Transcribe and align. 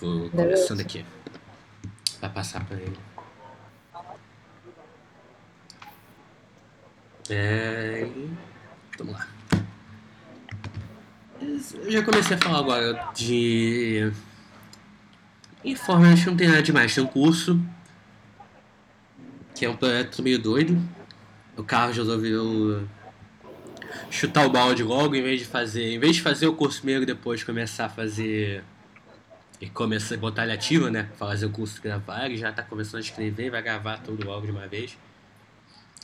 Vou 0.00 0.28
começando 0.30 0.80
aqui. 0.80 1.04
Pra 2.20 2.28
passar 2.28 2.64
pra 2.64 2.76
ele. 2.76 2.98
É... 7.30 8.06
Vamos 8.98 9.14
lá. 9.14 9.26
Eu 11.40 11.90
já 11.90 12.02
comecei 12.02 12.36
a 12.36 12.38
falar 12.38 12.58
agora 12.58 13.10
de. 13.14 14.12
Que 15.62 15.74
não 16.26 16.36
tem 16.36 16.48
nada 16.48 16.62
demais. 16.62 16.94
Tem 16.94 17.02
um 17.02 17.06
curso. 17.06 17.60
Que 19.54 19.64
é 19.64 19.70
um 19.70 19.76
projeto 19.76 20.22
meio 20.22 20.38
doido. 20.38 20.80
O 21.56 21.64
Carlos 21.64 21.96
resolveu 21.96 22.86
chutar 24.10 24.46
o 24.46 24.50
balde 24.50 24.82
logo 24.82 25.14
em 25.14 25.22
vez 25.22 25.40
de 25.40 25.46
fazer. 25.46 25.92
Em 25.92 25.98
vez 25.98 26.16
de 26.16 26.22
fazer 26.22 26.46
o 26.46 26.54
curso 26.54 26.78
primeiro 26.78 27.02
e 27.02 27.06
depois 27.06 27.42
começar 27.42 27.86
a 27.86 27.88
fazer. 27.88 28.62
E 29.60 29.68
começar 29.70 30.14
a 30.14 30.18
botar 30.18 30.42
ele 30.44 30.52
ativo, 30.52 30.90
né? 30.90 31.08
Fazer 31.16 31.46
o 31.46 31.50
curso 31.50 31.76
de 31.76 31.80
gravar, 31.82 32.26
ele 32.26 32.36
já 32.36 32.52
tá 32.52 32.62
começando 32.62 32.96
a 32.96 33.00
escrever, 33.00 33.50
vai 33.50 33.62
gravar 33.62 33.98
tudo 33.98 34.26
logo 34.26 34.44
de 34.44 34.52
uma 34.52 34.66
vez. 34.66 34.96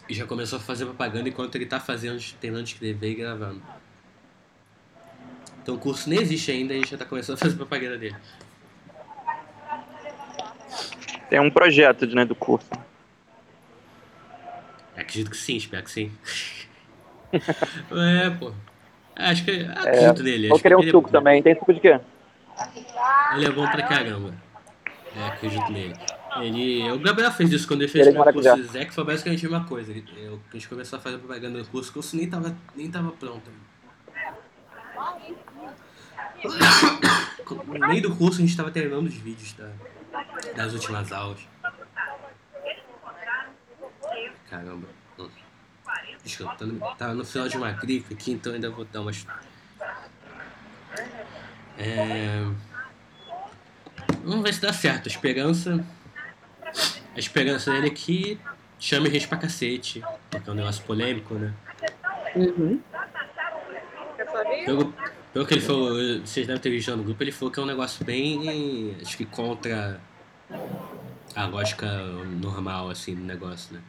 E 0.08 0.14
já 0.14 0.26
começou 0.26 0.58
a 0.58 0.62
fazer 0.62 0.84
propaganda 0.86 1.28
enquanto 1.28 1.54
ele 1.56 1.66
tá 1.66 1.78
fazendo, 1.78 2.20
terminando 2.40 2.66
de 2.66 2.72
escrever 2.72 3.10
e 3.10 3.14
gravando. 3.14 3.62
Então 5.62 5.74
o 5.74 5.78
curso 5.78 6.08
nem 6.08 6.20
existe 6.20 6.50
ainda 6.50 6.72
e 6.72 6.76
a 6.76 6.80
gente 6.80 6.90
já 6.90 6.98
tá 6.98 7.04
começando 7.04 7.36
a 7.36 7.38
fazer 7.38 7.56
propaganda 7.56 7.98
dele. 7.98 8.16
Tem 11.28 11.40
um 11.40 11.50
projeto 11.50 12.06
né, 12.06 12.24
do 12.24 12.34
curso. 12.34 12.68
Acredito 14.96 15.30
que 15.30 15.36
sim, 15.36 15.56
espero 15.56 15.84
que 15.84 15.90
sim. 15.90 16.12
é, 17.32 18.30
pô. 18.30 18.52
Acho 19.14 19.44
que. 19.44 19.50
Acredito 19.64 20.20
é, 20.20 20.24
nele. 20.24 20.48
Vou 20.48 20.56
Acho 20.56 20.62
querer 20.62 20.76
um 20.76 20.82
ele 20.82 20.90
suco 20.90 21.08
é, 21.08 21.12
também. 21.12 21.42
Tem 21.42 21.54
suco 21.54 21.72
de 21.72 21.80
quê? 21.80 22.00
Ele 23.34 23.46
é 23.46 23.50
bom 23.50 23.68
pra 23.70 23.82
caramba. 23.82 24.34
É, 25.14 25.26
acredito 25.26 25.70
nele. 25.70 25.94
Ele, 26.40 26.90
o 26.90 26.98
Gabriel 26.98 27.30
fez 27.32 27.52
isso 27.52 27.68
quando 27.68 27.82
ele 27.82 27.90
fez 27.90 28.06
Ele 28.06 28.18
o 28.18 28.24
curso 28.24 28.56
de 28.56 28.62
Zé, 28.62 28.84
que 28.86 28.94
foi 28.94 29.04
basicamente 29.04 29.44
a 29.44 29.50
mesma 29.50 29.66
coisa. 29.66 29.90
Ele, 29.90 30.04
eu, 30.16 30.40
a 30.48 30.52
gente 30.54 30.68
começou 30.68 30.98
a 30.98 31.02
fazer 31.02 31.18
propaganda 31.18 31.62
do 31.62 31.68
curso, 31.68 31.90
o 31.90 31.92
curso 31.92 32.16
nem 32.16 32.28
tava, 32.28 32.56
nem 32.74 32.90
tava 32.90 33.10
pronto. 33.12 33.50
No 37.66 37.86
meio 37.86 38.02
do 38.02 38.16
curso 38.16 38.38
a 38.38 38.46
gente 38.46 38.56
tava 38.56 38.70
terminando 38.70 39.06
os 39.06 39.14
vídeos 39.14 39.52
da, 39.52 39.68
das 40.56 40.72
últimas 40.72 41.12
aulas. 41.12 41.40
Caramba. 44.48 44.88
Desculpa, 46.24 46.54
tá 46.54 46.66
no, 46.66 46.94
tá 46.96 47.14
no 47.14 47.24
final 47.24 47.48
de 47.48 47.56
uma 47.56 47.72
grife 47.72 48.14
aqui, 48.14 48.32
então 48.32 48.52
ainda 48.52 48.70
vou 48.70 48.84
dar 48.84 49.00
umas. 49.00 49.26
É... 51.78 52.46
Vamos 54.24 54.42
ver 54.42 54.54
se 54.54 54.60
dá 54.60 54.72
certo. 54.72 55.06
A 55.06 55.08
esperança. 55.08 55.84
A 57.14 57.18
esperança 57.18 57.72
dele 57.72 57.88
é 57.88 57.90
que 57.90 58.38
chame 58.78 59.10
gente 59.10 59.28
pra 59.28 59.38
cacete. 59.38 60.02
Porque 60.30 60.48
é 60.48 60.52
um 60.52 60.56
negócio 60.56 60.84
polêmico, 60.84 61.34
né? 61.34 61.52
Uhum. 62.34 62.80
Pelo, 64.64 64.94
pelo 65.32 65.46
que 65.46 65.54
ele 65.54 65.60
falou, 65.60 65.94
vocês 66.20 66.46
devem 66.46 66.60
ter 66.60 66.70
visto 66.70 66.96
no 66.96 67.02
grupo, 67.02 67.22
ele 67.22 67.32
falou 67.32 67.52
que 67.52 67.60
é 67.60 67.62
um 67.62 67.66
negócio 67.66 68.04
bem. 68.04 68.96
Acho 69.00 69.16
que 69.16 69.24
contra 69.24 70.00
a 71.34 71.46
lógica 71.46 71.86
normal, 72.40 72.90
assim, 72.90 73.14
do 73.14 73.22
negócio, 73.22 73.74
né? 73.74 73.82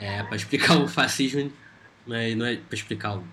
É 0.00 0.22
pra 0.22 0.36
explicar 0.36 0.76
o 0.76 0.88
fascismo, 0.88 1.52
mas 2.06 2.36
não 2.36 2.44
é 2.46 2.56
pra 2.56 2.74
explicar 2.74 3.16
o. 3.16 3.24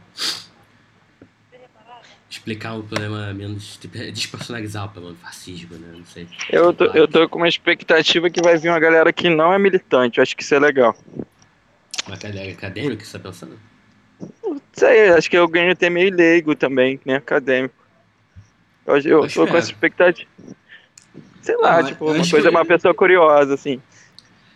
Explicar 2.30 2.76
o 2.78 2.84
problema 2.84 3.34
menos. 3.34 3.78
tipo, 3.78 3.98
Despersonalizar 3.98 4.86
o 4.86 4.90
problema 4.90 5.16
do 5.16 5.20
fascismo, 5.22 5.76
né? 5.78 5.94
Não 5.98 6.06
sei. 6.06 6.28
Eu 6.50 6.74
tô, 6.74 6.86
eu 6.86 7.08
tô 7.08 7.28
com 7.28 7.38
uma 7.40 7.48
expectativa 7.48 8.30
que 8.30 8.42
vai 8.42 8.56
vir 8.58 8.70
uma 8.70 8.80
galera 8.80 9.12
que 9.12 9.30
não 9.30 9.52
é 9.52 9.58
militante. 9.58 10.20
Eu 10.20 10.22
acho 10.24 10.36
que 10.38 10.44
isso 10.44 10.54
é 10.54 10.60
legal. 10.60 10.96
Uma 12.08 12.18
cadeia 12.18 12.52
acadêmica 12.54 12.96
que 12.98 13.06
você 13.08 13.18
tá 13.18 13.30
pensando? 13.30 13.60
Não 14.44 14.62
sei, 14.74 15.10
acho 15.10 15.30
que 15.30 15.38
eu 15.38 15.48
ganho 15.48 15.72
até 15.72 15.90
meio 15.90 16.14
leigo 16.16 16.56
também, 16.56 17.00
nem 17.06 17.16
acadêmico. 17.16 17.76
Eu, 18.86 18.98
eu 18.98 19.28
tô 19.30 19.48
com 19.48 19.58
essa 19.58 19.72
expectativa. 19.72 20.30
Sei 21.42 21.56
lá, 21.58 21.80
Ah, 21.80 21.84
tipo, 21.84 22.12
uma 22.12 22.28
coisa, 22.30 22.50
que- 22.50 22.56
uma 22.56 22.66
pessoa 22.66 22.94
curiosa, 22.94 23.54
assim. 23.56 23.82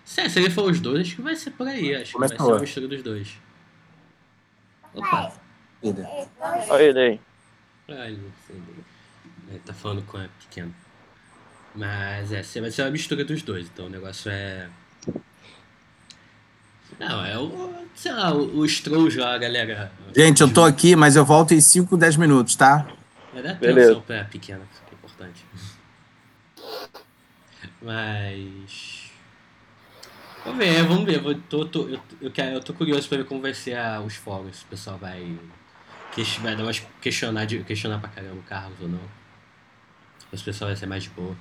Se, 0.05 0.29
se 0.29 0.39
ele 0.39 0.49
for 0.49 0.69
os 0.69 0.79
dois, 0.79 1.01
acho 1.07 1.15
que 1.15 1.21
vai 1.21 1.35
ser 1.35 1.51
por 1.51 1.67
aí. 1.67 1.95
Acho 1.95 2.13
que 2.13 2.19
vai 2.19 2.29
ser 2.29 2.43
uma 2.43 2.59
mistura 2.59 2.87
dos 2.87 3.01
dois. 3.01 3.37
Opa! 4.93 5.33
Olha 6.69 6.83
ele 6.83 6.99
aí. 6.99 7.19
Ah, 7.89 8.07
ele 8.07 8.17
não 8.21 8.31
sei. 8.47 8.61
Ele 9.49 9.59
tá 9.59 9.73
falando 9.73 10.01
com 10.03 10.17
a 10.17 10.27
pequena. 10.39 10.71
Mas 11.75 12.31
é, 12.31 12.41
vai 12.61 12.71
ser 12.71 12.83
uma 12.83 12.91
mistura 12.91 13.25
dos 13.25 13.41
dois, 13.41 13.65
então 13.67 13.87
o 13.87 13.89
negócio 13.89 14.29
é. 14.31 14.69
Não, 16.99 17.25
é 17.25 17.37
o. 17.37 17.73
Sei 17.95 18.11
lá, 18.11 18.33
o, 18.33 18.59
o 18.59 18.67
Stroll 18.69 19.09
lá, 19.17 19.37
galera. 19.37 19.91
Gente, 20.15 20.41
eu 20.41 20.51
tô 20.53 20.63
aqui, 20.63 20.95
mas 20.95 21.15
eu 21.15 21.25
volto 21.25 21.53
em 21.53 21.59
5, 21.61 21.97
10 21.97 22.17
minutos, 22.17 22.55
tá? 22.55 22.87
Vai 23.33 23.41
dar 23.41 23.55
Beleza. 23.55 23.91
atenção 23.93 24.01
pra 24.03 24.23
pequena, 24.25 24.61
isso 24.71 24.81
que 24.87 24.91
é 24.91 24.97
importante. 24.97 25.45
Mas. 27.81 29.03
Vamos 30.45 30.59
ver, 30.59 30.83
vamos 30.85 31.05
ver. 31.05 31.19
Vou, 31.21 31.35
tô, 31.35 31.65
tô- 31.65 31.87
eu, 31.89 31.99
eu, 32.21 32.31
quero, 32.31 32.55
eu 32.55 32.61
tô 32.63 32.73
curioso 32.73 33.07
pra 33.09 33.17
ver 33.17 33.25
como 33.25 33.41
vai 33.41 33.53
ser 33.53 33.75
a- 33.77 34.01
os 34.01 34.15
fóruns. 34.15 34.57
Se 34.57 34.63
o 34.63 34.67
pessoal 34.67 34.97
vai. 34.97 35.35
Ques- 36.15 36.37
Vai 36.37 36.55
dar 36.55 36.63
umas 36.63 36.79
questionar, 37.01 37.45
de, 37.45 37.63
questionar 37.63 37.99
pra 37.99 38.09
caramba 38.09 38.35
o 38.39 38.43
Carlos 38.43 38.79
ou 38.81 38.87
não. 38.87 39.01
Se 40.33 40.41
o 40.41 40.45
pessoal 40.45 40.69
vai 40.69 40.75
ser 40.75 40.85
mais 40.87 41.03
de 41.03 41.09
boa. 41.11 41.35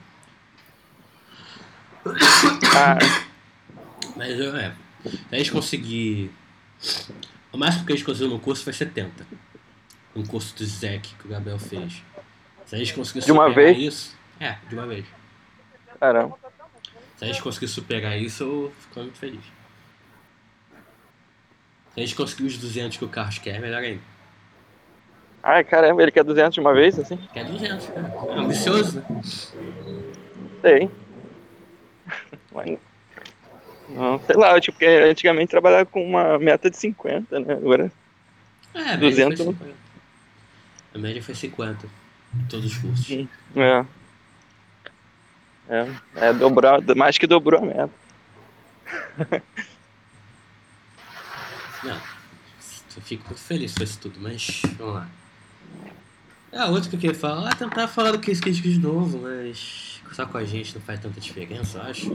Ah, 2.77 2.99
Mas 4.17 4.39
eu, 4.39 4.55
é. 4.57 4.75
Se 5.05 5.19
a 5.35 5.37
gente 5.39 5.53
conseguir. 5.53 6.31
O 7.53 7.57
máximo 7.59 7.87
que 7.87 7.93
a 7.93 7.97
gente 7.97 8.05
conseguiu 8.05 8.29
no 8.31 8.39
curso 8.39 8.65
foi 8.65 8.73
70. 8.73 9.27
Um 10.15 10.25
curso 10.25 10.55
do 10.57 10.65
Zec 10.65 11.15
que 11.19 11.27
o 11.27 11.31
Gabriel 11.31 11.59
fez. 11.59 12.03
Se 12.67 12.75
a 12.75 12.79
gente 12.79 12.93
conseguir 12.95 13.25
De 13.25 13.33
uma 13.33 13.49
superar 13.49 13.73
vez? 13.75 13.79
isso. 13.95 14.17
É, 14.41 14.57
de 14.69 14.75
uma 14.75 14.87
vez. 14.87 15.07
caramba. 15.99 16.37
Se 17.17 17.25
a 17.25 17.29
gente 17.29 17.43
conseguir 17.43 17.69
superar 17.69 18.19
isso, 18.19 18.43
eu 18.43 18.73
fico 18.81 19.01
muito 19.01 19.17
feliz. 19.19 19.45
Se 21.95 22.01
a 22.01 22.01
gente 22.01 22.15
conseguir 22.15 22.45
os 22.45 22.59
200 22.59 22.99
que 22.99 23.05
o 23.05 23.09
Carlos 23.09 23.39
quer, 23.39 23.61
melhor 23.61 23.83
ainda. 23.83 24.03
Ai, 25.43 25.65
caramba, 25.65 26.03
ele 26.03 26.13
quer 26.13 26.23
200 26.23 26.55
de 26.55 26.61
uma 26.61 26.73
vez, 26.73 26.99
assim? 26.99 27.17
Quer 27.33 27.45
200, 27.45 27.89
né? 27.89 28.13
É 28.29 28.39
ambicioso, 28.39 29.01
né? 29.01 29.23
Sei. 30.61 30.91
Mas, 32.53 32.79
não, 33.89 34.21
sei 34.21 34.37
lá, 34.37 34.61
tipo, 34.61 34.79
porque 34.79 34.87
antigamente 34.87 35.51
trabalhava 35.51 35.85
com 35.87 36.05
uma 36.07 36.39
meta 36.39 36.71
de 36.71 36.77
50, 36.77 37.41
né? 37.41 37.55
Agora, 37.55 37.91
É, 38.75 38.79
a 38.81 38.85
média 38.97 38.99
200 38.99 39.37
foi 39.39 39.47
não. 39.47 39.53
50. 39.55 39.75
A 40.95 40.99
média 40.99 41.23
foi 41.23 41.35
50. 41.35 41.87
Em 42.35 42.45
todos 42.47 42.67
os 42.67 42.79
cursos. 42.79 43.29
É. 43.57 43.85
É, 45.69 45.87
é 46.17 46.33
dobrou, 46.33 46.71
mais 46.97 47.19
que 47.19 47.27
dobrou 47.27 47.61
a 47.61 47.65
meta. 47.65 47.91
Não, 51.85 51.97
eu 52.97 53.03
fico 53.03 53.25
muito 53.27 53.41
feliz 53.41 53.75
com 53.75 53.83
isso 53.83 53.99
tudo, 53.99 54.21
mas 54.21 54.63
vamos 54.79 54.95
lá. 54.95 55.09
Ah, 56.55 56.69
outro 56.69 56.91
que 56.91 56.97
eu 56.97 57.01
queria 57.01 57.17
falar, 57.19 57.51
ah, 57.51 57.55
tentar 57.55 57.89
falar 57.89 58.13
do 58.13 58.19
Case 58.19 58.39
Crítico 58.39 58.69
de 58.69 58.79
novo, 58.79 59.19
mas 59.23 60.03
só 60.13 60.27
com 60.27 60.37
a 60.37 60.45
gente 60.45 60.75
não 60.75 60.83
faz 60.83 61.01
tanta 61.01 61.19
diferença, 61.19 61.79
eu 61.79 61.83
acho. 61.83 62.13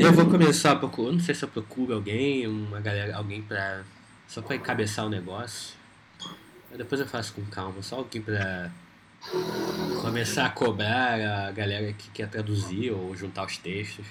Eu 0.00 0.10
vou 0.14 0.24
começar 0.30 0.72
a 0.72 0.76
procurar, 0.76 1.12
não 1.12 1.20
sei 1.20 1.34
se 1.34 1.44
eu 1.44 1.48
procuro 1.48 1.92
alguém, 1.92 2.46
uma 2.46 2.80
galera, 2.80 3.14
alguém 3.14 3.42
pra. 3.42 3.82
só 4.26 4.40
pra 4.40 4.56
encabeçar 4.56 5.04
o 5.04 5.10
negócio. 5.10 5.74
Mas 6.70 6.78
depois 6.78 6.98
eu 6.98 7.06
faço 7.06 7.34
com 7.34 7.44
calma, 7.44 7.82
só 7.82 7.96
alguém 7.96 8.22
pra 8.22 8.70
começar 10.00 10.46
a 10.46 10.50
cobrar 10.50 11.48
a 11.48 11.50
galera 11.50 11.92
que 11.92 12.08
quer 12.08 12.28
traduzir 12.30 12.90
ou 12.90 13.14
juntar 13.14 13.44
os 13.44 13.58
textos. 13.58 14.06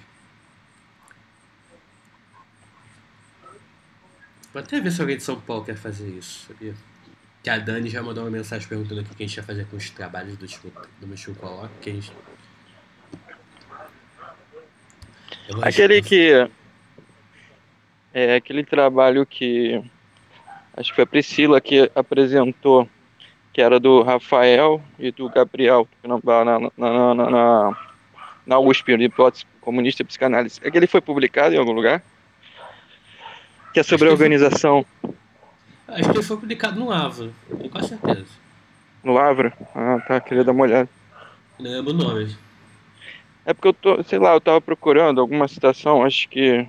Vou 4.54 4.62
até 4.62 4.80
ver 4.80 4.92
se 4.92 5.02
alguém 5.02 5.18
de 5.18 5.24
São 5.24 5.40
Paulo 5.42 5.66
quer 5.66 5.76
fazer 5.76 6.10
isso, 6.10 6.46
sabia? 6.48 6.76
Que 7.48 7.52
a 7.52 7.60
Dani 7.60 7.90
já 7.90 8.04
mandou 8.04 8.26
uma 8.26 8.30
mensagem 8.30 8.68
perguntando 8.68 9.00
aqui 9.00 9.10
o 9.10 9.16
que 9.16 9.24
a 9.24 9.26
gente 9.26 9.38
ia 9.38 9.44
fazer 9.44 9.66
com 9.68 9.78
os 9.78 9.90
trabalhos 9.90 10.36
do, 10.36 10.46
do 10.46 11.36
Coloque, 11.36 11.72
que 11.80 11.90
a 11.90 11.94
gente... 11.94 12.12
Aquele 15.62 16.02
que. 16.02 16.50
É 18.14 18.36
aquele 18.36 18.66
trabalho 18.66 19.26
que. 19.26 19.82
Acho 20.76 20.90
que 20.90 20.96
foi 20.96 21.06
a 21.06 21.08
Priscila 21.08 21.62
que 21.62 21.90
apresentou, 21.96 22.90
que 23.54 23.62
era 23.62 23.80
do 23.80 24.04
Rafael 24.04 24.84
e 25.00 25.10
do 25.14 25.30
Gabriel, 25.30 25.88
na, 26.04 26.20
na, 26.44 26.60
na, 26.78 27.16
na, 27.16 27.78
na, 28.46 28.60
USP, 28.60 28.98
de 28.98 29.06
hipótese 29.06 29.46
comunista 29.62 30.02
e 30.02 30.06
psicanálise. 30.06 30.60
Aquele 30.66 30.86
foi 30.86 31.00
publicado 31.00 31.56
em 31.56 31.58
algum 31.58 31.72
lugar? 31.72 32.04
Que 33.74 33.80
é 33.80 33.84
sobre 33.84 34.10
a 34.10 34.12
Acho 34.12 34.18
que 34.18 34.24
organização 34.24 34.86
Acho 35.88 36.10
que 36.12 36.18
ele 36.18 36.24
foi 36.24 36.38
publicado 36.38 36.80
no 36.80 36.92
Ava, 36.92 37.30
tenho 37.58 37.70
quase 37.70 37.90
certeza. 37.90 38.26
no 39.04 39.14
Lavra. 39.14 39.54
Ah, 39.74 40.00
tá, 40.08 40.20
queria 40.20 40.44
dar 40.44 40.52
uma 40.52 40.64
olhada. 40.64 40.90
Não 41.60 41.72
lembro 41.72 41.92
o 41.94 41.98
nome. 41.98 42.36
É 43.46 43.54
porque 43.54 43.70
eu 43.70 43.74
tô, 43.74 44.04
sei 44.04 44.20
lá, 44.20 44.34
eu 44.34 44.42
tava 44.42 44.60
procurando 44.60 45.22
alguma 45.22 45.48
citação, 45.48 46.04
acho 46.04 46.28
que. 46.30 46.68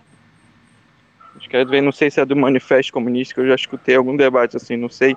Acho 1.37 1.49
que 1.49 1.57
é, 1.57 1.81
não 1.81 1.93
sei 1.93 2.11
se 2.11 2.21
é 2.21 2.25
do 2.25 2.37
Manifesto 2.37 2.93
Comunista, 2.93 3.35
que 3.35 3.41
eu 3.41 3.49
já 3.49 3.55
escutei 3.55 3.97
algum 3.97 4.17
debate 4.17 4.57
assim, 4.57 4.77
não 4.77 4.89
sei. 4.89 5.17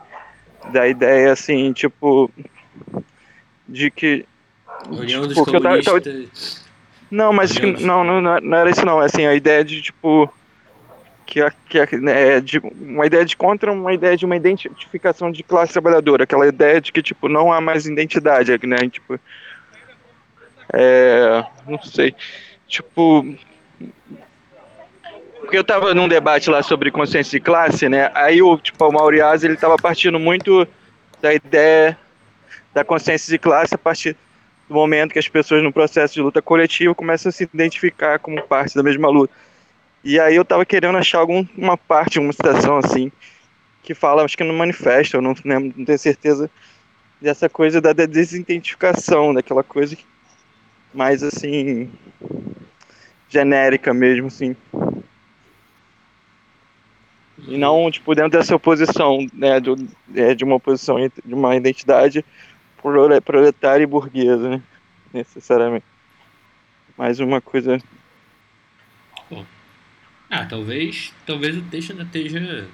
Da 0.72 0.88
ideia 0.88 1.32
assim, 1.32 1.72
tipo. 1.74 2.30
De 3.68 3.92
que. 3.92 4.26
União 4.90 5.22
dos 5.22 5.36
Tipo, 5.36 5.46
que 5.50 5.56
eu 5.56 5.62
tava- 5.62 5.82
tava- 5.84 6.02
Comunistas. 6.02 6.66
Não, 7.12 7.32
mas 7.34 7.52
que 7.52 7.72
dos- 7.74 7.84
não, 7.84 8.04
não, 8.04 8.22
não 8.22 8.58
era 8.58 8.70
isso 8.70 8.86
não. 8.86 9.02
é 9.02 9.06
Assim, 9.06 9.26
a 9.26 9.36
ideia 9.36 9.64
de 9.64 9.82
tipo. 9.82 10.32
Que, 11.32 11.40
a- 11.40 11.54
que 11.70 11.80
a- 11.80 11.88
né, 11.94 12.36
é 12.36 12.42
de 12.42 12.60
uma 12.60 13.06
ideia 13.06 13.24
de 13.24 13.38
contra 13.38 13.72
uma 13.72 13.94
ideia 13.94 14.18
de 14.18 14.26
uma 14.26 14.36
identificação 14.36 15.32
de 15.32 15.42
classe 15.44 15.72
trabalhadora, 15.72 16.26
aquela 16.26 16.46
ideia 16.46 16.82
de 16.82 16.92
que 16.92 17.02
tipo 17.02 17.30
não 17.30 17.54
há 17.54 17.62
mais 17.62 17.86
identidade, 17.86 18.52
né? 18.68 18.76
Tipo, 18.90 19.18
é, 20.74 21.42
não 21.66 21.82
sei, 21.82 22.14
tipo, 22.68 23.26
porque 25.40 25.58
eu 25.58 25.64
tava 25.64 25.94
num 25.94 26.10
debate 26.10 26.50
lá 26.50 26.62
sobre 26.62 26.92
consciência 26.92 27.40
de 27.40 27.44
classe, 27.46 27.88
né? 27.88 28.12
Aí 28.14 28.42
o 28.42 28.58
tipo 28.58 28.86
o 28.86 28.92
Mauriás 28.92 29.42
ele 29.46 29.56
tava 29.56 29.78
partindo 29.78 30.20
muito 30.20 30.68
da 31.22 31.34
ideia 31.34 31.98
da 32.74 32.84
consciência 32.84 33.32
de 33.32 33.40
classe 33.40 33.74
a 33.74 33.78
partir 33.78 34.18
do 34.68 34.76
momento 34.76 35.14
que 35.14 35.20
as 35.20 35.30
pessoas 35.30 35.64
no 35.64 35.72
processo 35.72 36.14
de 36.14 36.22
luta 36.22 36.42
coletiva 36.42 36.94
começam 36.94 37.30
a 37.30 37.32
se 37.32 37.46
identificar 37.54 38.20
como 38.20 38.42
parte 38.44 38.76
da 38.76 38.84
mesma 38.84 39.08
luta. 39.10 39.34
E 40.04 40.20
aí 40.20 40.36
eu 40.36 40.44
tava 40.44 40.66
querendo 40.66 40.98
achar 40.98 41.20
alguma 41.20 41.78
parte, 41.78 42.20
uma 42.20 42.34
citação 42.34 42.78
assim, 42.78 43.12
que 43.84 43.94
fala, 43.94 44.24
acho 44.24 44.38
que 44.38 44.44
no 44.44 44.54
manifesto, 44.54 45.18
eu 45.18 45.22
não 45.22 45.36
lembro, 45.46 45.74
não 45.78 45.86
tenho 45.86 46.00
certeza, 46.00 46.50
dessa 47.22 47.48
coisa 47.48 47.80
da 47.80 47.94
desidentificação, 47.94 49.34
daquela 49.34 49.64
coisa 49.64 49.96
mais 50.94 51.22
assim, 51.22 51.90
genérica 53.30 53.94
mesmo, 53.94 54.28
assim. 54.28 54.56
E 57.48 57.58
não, 57.58 57.90
tipo, 57.90 58.14
dentro 58.14 58.32
dessa 58.32 58.56
oposição, 58.56 59.26
né, 59.34 59.60
do, 59.60 59.76
é, 60.16 60.34
de 60.34 60.44
uma 60.44 60.56
oposição, 60.56 60.98
de 61.00 61.34
uma 61.34 61.56
identidade 61.56 62.26
prole- 62.82 63.22
proletária 63.22 63.84
e 63.84 63.88
burguesa, 63.88 64.50
né, 64.50 64.64
necessariamente. 65.14 65.86
Mais 66.98 67.20
uma 67.20 67.42
coisa 67.42 67.80
Ah, 70.32 70.46
talvez, 70.46 71.14
talvez 71.26 71.58
o 71.58 71.62
texto 71.64 71.92
ainda 71.92 72.04
esteja. 72.04 72.66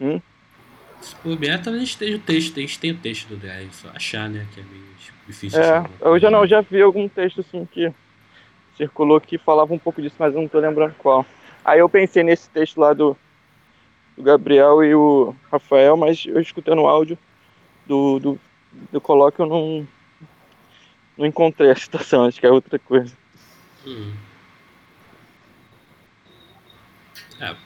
Hum? 0.00 0.20
Se 1.00 1.14
bobear, 1.22 1.62
talvez 1.62 1.84
esteja 1.84 2.16
o 2.16 2.20
texto. 2.20 2.58
A 2.58 2.60
gente 2.60 2.80
tem 2.80 2.90
o 2.90 2.96
texto 2.96 3.28
do 3.28 3.36
Drive, 3.36 3.72
só 3.72 3.90
achar, 3.90 4.28
né? 4.28 4.44
Que 4.52 4.60
é 4.60 4.64
meio 4.64 4.84
difícil. 5.28 5.60
É, 5.60 5.76
alguma 5.76 5.96
eu 6.00 6.18
já 6.18 6.28
não, 6.28 6.40
eu 6.40 6.48
já 6.48 6.60
vi 6.60 6.82
algum 6.82 7.08
texto 7.08 7.40
assim 7.40 7.64
que 7.66 7.94
circulou 8.76 9.20
que 9.20 9.38
falava 9.38 9.72
um 9.72 9.78
pouco 9.78 10.02
disso, 10.02 10.16
mas 10.18 10.34
eu 10.34 10.40
não 10.40 10.48
tô 10.48 10.58
lembrando 10.58 10.96
qual. 10.98 11.24
Aí 11.64 11.78
eu 11.78 11.88
pensei 11.88 12.24
nesse 12.24 12.50
texto 12.50 12.78
lá 12.78 12.92
do, 12.92 13.16
do 14.16 14.24
Gabriel 14.24 14.82
e 14.82 14.92
o 14.92 15.36
Rafael, 15.52 15.96
mas 15.96 16.26
eu 16.26 16.40
escutando 16.40 16.82
o 16.82 16.88
áudio 16.88 17.16
do, 17.86 18.18
do, 18.18 18.40
do 18.90 19.00
colóquio 19.00 19.44
eu 19.44 19.48
não, 19.48 19.88
não 21.16 21.26
encontrei 21.26 21.70
a 21.70 21.76
citação, 21.76 22.24
acho 22.24 22.40
que 22.40 22.46
é 22.46 22.50
outra 22.50 22.76
coisa. 22.76 23.16
Hum. 23.86 24.25
É. 27.40 27.56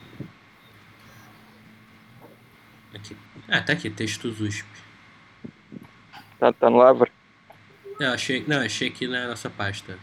Aqui. 2.93 3.17
Ah, 3.47 3.61
tá 3.61 3.73
aqui, 3.73 3.89
textos 3.89 4.39
USP. 4.39 4.65
Tá, 6.39 6.51
tá 6.51 6.69
no 6.69 6.77
Lavra? 6.77 7.09
Eu 7.99 8.11
achei, 8.11 8.43
não, 8.47 8.61
achei 8.61 8.89
aqui 8.89 9.07
na 9.07 9.27
nossa 9.27 9.49
pasta. 9.49 9.97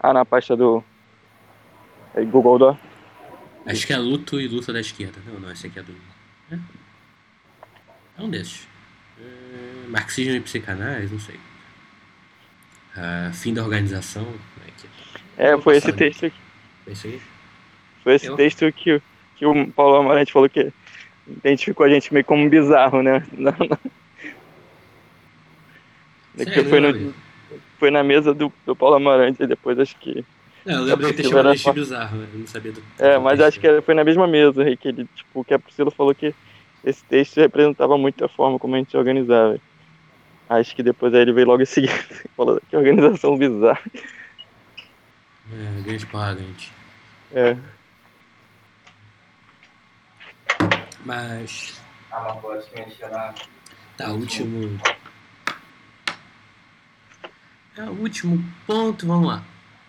Ah, 0.00 0.12
na 0.12 0.24
pasta 0.24 0.56
do 0.56 0.82
é, 2.14 2.24
Google 2.24 2.58
Doc. 2.58 2.78
Acho 3.66 3.86
que 3.86 3.92
é 3.92 3.98
luto 3.98 4.40
e 4.40 4.48
luta 4.48 4.72
da 4.72 4.80
esquerda. 4.80 5.20
Não, 5.26 5.40
não, 5.40 5.50
esse 5.50 5.66
aqui 5.66 5.78
é 5.78 5.82
do. 5.82 5.94
É, 6.50 6.58
é 8.18 8.22
um 8.22 8.30
desses. 8.30 8.66
É, 9.20 9.88
marxismo 9.88 10.34
e 10.34 10.40
psicanálise, 10.40 11.12
não 11.12 11.20
sei. 11.20 11.38
Ah, 12.96 13.30
fim 13.34 13.52
da 13.52 13.62
organização. 13.62 14.24
como 14.24 14.38
é 15.36 15.44
é? 15.44 15.52
É, 15.52 15.60
foi 15.60 15.76
esse 15.76 15.92
texto 15.92 16.26
aqui. 16.26 16.36
É 16.86 16.92
isso 16.92 17.06
aí? 17.06 17.20
Foi 18.08 18.14
esse 18.14 18.26
Eu? 18.26 18.36
texto 18.36 18.72
que, 18.72 18.94
o- 18.94 19.02
que 19.36 19.44
o 19.44 19.70
Paulo 19.72 19.96
Amarante 19.96 20.32
falou 20.32 20.48
que 20.48 20.72
identificou 21.26 21.84
a 21.84 21.90
gente 21.90 22.10
meio 22.10 22.24
como 22.24 22.48
bizarro, 22.48 23.02
né? 23.02 23.22
Não, 23.36 23.52
não. 23.52 23.78
É 26.38 26.44
que 26.46 26.50
Sério, 26.54 26.70
foi, 26.70 26.80
no- 26.80 27.14
foi 27.78 27.90
na 27.90 28.02
mesa 28.02 28.32
do, 28.32 28.50
do 28.64 28.74
Paulo 28.74 28.96
Amarante, 28.96 29.42
e 29.42 29.46
depois 29.46 29.78
acho 29.78 29.94
que. 29.98 30.24
Não, 30.64 30.76
eu 30.76 30.84
lembro 30.84 31.38
era 31.38 31.52
de 31.52 31.58
só- 31.58 31.72
bizarro, 31.74 32.16
né? 32.16 32.28
eu 32.32 32.38
não 32.38 32.46
sabia 32.46 32.72
do. 32.72 32.80
É, 32.98 33.18
mas 33.18 33.38
texto. 33.40 33.48
acho 33.48 33.60
que 33.60 33.82
foi 33.82 33.94
na 33.94 34.04
mesma 34.04 34.26
mesa 34.26 34.62
aí 34.62 34.74
que 34.74 34.88
ele, 34.88 35.04
tipo, 35.14 35.44
que 35.44 35.52
a 35.52 35.58
Priscila 35.58 35.90
falou 35.90 36.14
que 36.14 36.32
esse 36.82 37.04
texto 37.04 37.36
representava 37.36 37.98
muito 37.98 38.24
a 38.24 38.28
forma 38.30 38.58
como 38.58 38.74
a 38.74 38.78
gente 38.78 38.90
se 38.90 38.96
organizava. 38.96 39.58
Acho 40.48 40.74
que 40.74 40.82
depois 40.82 41.12
aí 41.12 41.20
ele 41.20 41.32
veio 41.34 41.46
logo 41.46 41.60
em 41.62 41.66
seguida 41.66 41.92
e 42.24 42.28
falou 42.34 42.58
que 42.70 42.74
organização 42.74 43.36
bizarra. 43.36 43.82
É, 45.52 45.82
grande 45.82 46.06
porra, 46.06 46.34
grande. 46.34 46.72
É. 47.34 47.77
Mas. 51.08 51.80
Ah, 52.12 52.24
não 52.28 52.36
pode 52.42 52.66
mexer 52.74 53.08
na. 53.08 53.34
Tá, 53.96 54.10
último. 54.12 54.78
É, 57.78 57.82
o 57.84 57.92
último 57.92 58.44
ponto, 58.66 59.06
vamos 59.06 59.26
lá. 59.26 59.42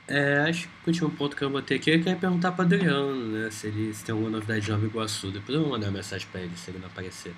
É, 0.08 0.46
acho 0.50 0.62
que 0.68 0.74
o 0.86 0.88
último 0.88 1.10
ponto 1.12 1.36
que 1.36 1.42
eu 1.44 1.50
botei 1.50 1.76
aqui 1.78 1.92
é 1.92 2.00
que 2.00 2.08
eu 2.08 2.14
ia 2.14 2.18
perguntar 2.18 2.54
pro 2.54 2.64
Adriano, 2.64 3.16
né? 3.28 3.52
Se 3.52 3.68
ele 3.68 3.94
se 3.94 4.06
tem 4.06 4.14
alguma 4.14 4.32
novidade 4.32 4.62
de 4.62 4.72
Nova 4.72 4.86
Iguaçu. 4.86 5.30
Depois 5.30 5.54
eu 5.56 5.62
vou 5.64 5.72
mandar 5.72 5.88
uma 5.88 5.98
mensagem 5.98 6.26
pra 6.32 6.40
ele 6.40 6.56
se 6.56 6.72
ele 6.72 6.80
não 6.80 6.88
aparecer. 6.88 7.36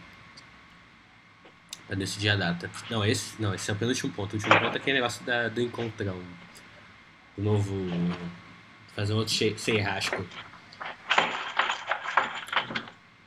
Pra 1.87 1.95
decidir 1.95 2.29
a 2.29 2.35
data. 2.35 2.69
Não, 2.89 3.03
esse, 3.03 3.41
não, 3.41 3.55
esse 3.55 3.67
é 3.69 3.73
o 3.73 3.77
penúltimo 3.77 4.13
ponto. 4.13 4.33
O 4.33 4.35
último 4.35 4.59
ponto 4.59 4.75
é 4.75 4.77
aquele 4.77 4.97
negócio 4.97 5.25
da, 5.25 5.49
do 5.49 5.59
encontrão. 5.59 6.21
O 7.35 7.41
novo. 7.41 7.73
Fazer 8.95 9.13
um 9.13 9.17
outro 9.17 9.33
che- 9.33 9.57
Seirrasco. 9.57 10.23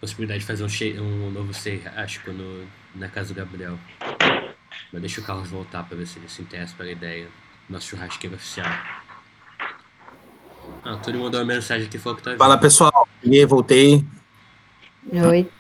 Possibilidade 0.05 0.41
de 0.41 0.47
fazer 0.47 0.63
um, 0.65 0.69
che- 0.69 1.01
um 1.01 1.31
novo 1.31 1.55
Seirrasco 1.55 2.31
no, 2.31 2.67
na 2.95 3.09
casa 3.09 3.33
do 3.33 3.39
Gabriel. 3.39 3.79
Mas 4.93 5.01
deixa 5.01 5.23
o 5.23 5.25
Carlos 5.25 5.49
voltar 5.49 5.83
pra 5.85 5.97
ver 5.97 6.07
se 6.07 6.19
ele 6.19 6.29
se 6.29 6.43
interessa 6.43 6.75
pela 6.77 6.91
ideia. 6.91 7.27
Nosso 7.71 7.87
churrasqueiro 7.89 8.37
oficial. 8.37 8.67
Ah, 10.85 10.97
tu 11.03 11.11
mandou 11.15 11.41
uma 11.41 11.47
mensagem 11.47 11.87
aqui 11.87 11.97
falou 11.99 12.19
que 12.19 12.23
tá 12.23 12.37
Fala, 12.37 12.57
vindo. 12.57 12.61
pessoal. 12.61 13.09
E 13.23 13.39
aí, 13.39 13.47
voltei. 13.47 14.05
Oi. 15.11 15.51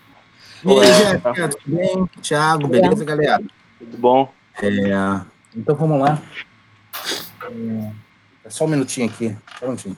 E 0.62 0.70
aí, 0.78 0.92
Jéssica, 0.92 1.48
tudo 1.48 1.76
bem? 1.76 2.06
Thiago, 2.20 2.68
beleza, 2.68 3.02
galera? 3.02 3.42
Tudo 3.78 3.96
bom? 3.96 4.34
É, 4.62 5.24
então 5.56 5.74
vamos 5.74 6.00
lá. 6.02 6.20
É, 8.44 8.50
só 8.50 8.66
um 8.66 8.68
minutinho 8.68 9.08
aqui. 9.08 9.34
Só 9.58 9.64
um 9.64 9.68
minutinho. 9.68 9.96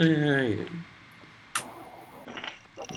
Ai, 0.00 0.30
ai. 0.30 0.66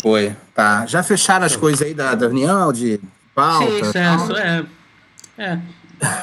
Foi. 0.01 0.35
Tá. 0.53 0.85
Já 0.85 1.03
fecharam 1.03 1.45
as 1.45 1.55
coisas 1.55 1.81
aí 1.85 1.93
da, 1.93 2.15
da 2.15 2.25
reunião, 2.27 2.71
de 2.73 2.99
pauta? 3.35 3.67
Sim, 3.67 3.79
isso 3.81 3.97
é, 3.97 4.17
só 4.17 4.37
é. 4.37 5.59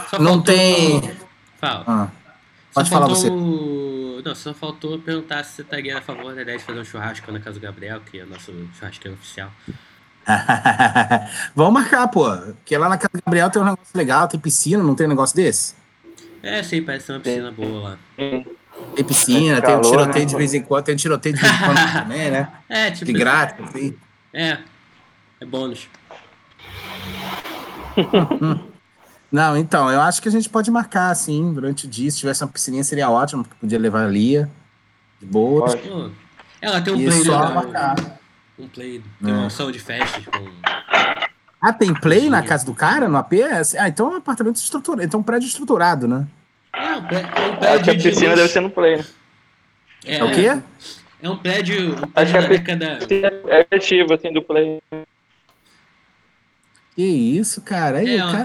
Só 0.09 0.19
Não 0.19 0.35
faltou- 0.35 0.43
tem. 0.43 1.13
Fala. 1.61 1.85
Ah, 1.87 2.09
Só 2.73 2.81
pode 2.81 2.91
falar 2.91 3.07
faltou 3.07 3.17
você. 3.23 4.23
Não, 4.25 4.35
só 4.35 4.53
faltou 4.53 4.99
perguntar 4.99 5.45
se 5.45 5.53
você 5.57 5.63
estaria 5.63 5.97
a 5.97 6.03
favor 6.03 6.35
da 6.35 6.43
ideia 6.43 6.59
de 6.59 6.65
fazer 6.65 6.81
um 6.81 6.85
churrasco 6.85 7.33
na 7.33 7.41
casa 7.41 7.59
do 7.59 7.63
Gabriel, 7.63 8.01
que 8.01 8.19
é 8.19 8.25
o 8.25 8.27
nosso 8.27 8.53
churrasqueiro 8.79 9.17
oficial. 9.17 9.51
Vamos 11.57 11.73
marcar, 11.73 12.07
pô. 12.09 12.25
Porque 12.37 12.77
lá 12.77 12.89
na 12.89 12.99
casa 12.99 13.13
do 13.15 13.23
Gabriel 13.25 13.49
tem 13.51 13.63
um 13.63 13.65
negócio 13.65 13.97
legal, 13.97 14.29
tem 14.29 14.39
piscina, 14.39 14.83
não 14.83 14.95
tem 14.95 15.07
um 15.07 15.11
negócio 15.11 15.35
desse? 15.35 15.75
É, 16.43 16.63
sim, 16.63 16.83
parece 16.83 17.07
ser 17.07 17.13
uma 17.13 17.21
piscina 17.21 17.51
boa 17.51 17.91
lá. 17.91 17.99
Tem 18.95 19.05
piscina, 19.05 19.61
tem 19.63 19.71
um 19.77 19.81
Calor, 19.81 19.91
tiroteio 19.99 20.25
né? 20.25 20.31
de 20.31 20.37
vez 20.37 20.55
em 20.55 20.63
quando, 20.63 20.85
tem 20.85 20.95
um 20.95 20.99
tiroteio 20.99 21.35
de 21.35 21.41
vez 21.41 21.55
em 21.55 21.59
quando 21.65 21.93
também, 21.93 22.31
né? 22.31 22.49
É, 22.69 22.91
tipo. 22.91 23.05
De 23.07 23.13
grátis, 23.13 23.65
assim. 23.69 23.97
É. 24.33 24.59
É 25.41 25.45
bônus. 25.47 25.89
Não, 29.33 29.57
então, 29.57 29.89
eu 29.91 30.01
acho 30.01 30.21
que 30.21 30.29
a 30.29 30.33
gente 30.33 30.49
pode 30.49 30.71
marcar, 30.71 31.11
assim, 31.11 31.53
durante 31.53 31.87
o 31.87 31.89
dia. 31.89 32.11
Se 32.11 32.19
tivesse 32.19 32.43
uma 32.43 32.51
piscininha, 32.51 32.83
seria 32.83 33.09
ótimo, 33.09 33.45
porque 33.45 33.57
podia 33.61 33.79
levar 33.79 34.05
a 34.05 34.09
Lia. 34.09 34.51
De 35.21 35.27
boa. 35.27 35.67
Pode. 35.67 36.13
Ela 36.61 36.81
tem 36.81 36.93
um 36.95 37.01
E 37.01 37.05
play 37.07 37.25
só 37.25 37.39
legal. 37.41 37.55
marcar. 37.55 37.95
Um 38.59 38.69
play. 38.69 39.03
Tem 39.23 39.31
É. 39.31 39.35
uma 39.37 39.45
opção 39.45 39.71
de 39.71 39.79
festas 39.79 40.25
com. 40.27 40.49
Ah, 41.63 41.73
tem 41.73 41.95
play 41.95 42.29
na 42.29 42.43
casa 42.43 42.65
do 42.67 42.75
cara, 42.75 43.09
no 43.09 43.17
AP? 43.17 43.35
Ah, 43.79 43.89
então 43.89 44.09
é 44.11 44.15
um 44.15 44.17
apartamento 44.17 44.57
estruturado, 44.57 45.03
então 45.05 45.19
é 45.19 45.21
um 45.21 45.25
prédio 45.25 45.47
estruturado, 45.47 46.09
né? 46.09 46.27
É, 46.73 46.79
um 46.81 46.85
é 46.85 46.91
um 46.91 46.97
Acho 46.97 47.05
que 47.05 47.67
a 47.67 47.69
prédio 47.75 47.97
de 47.97 48.09
piscina 48.11 48.29
luz. 48.31 48.41
deve 48.41 48.49
ser 48.53 48.61
no 48.61 48.71
play, 48.71 48.97
né? 48.99 49.05
É, 50.05 50.17
É 50.19 50.25
o 50.25 50.33
quê? 50.33 50.62
É 51.23 51.29
um 51.29 51.37
prédio, 51.37 51.91
um 51.95 52.11
Acho 52.15 52.33
prédio 52.33 52.65
que 52.65 52.77
da 52.77 52.87
é 52.87 52.97
década. 52.99 53.43
É 53.49 53.65
criativo, 53.65 54.15
assim, 54.15 54.33
do 54.33 54.43
play. 54.43 54.81
Que 56.95 57.03
isso, 57.03 57.61
cara? 57.62 57.99
Aí, 57.99 58.17
É, 58.17 58.25
o 58.25 58.31
cara, 58.33 58.45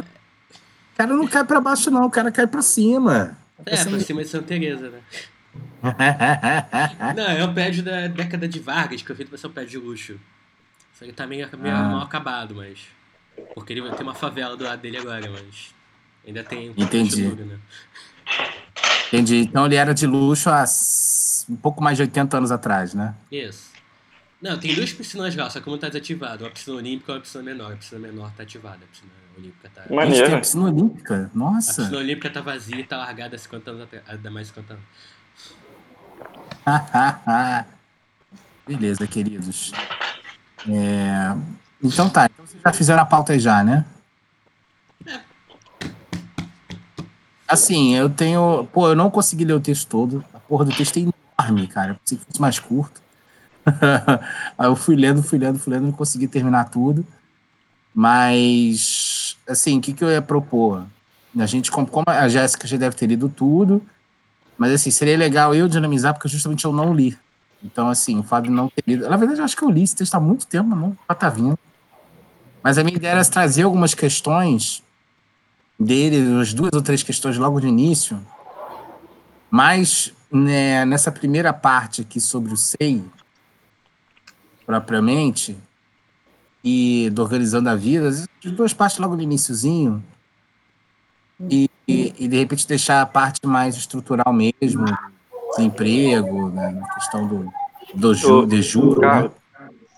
o 0.94 0.98
cara 0.98 1.14
não 1.14 1.28
cai 1.28 1.44
pra 1.46 1.62
baixo, 1.62 1.90
não. 1.92 2.06
O 2.06 2.12
cara 2.12 2.32
cai 2.32 2.48
pra 2.48 2.62
cima. 2.62 3.38
É, 3.66 3.76
pra 3.84 4.00
cima 4.00 4.24
de 4.24 4.30
Santa 4.30 4.48
Teresa, 4.48 4.90
né? 4.90 5.00
Não, 7.16 7.24
é 7.30 7.46
um 7.46 7.54
prédio 7.54 7.84
da 7.84 8.08
década 8.08 8.48
de 8.48 8.60
Vargas, 8.60 9.02
que 9.02 9.08
foi 9.08 9.16
feito 9.16 9.30
pra 9.30 9.38
ser 9.38 9.48
um 9.48 9.52
prédio 9.52 9.80
de 9.80 9.86
luxo. 9.88 10.20
Só 10.94 11.06
que 11.06 11.14
tá 11.14 11.26
meio, 11.28 11.48
meio 11.58 11.76
Ah. 11.76 11.84
mal 11.84 12.02
acabado, 12.02 12.56
mas. 12.56 12.80
Porque 13.54 13.72
ele 13.74 13.82
tem 13.92 14.02
uma 14.02 14.14
favela 14.16 14.58
do 14.58 14.64
lado 14.64 14.82
dele 14.82 14.98
agora, 14.98 15.30
mas. 15.30 15.74
Ainda 16.26 16.44
tem 16.44 16.74
Entendi. 16.78 17.22
estrutura, 17.22 17.46
né? 17.46 17.58
Entendi. 19.16 19.38
Então 19.42 19.66
ele 19.66 19.76
era 19.76 19.94
de 19.94 20.06
luxo 20.06 20.50
há 20.50 20.66
um 21.50 21.56
pouco 21.56 21.84
mais 21.84 21.98
de 21.98 22.04
80 22.04 22.38
anos 22.38 22.52
atrás, 22.52 22.94
né? 22.94 23.14
Isso. 23.32 23.74
Não, 24.42 24.58
tem 24.60 24.76
duas 24.76 24.92
piscinas 24.94 25.36
lá, 25.36 25.50
só 25.50 25.60
que 25.60 25.68
uma 25.68 25.78
tá 25.78 25.88
desativada. 25.88 26.44
Uma 26.44 26.52
piscina 26.52 26.76
olímpica 26.78 27.12
e 27.12 27.16
uma 27.16 27.22
piscina 27.22 27.44
menor. 27.44 27.74
A 27.74 27.76
piscina 27.78 28.00
menor 28.02 28.32
tá 28.36 28.44
ativada, 28.44 28.80
a 28.84 28.88
piscina 28.88 29.12
olímpica 29.38 29.70
tá. 29.74 29.82
A 29.82 29.84
gente 29.84 29.90
tem 29.90 29.98
Maneiro. 29.98 30.36
a 30.36 30.40
piscina 30.40 30.64
olímpica. 30.66 31.32
A 31.34 31.38
Nossa. 31.38 31.82
piscina 31.82 31.98
olímpica 31.98 32.30
tá 32.30 32.42
vazia 32.42 32.80
e 32.80 32.84
tá 32.84 32.98
largada 32.98 33.36
há 33.36 33.40
50 33.40 33.72
anos 33.72 33.84
atrás. 33.84 34.04
Há 34.08 34.30
mais 34.30 34.48
de 34.48 34.54
50 34.54 34.74
anos. 34.74 34.86
Beleza, 38.68 39.08
queridos. 39.08 39.72
É, 40.70 41.36
Então 41.84 42.10
tá. 42.10 42.26
Então 42.26 42.46
vocês 42.46 42.62
já 42.64 42.74
fizeram 42.74 43.02
a 43.02 43.06
pauta 43.06 43.34
aí 43.34 43.40
já, 43.40 43.64
né? 43.64 43.86
Assim, 47.48 47.96
eu 47.96 48.10
tenho. 48.10 48.68
Pô, 48.74 48.90
eu 48.90 48.96
não 48.96 49.10
consegui 49.10 49.46
ler 49.46 49.54
o 49.54 49.60
texto 49.60 49.88
todo. 49.88 50.26
A 50.34 50.40
porra 50.40 50.66
do 50.66 50.76
texto 50.76 50.98
é 50.98 51.02
enorme, 51.40 51.68
cara. 51.68 51.92
Eu 51.92 51.96
pensei 51.96 52.18
que 52.18 52.26
fosse 52.26 52.42
mais 52.42 52.60
curto. 52.60 53.02
Aí 54.58 54.68
eu 54.68 54.76
fui 54.76 54.96
lendo, 54.96 55.22
fui 55.22 55.38
lendo, 55.38 55.60
fui 55.60 55.74
lendo, 55.74 55.86
não 55.86 55.92
consegui 55.92 56.28
terminar 56.28 56.70
tudo. 56.70 57.06
Mas, 57.94 59.38
assim, 59.48 59.78
o 59.78 59.82
que, 59.82 59.94
que 59.94 60.04
eu 60.04 60.10
ia 60.10 60.22
propor? 60.22 60.86
A 61.38 61.46
gente, 61.46 61.72
como, 61.72 61.90
a 62.06 62.28
Jéssica 62.28 62.68
já 62.68 62.78
deve 62.78 62.96
ter 62.96 63.08
lido 63.08 63.30
tudo, 63.30 63.82
mas 64.58 64.72
assim, 64.72 64.90
seria 64.92 65.18
legal 65.18 65.54
eu 65.54 65.68
dinamizar, 65.68 66.14
porque 66.14 66.30
justamente 66.30 66.66
eu 66.66 66.74
não 66.74 66.94
li. 66.94 67.18
Então, 67.64 67.90
assim, 67.90 68.20
o 68.20 68.24
Fábio 68.24 68.52
não 68.52 68.70
ter 68.70 68.84
lido. 68.86 69.10
Na 69.10 69.18
verdade, 69.18 69.40
eu 69.40 69.46
acho 69.46 69.56
que 69.56 69.64
eu 69.64 69.70
li 69.70 69.84
esse 69.84 69.96
texto 69.96 70.16
há 70.16 70.20
muito 70.20 70.46
tempo, 70.46 70.70
mas 70.70 70.80
não 70.80 70.98
já 71.10 71.16
tá 71.16 71.30
vindo. 71.30 71.58
Mas 72.64 72.78
a 72.78 72.84
minha 72.84 72.96
ideia 72.96 73.14
era 73.14 73.26
trazer 73.26 73.64
algumas 73.64 73.94
questões 73.94 74.84
dele, 75.80 76.40
as 76.42 76.54
duas 76.54 76.72
ou 76.74 76.82
três 76.82 77.04
questões 77.04 77.38
logo 77.38 77.60
de 77.60 77.68
início, 77.68 78.20
mas 79.50 80.14
né, 80.32 80.86
nessa 80.86 81.12
primeira 81.12 81.54
parte 81.54 82.02
aqui 82.02 82.20
sobre 82.20 82.54
o 82.54 82.58
SEI, 82.58 83.04
propriamente, 84.66 85.56
e 86.64 87.10
do 87.12 87.22
Organizando 87.22 87.70
a 87.70 87.76
Vida, 87.76 88.08
as 88.08 88.26
duas 88.44 88.74
partes 88.74 88.98
logo 88.98 89.16
no 89.16 89.22
iniciozinho, 89.22 90.04
e, 91.50 91.70
e, 91.88 92.28
de 92.28 92.38
repente 92.38 92.68
deixar 92.68 93.02
a 93.02 93.06
parte 93.06 93.46
mais 93.46 93.76
estrutural 93.76 94.34
mesmo, 94.34 94.86
desemprego, 95.56 96.50
né, 96.50 96.72
na 96.72 96.94
questão 96.96 97.28
do, 97.28 97.54
do 97.94 98.12
Ô, 98.40 98.46
de 98.46 98.62
juro. 98.62 99.02
Né? 99.02 99.30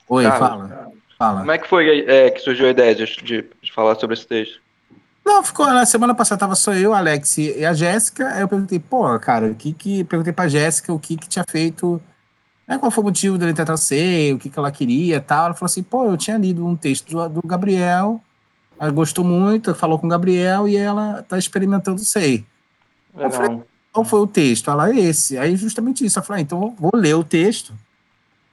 Oi, 0.09 0.23
Carlos. 0.23 0.39
fala. 0.39 0.91
fala. 1.17 1.39
como 1.39 1.51
é 1.51 1.57
que 1.57 1.67
foi 1.67 1.99
é, 2.01 2.29
que 2.31 2.39
surgiu 2.39 2.67
a 2.67 2.69
ideia 2.71 2.93
de, 2.95 3.05
de- 3.05 3.45
de 3.61 3.73
falar 3.73 3.95
sobre 3.95 4.15
esse 4.15 4.27
texto? 4.27 4.59
Não, 5.27 5.43
ficou. 5.43 5.65
Na 5.65 5.85
semana 5.85 6.15
passada 6.15 6.39
tava 6.39 6.55
só 6.55 6.73
eu, 6.73 6.93
Alex 6.93 7.37
e 7.37 7.65
a 7.65 7.73
Jéssica. 7.73 8.29
Aí 8.29 8.39
eu 8.39 8.47
perguntei, 8.47 8.79
pô, 8.79 9.19
cara, 9.19 9.47
o 9.47 9.55
que 9.55 9.73
que. 9.73 10.05
Perguntei 10.05 10.31
pra 10.31 10.47
Jéssica 10.47 10.93
o 10.93 10.97
que 10.97 11.17
que 11.17 11.27
tinha 11.27 11.43
feito. 11.45 12.01
Né, 12.65 12.77
qual 12.77 12.89
foi 12.89 13.03
o 13.03 13.07
motivo 13.07 13.37
dele 13.37 13.53
tentar 13.53 13.75
ser, 13.75 14.33
o 14.33 14.39
que 14.39 14.49
que 14.49 14.57
ela 14.57 14.71
queria 14.71 15.17
e 15.17 15.19
tal. 15.19 15.47
Ela 15.47 15.53
falou 15.53 15.65
assim, 15.65 15.83
pô, 15.83 16.05
eu 16.05 16.15
tinha 16.15 16.37
lido 16.37 16.65
um 16.65 16.77
texto 16.77 17.11
do, 17.11 17.41
do 17.41 17.45
Gabriel, 17.45 18.21
ela 18.79 18.89
gostou 18.89 19.25
muito, 19.25 19.75
falou 19.75 19.99
com 19.99 20.07
o 20.07 20.09
Gabriel 20.09 20.65
e 20.65 20.77
ela 20.77 21.23
tá 21.27 21.37
experimentando 21.37 21.99
sei. 21.99 22.45
Legal. 23.13 23.65
Qual 23.91 24.05
foi 24.05 24.19
o 24.21 24.27
texto? 24.27 24.71
Ela 24.71 24.95
esse. 24.95 25.37
Aí 25.37 25.57
justamente 25.57 26.05
isso. 26.05 26.19
Eu 26.19 26.23
falei, 26.23 26.41
ah, 26.41 26.43
então 26.43 26.61
eu 26.61 26.75
vou 26.79 26.91
ler 26.95 27.15
o 27.15 27.23
texto. 27.23 27.73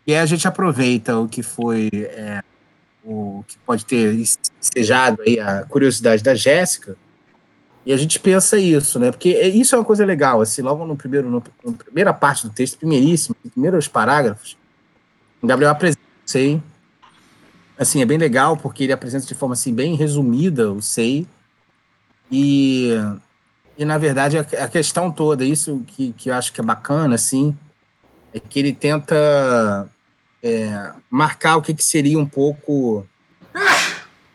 E 0.05 0.13
aí 0.13 0.19
a 0.19 0.27
gente 0.27 0.47
aproveita 0.49 1.17
o 1.19 1.29
que 1.29 1.43
foi. 1.43 1.89
é, 1.93 2.43
o 3.05 3.45
que 3.47 3.59
pode 3.59 3.85
ter 3.85 4.15
ensejado 4.15 5.23
aí 5.23 5.39
a 5.39 5.65
curiosidade 5.65 6.23
da 6.23 6.35
Jéssica. 6.35 6.97
E 7.85 7.93
a 7.93 7.97
gente 7.97 8.19
pensa 8.19 8.59
isso, 8.59 8.99
né? 8.99 9.11
Porque 9.11 9.31
é- 9.31 9.49
isso 9.49 9.75
é 9.75 9.79
uma 9.79 9.85
coisa 9.85 10.07
legal, 10.07 10.41
assim, 10.41 10.63
logo 10.63 10.87
no 10.87 10.97
primeiro, 10.97 11.29
no, 11.29 11.43
na 11.65 11.73
primeira 11.73 12.15
parte 12.15 12.47
do 12.47 12.53
texto, 12.53 12.79
primeiríssimo, 12.79 13.37
primeiros 13.53 13.87
parágrafos, 13.87 14.57
o 15.43 15.47
Gabriel 15.47 15.71
apresenta 15.71 16.01
o 16.01 16.31
SEI. 16.31 16.63
Assim, 17.79 18.01
é 18.01 18.07
bem 18.07 18.17
legal, 18.17 18.57
porque 18.57 18.85
ele 18.85 18.93
apresenta 18.93 19.27
de 19.27 19.35
forma, 19.35 19.53
assim, 19.53 19.75
bem 19.75 19.95
resumida 19.95 20.73
o 20.73 20.81
SEI. 20.81 21.27
E, 22.31 22.91
e 23.77 23.85
na 23.85 23.99
verdade, 23.99 24.39
a, 24.39 24.41
a 24.41 24.69
questão 24.69 25.11
toda, 25.11 25.45
isso 25.45 25.83
que, 25.87 26.15
que 26.15 26.31
eu 26.31 26.35
acho 26.35 26.53
que 26.53 26.61
é 26.61 26.65
bacana, 26.65 27.17
assim, 27.17 27.55
é 28.33 28.41
que 28.41 28.59
ele 28.59 28.73
tenta 28.73 29.87
é, 30.45 30.93
marcar 31.09 31.57
o 31.57 31.63
que, 31.63 31.73
que 31.73 31.83
seria 31.83 32.19
um 32.19 32.27
pouco 32.27 33.07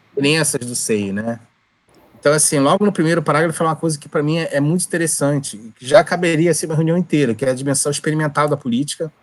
diferenças 0.10 0.66
do 0.66 0.76
SEI, 0.76 1.14
né? 1.14 1.40
Então, 2.20 2.34
assim, 2.34 2.60
logo 2.60 2.84
no 2.84 2.92
primeiro 2.92 3.22
parágrafo, 3.22 3.58
fala 3.58 3.70
uma 3.70 3.76
coisa 3.76 3.98
que 3.98 4.10
para 4.10 4.24
mim 4.24 4.40
é, 4.40 4.58
é 4.58 4.60
muito 4.60 4.84
interessante, 4.84 5.58
que 5.78 5.86
já 5.86 6.04
caberia 6.04 6.54
ser 6.54 6.66
uma 6.66 6.76
reunião 6.76 6.98
inteira, 6.98 7.36
que 7.36 7.46
é 7.46 7.52
a 7.52 7.54
dimensão 7.54 7.92
experimental 7.92 8.50
da 8.50 8.58
política, 8.58 9.14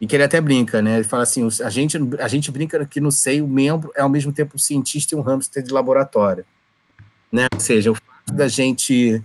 e 0.00 0.06
que 0.06 0.14
ele 0.14 0.24
até 0.24 0.40
brinca, 0.40 0.82
né? 0.82 0.96
Ele 0.96 1.04
fala 1.04 1.22
assim: 1.22 1.48
a 1.64 1.70
gente, 1.70 1.96
a 2.18 2.28
gente 2.28 2.50
brinca 2.50 2.84
que 2.84 3.00
no 3.00 3.10
SEI 3.10 3.40
o 3.40 3.48
membro 3.48 3.92
é 3.96 4.02
ao 4.02 4.08
mesmo 4.08 4.32
tempo 4.32 4.56
um 4.56 4.58
cientista 4.58 5.14
e 5.14 5.18
um 5.18 5.22
hamster 5.22 5.62
de 5.62 5.72
laboratório, 5.72 6.44
né? 7.32 7.46
Ou 7.54 7.60
seja, 7.60 7.92
o 7.92 7.94
fato 7.94 8.32
da 8.32 8.48
gente. 8.48 9.22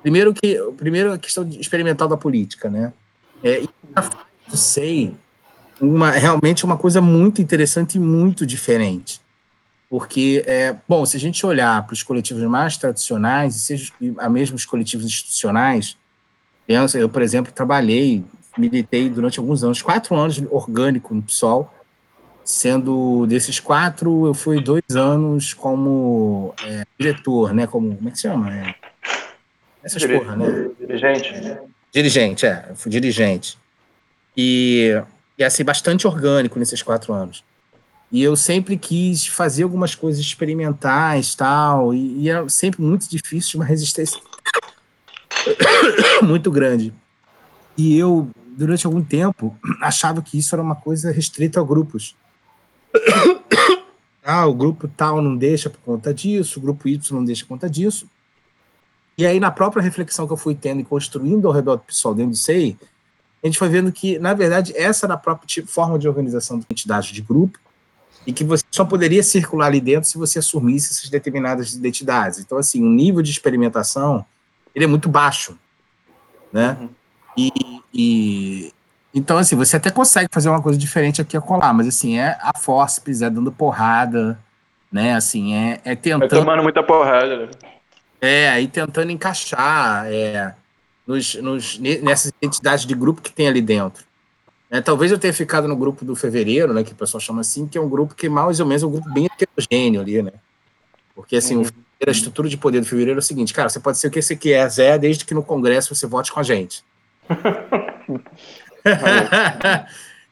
Primeiro, 0.00 0.32
que, 0.32 0.56
primeiro 0.76 1.12
a 1.12 1.18
questão 1.18 1.46
experimental 1.48 2.08
da 2.08 2.16
política, 2.16 2.70
né? 2.70 2.92
É, 3.42 3.62
e 3.62 3.68
a 3.94 4.00
do 4.48 4.56
SEI 4.56 5.14
uma, 5.80 6.10
realmente 6.10 6.64
uma 6.64 6.76
coisa 6.76 7.00
muito 7.00 7.40
interessante 7.40 7.96
e 7.96 8.00
muito 8.00 8.46
diferente. 8.46 9.20
Porque, 9.88 10.42
é, 10.46 10.74
bom, 10.88 11.06
se 11.06 11.16
a 11.16 11.20
gente 11.20 11.44
olhar 11.46 11.84
para 11.86 11.94
os 11.94 12.02
coletivos 12.02 12.42
mais 12.44 12.76
tradicionais, 12.76 13.54
e 13.54 13.58
seja 13.60 13.92
a 14.18 14.28
mesmo 14.28 14.56
os 14.56 14.64
coletivos 14.64 15.06
institucionais, 15.06 15.96
eu, 16.94 17.08
por 17.08 17.22
exemplo, 17.22 17.52
trabalhei, 17.52 18.24
militei 18.58 19.08
durante 19.08 19.38
alguns 19.38 19.62
anos, 19.62 19.80
quatro 19.82 20.16
anos 20.16 20.42
orgânico 20.50 21.14
no 21.14 21.22
PSOL, 21.22 21.72
sendo 22.44 23.26
desses 23.26 23.60
quatro, 23.60 24.26
eu 24.26 24.34
fui 24.34 24.60
dois 24.60 24.82
anos 24.94 25.52
como 25.52 26.54
é, 26.64 26.84
diretor, 26.98 27.52
né? 27.52 27.66
Como, 27.66 27.96
como 27.96 28.08
é 28.08 28.12
que 28.12 28.16
se 28.16 28.22
chama? 28.22 28.52
É, 28.52 28.74
essas 29.82 30.02
Dire- 30.02 30.18
porra, 30.18 30.36
né? 30.36 30.70
Dirigente? 30.80 31.58
Dirigente, 31.92 32.46
é, 32.46 32.66
eu 32.70 32.76
fui 32.76 32.90
dirigente. 32.90 33.58
E, 34.36 35.00
e 35.38 35.44
assim, 35.44 35.64
bastante 35.64 36.06
orgânico 36.06 36.58
nesses 36.58 36.82
quatro 36.82 37.12
anos. 37.12 37.44
E 38.10 38.22
eu 38.22 38.36
sempre 38.36 38.76
quis 38.76 39.26
fazer 39.26 39.64
algumas 39.64 39.94
coisas 39.94 40.20
experimentais 40.20 41.34
tal, 41.34 41.92
e, 41.92 42.22
e 42.22 42.28
era 42.30 42.48
sempre 42.48 42.80
muito 42.80 43.08
difícil, 43.10 43.58
uma 43.58 43.66
resistência 43.66 44.20
muito 46.22 46.50
grande. 46.50 46.94
E 47.76 47.98
eu, 47.98 48.30
durante 48.56 48.86
algum 48.86 49.02
tempo, 49.02 49.56
achava 49.82 50.22
que 50.22 50.38
isso 50.38 50.54
era 50.54 50.62
uma 50.62 50.76
coisa 50.76 51.10
restrita 51.10 51.60
a 51.60 51.64
grupos. 51.64 52.16
ah, 54.24 54.46
o 54.46 54.54
grupo 54.54 54.88
tal 54.88 55.20
não 55.20 55.36
deixa 55.36 55.68
por 55.68 55.80
conta 55.80 56.14
disso, 56.14 56.58
o 56.58 56.62
grupo 56.62 56.88
Y 56.88 57.12
não 57.12 57.24
deixa 57.24 57.44
por 57.44 57.50
conta 57.50 57.68
disso. 57.68 58.08
E 59.18 59.26
aí, 59.26 59.40
na 59.40 59.50
própria 59.50 59.82
reflexão 59.82 60.26
que 60.26 60.32
eu 60.32 60.36
fui 60.36 60.54
tendo 60.54 60.80
e 60.80 60.84
construindo 60.84 61.48
ao 61.48 61.52
redor 61.52 61.76
do 61.76 61.82
pessoal 61.82 62.14
dentro 62.14 62.32
do 62.32 62.36
SEI, 62.36 62.78
a 63.46 63.48
gente 63.48 63.58
foi 63.58 63.68
vendo 63.68 63.92
que, 63.92 64.18
na 64.18 64.34
verdade, 64.34 64.72
essa 64.76 65.06
era 65.06 65.14
a 65.14 65.16
própria 65.16 65.64
forma 65.66 65.98
de 65.98 66.08
organização 66.08 66.58
de 66.58 66.66
entidade 66.68 67.12
de 67.12 67.22
grupo 67.22 67.58
e 68.26 68.32
que 68.32 68.42
você 68.42 68.64
só 68.72 68.84
poderia 68.84 69.22
circular 69.22 69.66
ali 69.66 69.80
dentro 69.80 70.08
se 70.08 70.18
você 70.18 70.40
assumisse 70.40 70.92
essas 70.92 71.08
determinadas 71.08 71.72
identidades. 71.74 72.40
Então, 72.40 72.58
assim, 72.58 72.82
o 72.82 72.88
nível 72.88 73.22
de 73.22 73.30
experimentação 73.30 74.26
ele 74.74 74.84
é 74.84 74.88
muito 74.88 75.08
baixo, 75.08 75.56
né? 76.52 76.76
Uhum. 76.80 76.88
E, 77.36 77.52
e- 77.94 78.72
então, 79.14 79.38
assim, 79.38 79.54
você 79.56 79.76
até 79.76 79.90
consegue 79.90 80.28
fazer 80.30 80.48
uma 80.50 80.60
coisa 80.60 80.78
diferente 80.78 81.22
aqui 81.22 81.36
a 81.36 81.40
colar, 81.40 81.72
mas 81.72 81.86
assim, 81.86 82.18
é 82.18 82.36
a 82.40 82.52
forceps, 82.58 83.22
é 83.22 83.30
dando 83.30 83.50
porrada, 83.52 84.38
né? 84.92 85.14
Assim, 85.14 85.54
é, 85.54 85.80
é 85.84 85.94
tentando 85.94 86.28
tomando 86.28 86.62
muita 86.62 86.82
porrada. 86.82 87.46
né? 87.46 87.48
é, 88.20 88.48
aí 88.50 88.66
tentando 88.66 89.10
encaixar 89.12 90.06
é, 90.06 90.54
nos, 91.06 91.34
nos- 91.36 91.78
ne- 91.78 91.98
nessas 91.98 92.32
identidades 92.40 92.84
de 92.84 92.94
grupo 92.94 93.22
que 93.22 93.32
tem 93.32 93.48
ali 93.48 93.60
dentro. 93.62 94.04
É, 94.70 94.80
talvez 94.80 95.12
eu 95.12 95.18
tenha 95.18 95.32
ficado 95.32 95.68
no 95.68 95.76
grupo 95.76 96.04
do 96.04 96.16
fevereiro, 96.16 96.72
né, 96.74 96.82
que 96.82 96.92
o 96.92 96.96
pessoal 96.96 97.20
chama 97.20 97.40
assim, 97.40 97.66
que 97.68 97.78
é 97.78 97.80
um 97.80 97.88
grupo 97.88 98.14
que 98.14 98.28
mais 98.28 98.58
ou 98.58 98.66
menos 98.66 98.82
é 98.82 98.86
um 98.86 98.90
grupo 98.90 99.08
bem 99.10 99.26
heterogêneo 99.26 100.00
ali, 100.00 100.20
né? 100.22 100.32
Porque 101.14 101.36
assim, 101.36 101.54
fevereiro, 101.64 102.08
a 102.08 102.10
estrutura 102.10 102.48
de 102.48 102.56
poder 102.56 102.80
do 102.80 102.86
fevereiro 102.86 103.18
é 103.18 103.20
o 103.20 103.22
seguinte, 103.22 103.54
cara, 103.54 103.68
você 103.68 103.78
pode 103.78 103.98
ser 103.98 104.08
o 104.08 104.10
que 104.10 104.20
você 104.20 104.34
quiser, 104.34 104.98
desde 104.98 105.24
que 105.24 105.34
no 105.34 105.42
Congresso 105.42 105.94
você 105.94 106.06
vote 106.06 106.32
com 106.32 106.40
a 106.40 106.42
gente. 106.42 106.84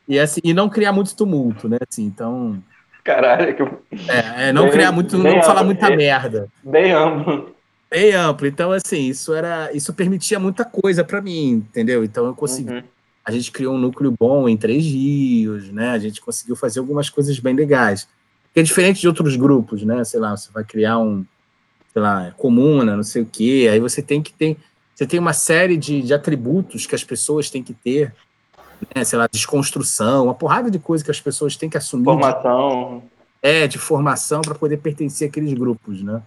e 0.09 0.19
assim, 0.19 0.41
e 0.45 0.53
não 0.53 0.69
criar 0.69 0.93
muito 0.93 1.15
tumulto, 1.17 1.69
né? 1.69 1.79
Assim, 1.89 2.05
então. 2.05 2.63
Caralho, 3.03 3.55
que 3.55 3.63
eu... 3.63 3.83
É, 4.09 4.49
é 4.49 4.53
não 4.53 4.63
Bem- 4.65 4.73
criar 4.73 4.93
muito, 4.93 5.19
bem 5.19 5.37
não 5.37 5.43
falar 5.43 5.65
muita 5.65 5.89
É- 5.93 5.97
merda. 5.97 6.49
bem 6.63 6.93
amplo. 6.93 7.54
Bem 7.95 8.13
amplo. 8.13 8.45
Então, 8.49 8.73
assim, 8.73 9.07
isso 9.07 9.33
era. 9.33 9.71
Isso 9.73 9.95
permitia 9.95 10.41
muita 10.41 10.65
coisa 10.65 11.05
pra 11.05 11.23
mim, 11.23 11.51
entendeu? 11.53 12.03
Então 12.03 12.27
eu 12.27 12.35
consegui. 12.35 12.73
Uhum. 12.73 12.83
A 13.25 13.31
gente 13.31 13.53
criou 13.53 13.73
um 13.73 13.79
núcleo 13.79 14.13
bom 14.19 14.49
em 14.49 14.57
Três 14.57 14.85
Rios, 14.85 15.71
né? 15.71 15.91
A 15.91 15.99
gente 16.01 16.21
conseguiu 16.21 16.57
fazer 16.57 16.81
algumas 16.81 17.09
coisas 17.09 17.39
bem 17.39 17.55
legais. 17.55 18.09
Que 18.53 18.59
é 18.59 18.63
diferente 18.65 19.01
de 19.01 19.07
outros 19.07 19.37
grupos, 19.37 19.85
né? 19.85 20.03
Sei 20.03 20.19
lá, 20.19 20.37
você 20.37 20.51
vai 20.51 20.65
criar 20.65 20.99
um, 20.99 21.25
sei 21.93 22.03
lá, 22.03 22.35
comuna, 22.37 22.97
não 22.97 23.05
sei 23.05 23.23
o 23.23 23.27
quê. 23.27 23.69
Aí 23.73 23.79
você 23.79 24.03
tem 24.03 24.21
que 24.21 24.33
ter. 24.33 24.57
Você 24.93 25.07
tem 25.07 25.21
uma 25.21 25.33
série 25.33 25.77
de, 25.77 26.03
de 26.03 26.13
atributos 26.13 26.87
que 26.87 26.97
as 26.97 27.05
pessoas 27.05 27.49
têm 27.49 27.63
que 27.63 27.75
ter, 27.75 28.13
né? 28.93 29.05
Sei 29.05 29.17
lá, 29.17 29.29
desconstrução, 29.31 30.25
uma 30.25 30.35
porrada 30.35 30.69
de 30.69 30.81
coisa 30.81 31.05
que 31.05 31.13
as 31.13 31.21
pessoas 31.21 31.55
têm 31.55 31.71
que 31.71 31.79
assumir. 31.79 32.07
Formação. 32.07 33.05
É, 33.41 33.69
de 33.69 33.79
formação 33.79 34.41
para 34.41 34.57
poder 34.57 34.79
pertencer 34.79 35.29
àqueles 35.29 35.53
grupos, 35.55 36.03
né? 36.03 36.21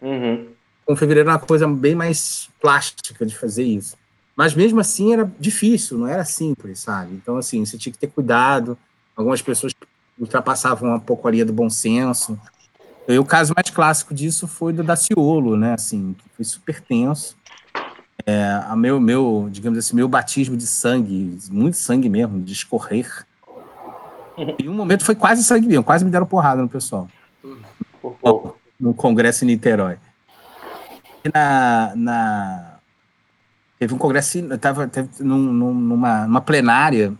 Uhum. 0.00 0.57
Com 0.88 0.96
fevereiro 0.96 1.28
era 1.28 1.38
uma 1.38 1.46
coisa 1.46 1.68
bem 1.68 1.94
mais 1.94 2.48
plástica 2.62 3.26
de 3.26 3.36
fazer 3.36 3.62
isso. 3.62 3.94
Mas 4.34 4.54
mesmo 4.54 4.80
assim 4.80 5.12
era 5.12 5.30
difícil, 5.38 5.98
não 5.98 6.06
era 6.06 6.24
simples, 6.24 6.78
sabe? 6.78 7.12
Então, 7.14 7.36
assim, 7.36 7.62
você 7.62 7.76
tinha 7.76 7.92
que 7.92 7.98
ter 7.98 8.06
cuidado. 8.06 8.78
Algumas 9.14 9.42
pessoas 9.42 9.74
ultrapassavam 10.18 10.94
um 10.94 11.00
pouco 11.00 11.28
a 11.28 11.30
linha 11.30 11.44
do 11.44 11.52
bom 11.52 11.68
senso. 11.68 12.40
E 13.06 13.18
o 13.18 13.24
caso 13.24 13.52
mais 13.54 13.68
clássico 13.68 14.14
disso 14.14 14.48
foi 14.48 14.72
do 14.72 14.82
Daciolo, 14.82 15.56
né? 15.58 15.74
Assim, 15.74 16.16
que 16.18 16.24
foi 16.34 16.44
super 16.44 16.80
tenso. 16.80 17.36
É, 18.24 18.62
a 18.66 18.74
meu, 18.74 18.98
meu, 18.98 19.48
digamos 19.50 19.78
assim, 19.78 19.94
meu 19.94 20.08
batismo 20.08 20.56
de 20.56 20.66
sangue, 20.66 21.38
muito 21.50 21.76
sangue 21.76 22.08
mesmo, 22.08 22.40
de 22.40 22.52
escorrer. 22.54 23.26
Em 24.58 24.68
um 24.68 24.74
momento 24.74 25.04
foi 25.04 25.14
quase 25.14 25.44
sangue 25.44 25.66
mesmo, 25.66 25.84
quase 25.84 26.04
me 26.04 26.10
deram 26.10 26.24
porrada 26.24 26.62
no 26.62 26.68
pessoal 26.68 27.08
pouco. 28.00 28.58
no 28.78 28.94
congresso 28.94 29.44
em 29.44 29.48
Niterói. 29.48 29.96
Na, 31.34 31.92
na- 31.96 32.78
teve 33.78 33.94
um 33.94 33.98
congresso, 33.98 34.38
estava 34.38 34.86
teve 34.88 35.08
num- 35.20 35.52
num- 35.52 35.74
numa, 35.74 36.26
numa 36.26 36.40
plenária, 36.40 37.14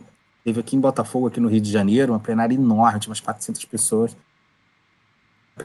teve 0.45 0.61
aqui 0.61 0.77
em 0.77 0.81
Botafogo, 0.81 1.29
aqui 1.29 1.41
no 1.41 1.49
Rio 1.49 1.61
de 1.61 1.71
Janeiro, 1.71 2.13
uma 2.13 2.21
plenária 2.21 2.55
enorme, 2.55 3.01
tinha 3.01 3.11
umas 3.11 3.21
400 3.21 3.65
pessoas, 3.65 4.17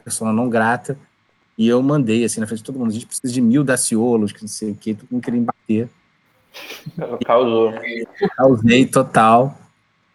pessoa 0.04 0.32
não 0.32 0.48
grata, 0.48 0.98
e 1.56 1.68
eu 1.68 1.80
mandei, 1.82 2.24
assim, 2.24 2.40
na 2.40 2.46
frente 2.46 2.58
de 2.60 2.64
todo 2.64 2.78
mundo, 2.78 2.90
a 2.90 2.94
gente 2.94 3.06
precisa 3.06 3.32
de 3.32 3.40
mil 3.40 3.62
daciolos, 3.62 4.32
que 4.32 4.42
não 4.42 4.48
sei 4.48 4.72
o 4.72 4.74
quê, 4.74 4.94
todo 4.94 5.08
mundo 5.10 5.22
queria 5.22 5.40
me 5.40 5.46
bater. 5.46 5.88
Causou. 7.24 7.72
Causei 8.36 8.86
total. 8.86 9.58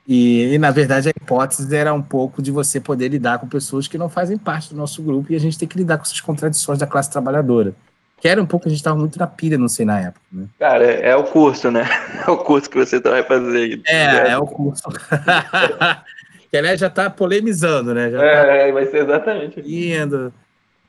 E, 0.08 0.54
e, 0.54 0.58
na 0.58 0.72
verdade, 0.72 1.08
a 1.08 1.12
hipótese 1.12 1.74
era 1.76 1.94
um 1.94 2.02
pouco 2.02 2.42
de 2.42 2.52
você 2.52 2.80
poder 2.80 3.10
lidar 3.10 3.38
com 3.40 3.48
pessoas 3.48 3.88
que 3.88 3.98
não 3.98 4.10
fazem 4.10 4.38
parte 4.38 4.70
do 4.72 4.76
nosso 4.76 5.04
grupo 5.04 5.32
e 5.32 5.36
a 5.36 5.40
gente 5.40 5.58
tem 5.58 5.68
que 5.68 5.78
lidar 5.78 5.98
com 5.98 6.04
essas 6.04 6.20
contradições 6.20 6.80
da 6.80 6.88
classe 6.88 7.12
trabalhadora. 7.12 7.76
Que 8.20 8.28
era 8.28 8.42
um 8.42 8.46
pouco, 8.46 8.68
a 8.68 8.70
gente 8.70 8.80
estava 8.80 8.98
muito 8.98 9.18
na 9.18 9.28
pilha, 9.28 9.58
não 9.58 9.68
sei, 9.70 9.86
na 9.86 10.00
época. 10.00 10.22
Né? 10.32 10.46
Cara, 10.60 10.86
é, 10.86 11.10
é 11.10 11.16
o 11.16 11.24
curso, 11.24 11.72
né? 11.72 11.84
É 12.28 12.30
o 12.30 12.38
curso 12.38 12.70
que 12.70 12.78
você 12.78 13.00
vai 13.00 13.24
fazer 13.24 13.58
aí. 13.58 13.82
É, 13.88 14.32
é 14.32 14.38
o 14.38 14.46
curso. 14.46 14.84
que, 16.52 16.58
aliás, 16.58 16.80
já 16.80 16.88
está 16.88 17.10
polemizando, 17.10 17.94
né? 17.94 18.12
Já 18.12 18.20
tá 18.20 18.26
É, 18.26 18.72
vai 18.72 18.86
ser 18.88 19.04
exatamente. 19.04 19.62
indo. 19.62 20.34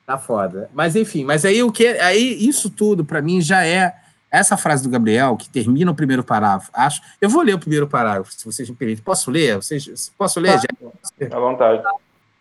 Tá 0.05 0.17
foda. 0.17 0.69
Mas 0.73 0.95
enfim, 0.95 1.23
mas 1.23 1.45
aí 1.45 1.63
o 1.63 1.71
que. 1.71 1.87
Aí 1.87 2.47
isso 2.47 2.69
tudo, 2.69 3.05
para 3.05 3.21
mim, 3.21 3.41
já 3.41 3.65
é. 3.65 3.95
Essa 4.29 4.55
frase 4.55 4.81
do 4.81 4.89
Gabriel, 4.89 5.35
que 5.35 5.49
termina 5.49 5.91
o 5.91 5.95
primeiro 5.95 6.23
parágrafo, 6.23 6.71
acho. 6.73 7.01
Eu 7.19 7.29
vou 7.29 7.41
ler 7.41 7.53
o 7.53 7.59
primeiro 7.59 7.85
parágrafo, 7.85 8.31
se 8.31 8.45
vocês 8.45 8.69
me 8.69 8.75
permitem. 8.75 9.03
Posso 9.03 9.29
ler? 9.29 9.57
Vocês, 9.57 10.09
posso 10.17 10.39
ler, 10.39 10.57
já? 10.57 11.35
À 11.35 11.39
vontade. 11.39 11.83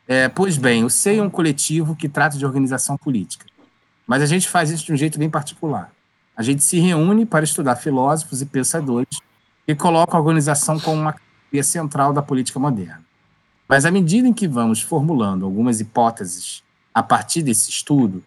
É, 0.06 0.28
pois 0.28 0.56
bem, 0.56 0.84
o 0.84 0.90
SEI 0.90 1.18
é 1.18 1.22
um 1.22 1.30
coletivo 1.30 1.96
que 1.96 2.08
trata 2.08 2.36
de 2.36 2.46
organização 2.46 2.96
política. 2.96 3.46
Mas 4.10 4.22
a 4.22 4.26
gente 4.26 4.48
faz 4.48 4.72
isso 4.72 4.86
de 4.86 4.92
um 4.92 4.96
jeito 4.96 5.20
bem 5.20 5.30
particular. 5.30 5.92
A 6.36 6.42
gente 6.42 6.64
se 6.64 6.80
reúne 6.80 7.24
para 7.24 7.44
estudar 7.44 7.76
filósofos 7.76 8.42
e 8.42 8.46
pensadores 8.46 9.20
que 9.64 9.72
colocam 9.72 10.18
a 10.18 10.20
organização 10.20 10.80
como 10.80 11.00
uma 11.00 11.12
categoria 11.12 11.62
central 11.62 12.12
da 12.12 12.20
política 12.20 12.58
moderna. 12.58 13.04
Mas 13.68 13.86
à 13.86 13.90
medida 13.92 14.26
em 14.26 14.32
que 14.32 14.48
vamos 14.48 14.82
formulando 14.82 15.44
algumas 15.44 15.78
hipóteses 15.78 16.64
a 16.92 17.04
partir 17.04 17.44
desse 17.44 17.70
estudo, 17.70 18.20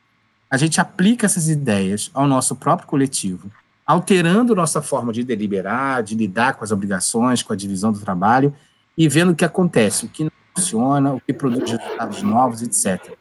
a 0.50 0.56
gente 0.56 0.80
aplica 0.80 1.26
essas 1.26 1.50
ideias 1.50 2.10
ao 2.14 2.28
nosso 2.28 2.56
próprio 2.56 2.88
coletivo, 2.88 3.52
alterando 3.86 4.56
nossa 4.56 4.82
forma 4.82 5.12
de 5.12 5.22
deliberar, 5.22 6.02
de 6.02 6.16
lidar 6.16 6.54
com 6.54 6.64
as 6.64 6.72
obrigações, 6.72 7.44
com 7.44 7.52
a 7.52 7.58
divisão 7.58 7.92
do 7.92 8.00
trabalho 8.00 8.56
e 8.98 9.10
vendo 9.10 9.34
o 9.34 9.36
que 9.36 9.44
acontece, 9.44 10.06
o 10.06 10.08
que 10.08 10.24
não 10.24 10.32
funciona, 10.56 11.14
o 11.14 11.20
que 11.20 11.34
produz 11.34 11.70
resultados 11.70 12.22
novos, 12.22 12.62
etc. 12.62 13.18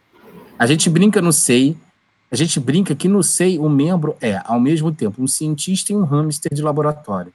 A 0.56 0.64
gente 0.64 0.88
brinca 0.88 1.20
no 1.20 1.32
SEI, 1.32 1.76
a 2.32 2.36
gente 2.36 2.58
brinca 2.58 2.94
que 2.94 3.08
no 3.08 3.22
SEI 3.22 3.58
o 3.58 3.68
membro 3.68 4.16
é, 4.18 4.40
ao 4.46 4.58
mesmo 4.58 4.90
tempo, 4.90 5.22
um 5.22 5.26
cientista 5.26 5.92
e 5.92 5.96
um 5.96 6.02
hamster 6.02 6.54
de 6.54 6.62
laboratório. 6.62 7.30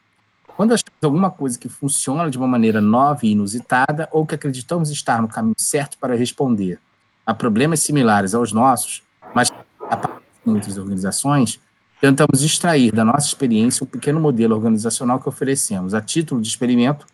Quando 0.55 0.73
achamos 0.73 1.03
alguma 1.03 1.29
coisa 1.29 1.60
que 1.60 1.69
funciona 1.69 2.31
de 2.31 2.38
uma 2.38 2.47
maneira 2.47 2.81
nova 2.81 3.19
e 3.23 3.29
inusitada, 3.29 4.10
ou 4.12 4.25
que 4.25 4.33
acreditamos 4.33 4.89
estar 4.89 5.21
no 5.21 5.27
caminho 5.27 5.53
certo 5.55 5.99
para 5.99 6.15
responder 6.15 6.79
a 7.23 7.31
problemas 7.31 7.81
similares 7.81 8.33
aos 8.33 8.51
nossos, 8.51 9.03
mas 9.36 9.53
aparecem 9.81 10.23
em 10.47 10.49
outras 10.49 10.79
organizações, 10.79 11.60
tentamos 12.01 12.41
extrair 12.41 12.91
da 12.91 13.05
nossa 13.05 13.27
experiência 13.27 13.83
um 13.83 13.88
pequeno 13.88 14.19
modelo 14.19 14.55
organizacional 14.55 15.19
que 15.19 15.29
oferecemos, 15.29 15.93
a 15.93 16.01
título 16.01 16.41
de 16.41 16.47
experimento, 16.47 17.05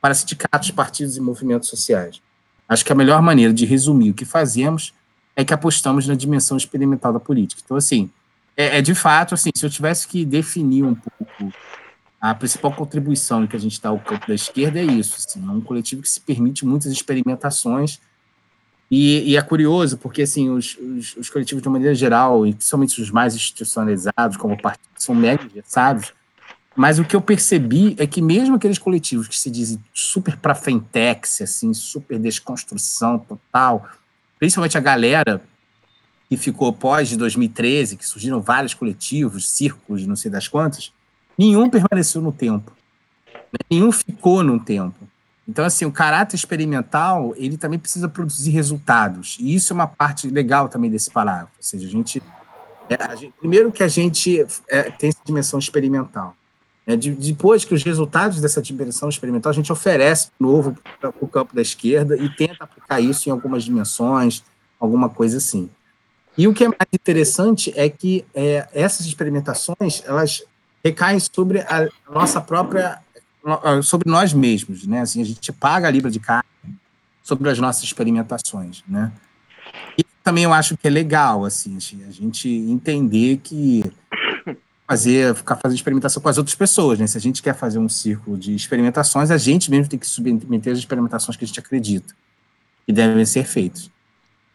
para 0.00 0.14
sindicatos, 0.14 0.70
partidos 0.70 1.18
e 1.18 1.20
movimentos 1.20 1.68
sociais. 1.68 2.22
Acho 2.66 2.82
que 2.82 2.92
a 2.92 2.96
melhor 2.96 3.20
maneira 3.20 3.52
de 3.52 3.66
resumir 3.66 4.10
o 4.10 4.14
que 4.14 4.24
fazemos 4.24 4.94
é 5.36 5.44
que 5.44 5.52
apostamos 5.52 6.08
na 6.08 6.14
dimensão 6.14 6.56
experimental 6.56 7.12
da 7.12 7.20
política. 7.20 7.60
Então, 7.64 7.76
assim, 7.76 8.10
é, 8.56 8.78
é 8.78 8.82
de 8.82 8.94
fato, 8.94 9.34
assim, 9.34 9.50
se 9.54 9.64
eu 9.64 9.70
tivesse 9.70 10.08
que 10.08 10.24
definir 10.24 10.82
um 10.82 10.94
pouco 10.94 11.52
a 12.18 12.34
principal 12.34 12.72
contribuição 12.72 13.46
que 13.46 13.54
a 13.54 13.60
gente 13.60 13.80
dá 13.80 13.90
ao 13.90 14.00
campo 14.00 14.26
da 14.26 14.34
esquerda 14.34 14.80
é 14.80 14.84
isso, 14.84 15.16
assim, 15.18 15.46
é 15.46 15.50
um 15.50 15.60
coletivo 15.60 16.00
que 16.02 16.08
se 16.08 16.20
permite 16.20 16.64
muitas 16.64 16.90
experimentações 16.90 18.00
e, 18.90 19.30
e 19.30 19.36
é 19.36 19.42
curioso 19.42 19.98
porque 19.98 20.22
assim 20.22 20.48
os, 20.48 20.76
os, 20.78 21.16
os, 21.16 21.30
coletivos 21.30 21.60
de 21.60 21.68
uma 21.68 21.74
maneira 21.74 21.94
geral 21.94 22.46
e 22.46 22.54
principalmente 22.54 23.00
os 23.02 23.10
mais 23.10 23.34
institucionalizados 23.34 24.36
como 24.38 24.60
partido 24.60 24.88
são 24.96 25.14
mega 25.14 25.44
engessados 25.44 26.12
mas 26.76 26.98
o 26.98 27.04
que 27.04 27.16
eu 27.16 27.22
percebi 27.22 27.96
é 27.98 28.06
que 28.06 28.20
mesmo 28.20 28.56
aqueles 28.56 28.78
coletivos 28.78 29.26
que 29.26 29.36
se 29.36 29.50
dizem 29.50 29.82
super 29.94 30.36
para 30.36 30.54
frentex, 30.54 31.40
assim, 31.40 31.72
super 31.72 32.18
desconstrução 32.18 33.18
total, 33.18 33.88
principalmente 34.38 34.76
a 34.76 34.80
galera 34.80 35.42
que 36.28 36.36
ficou 36.36 36.72
pós 36.72 37.08
de 37.08 37.16
2013, 37.16 37.96
que 37.96 38.06
surgiram 38.06 38.40
vários 38.40 38.74
coletivos, 38.74 39.48
círculos, 39.48 40.06
não 40.06 40.16
sei 40.16 40.30
das 40.30 40.48
quantas, 40.48 40.92
nenhum 41.38 41.70
permaneceu 41.70 42.20
no 42.20 42.32
tempo. 42.32 42.72
Né? 43.52 43.58
Nenhum 43.70 43.92
ficou 43.92 44.42
no 44.42 44.58
tempo. 44.58 45.06
Então, 45.48 45.64
assim, 45.64 45.84
o 45.84 45.92
caráter 45.92 46.34
experimental, 46.34 47.32
ele 47.36 47.56
também 47.56 47.78
precisa 47.78 48.08
produzir 48.08 48.50
resultados. 48.50 49.36
E 49.38 49.54
isso 49.54 49.72
é 49.72 49.74
uma 49.74 49.86
parte 49.86 50.28
legal 50.28 50.68
também 50.68 50.90
desse 50.90 51.10
parágrafo. 51.10 51.52
Ou 51.56 51.62
seja, 51.62 51.86
a 51.86 51.90
gente... 51.90 52.22
É, 52.88 53.02
a 53.02 53.14
gente 53.14 53.32
primeiro 53.38 53.70
que 53.70 53.82
a 53.82 53.88
gente 53.88 54.44
é, 54.68 54.90
tem 54.90 55.10
essa 55.10 55.20
dimensão 55.24 55.58
experimental. 55.58 56.36
É, 56.86 56.94
de, 56.94 57.10
depois 57.10 57.64
que 57.64 57.74
os 57.74 57.82
resultados 57.82 58.40
dessa 58.40 58.62
dimensão 58.62 59.08
experimental, 59.08 59.50
a 59.50 59.54
gente 59.54 59.72
oferece 59.72 60.30
novo 60.38 60.76
para 61.00 61.12
o 61.20 61.26
campo 61.26 61.54
da 61.54 61.60
esquerda 61.60 62.16
e 62.16 62.28
tenta 62.28 62.62
aplicar 62.62 63.00
isso 63.00 63.28
em 63.28 63.32
algumas 63.32 63.64
dimensões, 63.64 64.44
alguma 64.78 65.08
coisa 65.08 65.38
assim. 65.38 65.68
E 66.38 66.46
o 66.46 66.54
que 66.54 66.64
é 66.64 66.68
mais 66.68 66.88
interessante 66.92 67.72
é 67.74 67.88
que 67.88 68.24
é, 68.34 68.68
essas 68.72 69.06
experimentações, 69.06 70.02
elas 70.06 70.44
recaem 70.84 71.18
sobre 71.18 71.60
a 71.60 71.88
nossa 72.08 72.40
própria 72.40 73.00
sobre 73.82 74.10
nós 74.10 74.32
mesmos, 74.32 74.86
né? 74.86 75.00
Assim, 75.00 75.22
a 75.22 75.24
gente 75.24 75.52
paga 75.52 75.86
a 75.86 75.90
libra 75.90 76.10
de 76.10 76.18
carne 76.18 76.44
sobre 77.22 77.48
as 77.48 77.58
nossas 77.58 77.84
experimentações, 77.84 78.82
né? 78.88 79.12
E 79.96 80.04
também 80.22 80.44
eu 80.44 80.52
acho 80.52 80.76
que 80.76 80.86
é 80.86 80.90
legal, 80.90 81.44
assim, 81.44 81.76
a 81.76 82.10
gente 82.10 82.48
entender 82.48 83.38
que 83.38 83.84
fazer, 84.86 85.34
ficar 85.34 85.56
fazendo 85.56 85.76
experimentação 85.76 86.22
com 86.22 86.28
as 86.28 86.38
outras 86.38 86.54
pessoas, 86.54 86.98
né? 86.98 87.06
Se 87.06 87.18
a 87.18 87.20
gente 87.20 87.42
quer 87.42 87.54
fazer 87.54 87.78
um 87.78 87.88
círculo 87.88 88.38
de 88.38 88.54
experimentações, 88.54 89.30
a 89.30 89.38
gente 89.38 89.70
mesmo 89.70 89.88
tem 89.88 89.98
que 89.98 90.06
submeter 90.06 90.72
as 90.72 90.78
experimentações 90.78 91.36
que 91.36 91.44
a 91.44 91.48
gente 91.48 91.58
acredita 91.58 92.14
que 92.86 92.92
devem 92.92 93.24
ser 93.24 93.44
feitas. 93.44 93.90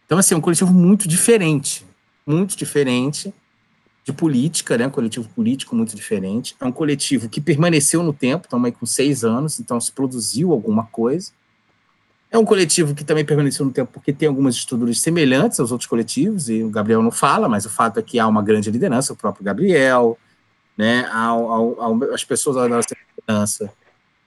Então, 0.05 0.17
assim, 0.17 0.33
é 0.33 0.37
um 0.37 0.41
coletivo 0.41 0.73
muito 0.73 1.07
diferente, 1.07 1.85
muito 2.25 2.55
diferente 2.55 3.33
de 4.05 4.13
política, 4.13 4.77
né? 4.77 4.87
Um 4.87 4.91
coletivo 4.91 5.27
político 5.29 5.75
muito 5.75 5.95
diferente. 5.95 6.55
É 6.59 6.65
um 6.65 6.71
coletivo 6.71 7.27
que 7.27 7.41
permaneceu 7.41 8.01
no 8.01 8.13
tempo, 8.13 8.45
estamos 8.45 8.65
aí 8.65 8.71
com 8.71 8.85
seis 8.85 9.23
anos, 9.23 9.59
então 9.59 9.79
se 9.79 9.91
produziu 9.91 10.51
alguma 10.53 10.85
coisa. 10.85 11.31
É 12.31 12.37
um 12.37 12.45
coletivo 12.45 12.95
que 12.95 13.03
também 13.03 13.25
permaneceu 13.25 13.65
no 13.65 13.73
tempo 13.73 13.91
porque 13.91 14.13
tem 14.13 14.29
algumas 14.29 14.55
estruturas 14.55 15.01
semelhantes 15.01 15.59
aos 15.59 15.71
outros 15.71 15.87
coletivos, 15.87 16.49
e 16.49 16.63
o 16.63 16.69
Gabriel 16.69 17.03
não 17.03 17.11
fala, 17.11 17.49
mas 17.49 17.65
o 17.65 17.69
fato 17.69 17.99
é 17.99 18.01
que 18.01 18.17
há 18.17 18.25
uma 18.25 18.41
grande 18.41 18.71
liderança, 18.71 19.11
o 19.11 19.17
próprio 19.17 19.43
Gabriel, 19.43 20.17
né? 20.77 21.05
As 22.13 22.23
pessoas 22.23 22.55
da 22.55 22.69
nossa 22.69 22.95
liderança 23.17 23.69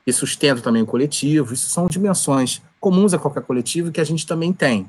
que 0.04 0.12
sustentam 0.12 0.62
também 0.62 0.82
o 0.82 0.86
coletivo. 0.86 1.54
Isso 1.54 1.70
são 1.70 1.86
dimensões 1.86 2.60
comuns 2.78 3.14
a 3.14 3.18
qualquer 3.18 3.42
coletivo 3.42 3.90
que 3.90 4.00
a 4.00 4.04
gente 4.04 4.26
também 4.26 4.52
tem. 4.52 4.86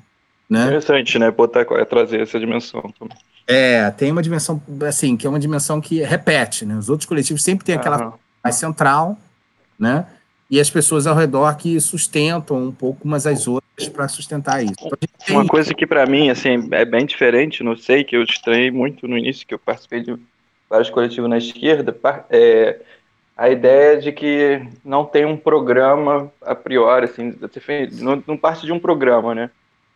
Né? 0.50 0.66
Interessante, 0.66 1.18
né? 1.18 1.32
Botar, 1.32 1.66
trazer 1.86 2.20
essa 2.20 2.38
dimensão. 2.38 2.94
É, 3.48 3.90
tem 3.92 4.12
uma 4.12 4.22
dimensão, 4.22 4.62
assim, 4.86 5.16
que 5.16 5.26
é 5.26 5.30
uma 5.30 5.40
dimensão 5.40 5.80
que 5.80 6.04
repete, 6.04 6.66
né? 6.66 6.76
Os 6.76 6.90
outros 6.90 7.08
coletivos 7.08 7.42
sempre 7.42 7.66
têm 7.66 7.76
aquela 7.76 8.14
mais 8.44 8.56
central, 8.56 9.18
né? 9.80 10.06
E 10.50 10.60
as 10.60 10.70
pessoas 10.70 11.08
ao 11.08 11.16
redor 11.16 11.56
que 11.58 11.80
sustentam 11.80 12.58
um 12.58 12.72
pouco 12.72 13.04
umas 13.04 13.26
às 13.26 13.48
outras 13.48 13.90
para 13.90 14.08
sustentar 14.08 14.64
isso. 14.64 14.74
Então, 14.80 14.98
tem... 15.26 15.36
Uma 15.36 15.48
coisa 15.48 15.74
que 15.74 15.88
para 15.88 16.06
mim, 16.06 16.30
assim, 16.30 16.68
é 16.72 16.86
bem 16.86 17.06
diferente, 17.06 17.64
não 17.64 17.76
sei, 17.76 18.04
que 18.04 18.16
eu 18.16 18.24
estranhei 18.24 18.70
muito 18.70 19.08
no 19.08 19.18
início, 19.18 19.46
que 19.48 19.54
eu 19.54 19.60
participei 19.60 20.02
de 20.02 20.16
vários 20.70 20.90
coletivos 20.90 21.30
na 21.30 21.38
esquerda, 21.38 21.98
é 22.30 22.80
a 23.36 23.50
ideia 23.50 24.00
de 24.00 24.12
que 24.12 24.62
não 24.84 25.04
tem 25.04 25.26
um 25.26 25.36
programa 25.36 26.32
a 26.42 26.56
priori, 26.56 27.06
assim, 27.06 27.34
não, 28.00 28.24
não 28.26 28.38
parte 28.38 28.66
de 28.66 28.72
um 28.72 28.80
programa, 28.80 29.36
né? 29.36 29.50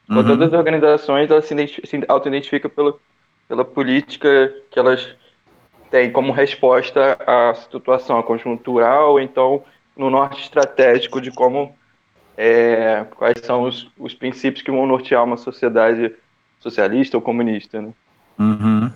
Uhum. 0.09 0.23
Todas 0.25 0.47
as 0.47 0.53
organizações 0.53 1.29
elas 1.29 1.45
se, 1.45 1.55
se 1.85 2.03
auto-identificam 2.07 2.71
pela 3.47 3.63
política 3.63 4.53
que 4.71 4.79
elas 4.79 5.07
têm 5.91 6.11
como 6.11 6.33
resposta 6.33 7.17
à 7.25 7.53
situação 7.53 8.21
conjuntural, 8.23 9.19
então 9.19 9.63
no 9.99 10.09
norte 10.09 10.41
estratégico 10.41 11.19
de 11.19 11.29
como 11.29 11.75
é, 12.37 13.05
quais 13.17 13.37
são 13.43 13.63
os, 13.63 13.91
os 13.99 14.13
princípios 14.13 14.63
que 14.63 14.71
vão 14.71 14.87
nortear 14.87 15.25
uma 15.25 15.35
sociedade 15.35 16.15
socialista 16.61 17.17
ou 17.17 17.21
comunista, 17.21 17.81
né? 17.81 17.89
Uhum. 18.39 18.89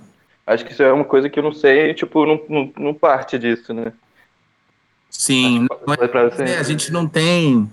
Acho 0.48 0.64
que 0.64 0.72
isso 0.72 0.82
é 0.82 0.94
uma 0.94 1.04
coisa 1.04 1.30
que 1.30 1.38
eu 1.38 1.44
não 1.44 1.52
sei, 1.52 1.94
tipo, 1.94 2.26
não, 2.26 2.42
não, 2.48 2.74
não 2.78 2.94
parte 2.94 3.38
disso, 3.38 3.74
né? 3.74 3.92
Sim, 5.10 5.68
é, 6.40 6.58
a 6.58 6.64
gente 6.64 6.92
não 6.92 7.06
tem 7.06 7.70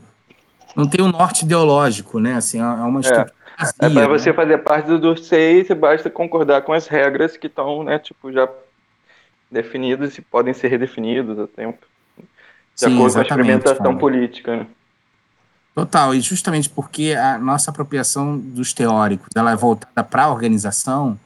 não 0.74 0.88
tem 0.88 1.04
um 1.04 1.08
norte 1.08 1.44
ideológico, 1.44 2.18
né? 2.18 2.34
Assim, 2.34 2.58
é 2.58 2.64
uma 2.64 2.98
é. 2.98 3.02
estrutura 3.02 3.34
é, 3.58 3.64
vazia, 3.64 3.74
é 3.80 3.90
para 3.90 4.08
né? 4.08 4.08
você 4.08 4.32
fazer 4.32 4.58
parte 4.58 4.98
do 4.98 5.16
SEI, 5.16 5.64
você 5.64 5.74
basta 5.74 6.10
concordar 6.10 6.62
com 6.62 6.72
as 6.72 6.88
regras 6.88 7.36
que 7.36 7.46
estão, 7.46 7.84
né, 7.84 7.98
tipo, 8.00 8.32
já 8.32 8.48
definidas 9.48 10.18
e 10.18 10.22
podem 10.22 10.52
ser 10.52 10.68
redefinidas 10.68 11.38
a 11.38 11.46
tempo. 11.46 11.89
De 12.80 12.86
Sim, 12.86 12.94
acordo 12.94 13.12
com 13.12 13.18
a 13.18 13.22
experimentação 13.22 13.98
política, 13.98 14.56
né? 14.56 14.66
Total, 15.74 16.14
e 16.14 16.20
justamente 16.20 16.68
porque 16.68 17.12
a 17.12 17.38
nossa 17.38 17.70
apropriação 17.70 18.38
dos 18.38 18.72
teóricos 18.72 19.28
ela 19.34 19.52
é 19.52 19.56
voltada 19.56 20.02
para 20.02 20.24
a 20.24 20.30
organização, 20.30 21.18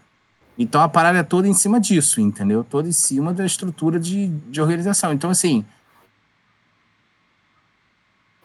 então 0.59 0.81
a 0.81 0.89
parada 0.89 1.19
é 1.19 1.23
toda 1.23 1.49
em 1.49 1.55
cima 1.55 1.81
disso, 1.81 2.21
entendeu? 2.21 2.65
Toda 2.65 2.89
em 2.89 2.93
cima 2.93 3.33
da 3.33 3.47
estrutura 3.47 3.99
de, 3.99 4.29
de 4.29 4.61
organização. 4.61 5.13
Então, 5.13 5.31
assim, 5.31 5.65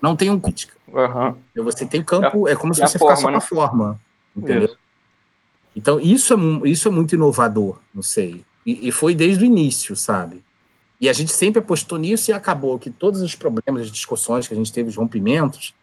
não 0.02 0.16
tem 0.16 0.30
um 0.30 0.40
crítica. 0.40 0.76
Uhum. 0.88 1.36
Você 1.64 1.86
tem 1.86 2.04
campo, 2.04 2.48
é, 2.48 2.54
é 2.54 2.56
como 2.56 2.74
se 2.74 2.82
você 2.82 2.98
ficasse 2.98 3.22
só 3.22 3.28
né? 3.28 3.34
com 3.34 3.38
a 3.38 3.42
forma, 3.42 4.00
entendeu? 4.36 4.66
Isso. 4.66 4.78
Então, 5.76 6.00
isso 6.00 6.34
é, 6.34 6.70
isso 6.70 6.88
é 6.88 6.92
muito 6.92 7.14
inovador, 7.16 7.80
não 7.94 8.02
sei. 8.02 8.44
E, 8.66 8.88
e, 8.88 8.92
foi 8.92 9.16
desde 9.16 9.44
o 9.44 9.46
início, 9.46 9.96
sabe? 9.96 10.44
E 11.00 11.08
a 11.08 11.14
gente 11.14 11.32
sempre 11.32 11.60
apostou 11.60 11.98
nisso 11.98 12.30
e 12.30 12.34
acabou 12.34 12.78
que 12.78 12.90
todos 12.90 13.22
os 13.22 13.36
problemas, 13.36 13.84
as 13.84 13.92
discussões 13.92 14.48
que 14.48 14.54
a 14.54 14.58
gente 14.58 14.72
teve, 14.72 14.90
os 14.90 14.96
rompimentos, 14.96 15.74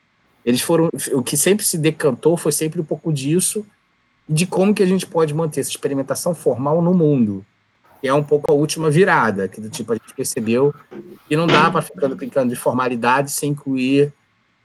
eles 0.45 0.61
foram. 0.61 0.91
O 1.13 1.23
que 1.23 1.37
sempre 1.37 1.65
se 1.65 1.79
decantou 1.79 2.37
foi 2.37 2.53
sempre 2.53 2.81
um 2.81 2.85
pouco 2.85 3.13
disso 3.13 3.67
de 4.29 4.47
como 4.47 4.75
que 4.75 4.83
a 4.83 4.87
gente 4.87 5.07
pode 5.07 5.33
manter 5.33 5.61
essa 5.61 5.71
experimentação 5.71 6.35
formal 6.35 6.83
no 6.83 6.93
mundo 6.93 7.45
que 8.01 8.09
é 8.09 8.15
um 8.15 8.23
pouco 8.23 8.51
a 8.51 8.55
última 8.55 8.91
virada, 8.91 9.49
que 9.49 9.61
do 9.61 9.69
tipo 9.69 9.93
a 9.93 9.97
gente 9.97 10.15
percebeu 10.15 10.75
que 11.29 11.37
não 11.37 11.47
dá 11.47 11.71
para 11.71 11.83
ficar 11.83 12.09
brincando 12.09 12.51
de 12.51 12.57
formalidade 12.57 13.31
sem 13.33 13.51
incluir 13.51 14.13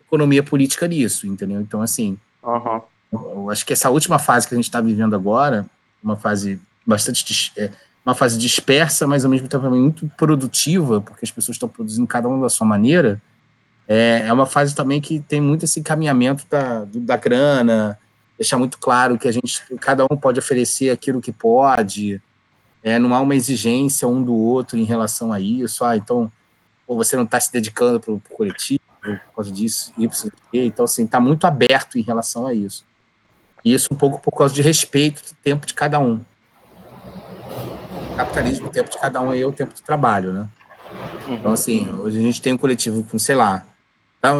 economia 0.05 0.43
política 0.43 0.87
nisso, 0.87 1.25
entendeu? 1.25 1.61
Então, 1.61 1.81
assim, 1.81 2.17
uhum. 2.43 2.81
eu 3.11 3.49
acho 3.49 3.65
que 3.65 3.73
essa 3.73 3.89
última 3.89 4.19
fase 4.19 4.47
que 4.47 4.53
a 4.53 4.57
gente 4.57 4.65
está 4.65 4.81
vivendo 4.81 5.15
agora, 5.15 5.65
uma 6.03 6.15
fase 6.15 6.59
bastante 6.85 7.51
é, 7.57 7.71
uma 8.05 8.15
fase 8.15 8.37
dispersa, 8.37 9.05
mas 9.05 9.23
ao 9.23 9.31
mesmo 9.31 9.47
tempo 9.47 9.63
também 9.63 9.81
muito 9.81 10.07
produtiva, 10.17 11.01
porque 11.01 11.23
as 11.23 11.31
pessoas 11.31 11.55
estão 11.55 11.69
produzindo 11.69 12.07
cada 12.07 12.27
uma 12.27 12.41
da 12.41 12.49
sua 12.49 12.65
maneira, 12.65 13.21
é, 13.87 14.23
é 14.25 14.33
uma 14.33 14.45
fase 14.45 14.75
também 14.75 14.99
que 14.99 15.19
tem 15.19 15.41
muito 15.41 15.65
esse 15.65 15.79
encaminhamento 15.79 16.45
da, 16.49 16.85
da 16.85 17.17
grana, 17.17 17.99
deixar 18.37 18.57
muito 18.57 18.77
claro 18.77 19.17
que 19.17 19.27
a 19.27 19.31
gente, 19.31 19.61
cada 19.79 20.05
um 20.05 20.17
pode 20.17 20.39
oferecer 20.39 20.89
aquilo 20.89 21.21
que 21.21 21.31
pode, 21.31 22.21
é, 22.83 22.97
não 22.97 23.13
há 23.13 23.21
uma 23.21 23.35
exigência 23.35 24.07
um 24.07 24.23
do 24.23 24.33
outro 24.33 24.77
em 24.77 24.83
relação 24.83 25.31
a 25.31 25.39
isso. 25.39 25.85
Ah, 25.85 25.95
então, 25.95 26.31
ou 26.87 26.97
você 26.97 27.15
não 27.15 27.23
está 27.23 27.39
se 27.39 27.51
dedicando 27.51 27.99
para 27.99 28.13
o 28.13 28.21
coletivo 28.29 28.81
por 29.01 29.35
causa 29.35 29.51
disso, 29.51 29.93
Y, 29.97 30.31
Então, 30.53 30.85
assim, 30.85 31.05
está 31.05 31.19
muito 31.19 31.45
aberto 31.45 31.97
em 31.97 32.01
relação 32.01 32.45
a 32.45 32.53
isso. 32.53 32.85
E 33.63 33.73
isso 33.73 33.89
um 33.91 33.97
pouco 33.97 34.19
por 34.19 34.31
causa 34.31 34.53
de 34.53 34.61
respeito 34.61 35.21
do 35.21 35.35
tempo 35.43 35.65
de 35.65 35.73
cada 35.73 35.99
um. 35.99 36.21
Capitalismo, 38.15 38.67
o 38.67 38.71
tempo 38.71 38.89
de 38.89 38.99
cada 38.99 39.21
um 39.21 39.33
é 39.33 39.45
o 39.45 39.51
tempo 39.51 39.73
de 39.73 39.81
trabalho, 39.81 40.33
né? 40.33 40.49
Então, 41.27 41.53
assim, 41.53 41.89
hoje 41.99 42.19
a 42.19 42.21
gente 42.21 42.41
tem 42.41 42.53
um 42.53 42.57
coletivo 42.57 43.03
com, 43.03 43.17
sei 43.17 43.35
lá, 43.35 43.65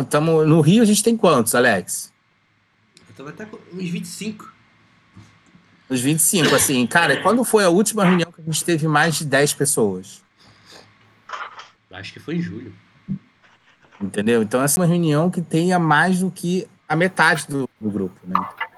estamos 0.01 0.47
no 0.47 0.62
Rio 0.62 0.84
a 0.84 0.86
gente 0.86 1.03
tem 1.03 1.15
quantos, 1.15 1.55
Alex? 1.55 2.12
Então 3.10 3.25
vai 3.25 3.34
estar 3.34 3.45
com 3.45 3.57
uns 3.73 3.89
25. 3.89 4.51
Os 5.89 5.99
25, 5.99 6.55
assim, 6.55 6.88
cara, 6.88 7.21
quando 7.21 7.43
foi 7.43 7.63
a 7.63 7.69
última 7.69 8.05
reunião 8.05 8.31
que 8.31 8.41
a 8.41 8.43
gente 8.45 8.63
teve 8.63 8.88
mais 8.88 9.15
de 9.15 9.25
10 9.25 9.53
pessoas? 9.53 10.23
Acho 11.91 12.13
que 12.13 12.19
foi 12.19 12.36
em 12.36 12.41
julho. 12.41 12.73
Entendeu? 13.99 14.41
Então, 14.41 14.62
essa 14.63 14.79
é 14.79 14.81
uma 14.81 14.88
reunião 14.88 15.29
que 15.29 15.41
tenha 15.41 15.77
mais 15.77 16.21
do 16.21 16.31
que 16.31 16.67
a 16.88 16.95
metade 16.95 17.45
do, 17.47 17.69
do 17.79 17.89
grupo, 17.89 18.15
né? 18.25 18.36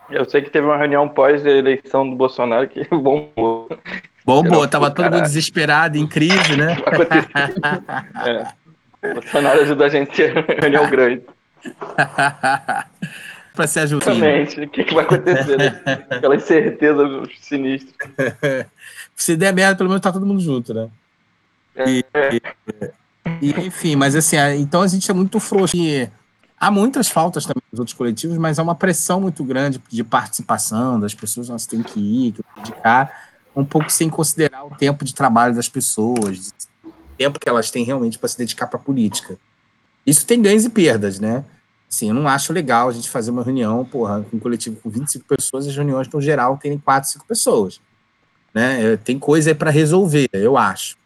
Eu 0.10 0.30
sei 0.30 0.42
que 0.42 0.50
teve 0.50 0.66
uma 0.66 0.78
reunião 0.78 1.08
pós-eleição 1.08 2.10
do 2.10 2.16
Bolsonaro 2.16 2.68
que 2.68 2.84
bombou. 2.90 3.70
Bombou, 4.26 4.68
tava 4.68 4.90
todo 4.90 5.12
mundo 5.12 5.24
desesperado, 5.24 5.98
em 5.98 6.08
crise, 6.08 6.56
né? 6.56 6.78
é. 8.26 8.64
Bolsonaro 9.14 9.62
ajuda 9.62 9.86
a 9.86 9.90
gente 9.90 10.24
a 10.24 10.34
reunião 10.62 10.90
grande. 10.90 11.24
para 13.54 13.68
se 13.68 13.80
ajudar. 13.80 14.12
Exatamente. 14.12 14.62
O 14.62 14.70
que, 14.70 14.84
que 14.84 14.94
vai 14.94 15.04
acontecer? 15.04 15.58
Né? 15.58 15.82
Aquela 16.10 16.36
incerteza 16.36 17.04
sinistra. 17.40 18.10
se 19.16 19.36
der 19.36 19.54
merda, 19.54 19.76
pelo 19.76 19.90
menos 19.90 20.02
tá 20.02 20.12
todo 20.12 20.26
mundo 20.26 20.42
junto, 20.42 20.74
né? 20.74 20.90
E, 21.86 22.06
e, 23.42 23.52
enfim, 23.66 23.96
mas 23.96 24.16
assim, 24.16 24.38
então 24.58 24.82
a 24.82 24.88
gente 24.88 25.10
é 25.10 25.14
muito 25.14 25.40
frouxo. 25.40 25.76
E 25.76 26.10
há 26.60 26.72
muitas 26.72 27.10
faltas 27.10 27.46
também 27.46 27.64
nos 27.72 27.80
outros 27.80 27.98
coletivos, 27.98 28.38
mas 28.38 28.60
há 28.60 28.64
uma 28.64 28.76
pressão 28.76 29.20
muito 29.22 29.44
grande 29.44 29.82
de 29.90 30.04
participação 30.04 31.00
das 31.00 31.14
pessoas, 31.14 31.50
nós 31.50 31.66
temos 31.66 31.92
que 31.92 32.00
ir, 32.00 32.32
que 32.32 32.44
dedicar, 32.58 33.33
um 33.56 33.66
pouco 33.66 33.90
sem 33.92 34.10
considerar 34.10 34.66
o 34.66 34.76
tempo 34.76 35.06
de 35.06 35.14
trabalho 35.14 35.56
das 35.56 35.70
pessoas, 35.70 36.54
o 36.84 36.92
tempo 37.18 37.40
que 37.40 37.48
elas 37.48 37.70
têm 37.70 37.84
realmente 37.84 38.18
para 38.18 38.30
se 38.30 38.38
dedicar 38.38 38.68
para 38.68 38.80
a 38.80 38.84
política. 38.84 39.38
Isso 40.06 40.26
tem 40.26 40.42
ganhos 40.42 40.66
e 40.66 40.70
perdas, 40.70 41.20
né? 41.20 41.46
Assim, 41.90 42.10
eu 42.10 42.16
não 42.16 42.28
acho 42.28 42.52
legal 42.52 42.90
a 42.90 42.92
gente 42.92 43.10
fazer 43.10 43.30
uma 43.30 43.44
reunião, 43.44 43.86
porra, 43.86 44.26
com 44.30 44.38
um 44.38 44.40
coletivo 44.40 44.78
com 44.78 44.90
25 44.90 45.26
pessoas, 45.26 45.68
as 45.68 45.76
reuniões, 45.76 46.08
no 46.08 46.20
geral, 46.20 46.58
terem 46.58 46.80
4, 46.80 47.12
5 47.12 47.26
pessoas. 47.26 47.80
Né? 48.54 48.94
É, 48.94 48.98
tem 48.98 49.20
coisa 49.20 49.54
para 49.54 49.70
resolver, 49.70 50.28
eu 50.34 50.58
acho. 50.58 50.98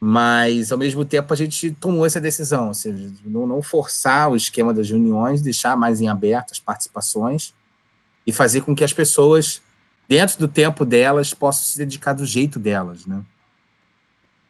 Mas, 0.00 0.72
ao 0.72 0.78
mesmo 0.78 1.04
tempo, 1.04 1.32
a 1.32 1.36
gente 1.36 1.72
tomou 1.72 2.06
essa 2.06 2.20
decisão, 2.20 2.68
ou 2.68 2.74
seja, 2.74 3.10
não 3.24 3.60
forçar 3.60 4.30
o 4.30 4.36
esquema 4.36 4.72
das 4.72 4.88
reuniões, 4.88 5.42
deixar 5.42 5.76
mais 5.76 6.00
em 6.00 6.08
aberto 6.08 6.52
as 6.52 6.60
participações 6.60 7.52
e 8.26 8.32
fazer 8.32 8.60
com 8.60 8.74
que 8.74 8.84
as 8.84 8.92
pessoas, 8.92 9.60
dentro 10.08 10.38
do 10.38 10.48
tempo 10.48 10.84
delas, 10.84 11.34
possam 11.34 11.64
se 11.64 11.76
dedicar 11.76 12.14
do 12.14 12.24
jeito 12.24 12.58
delas, 12.58 13.04
né? 13.06 13.22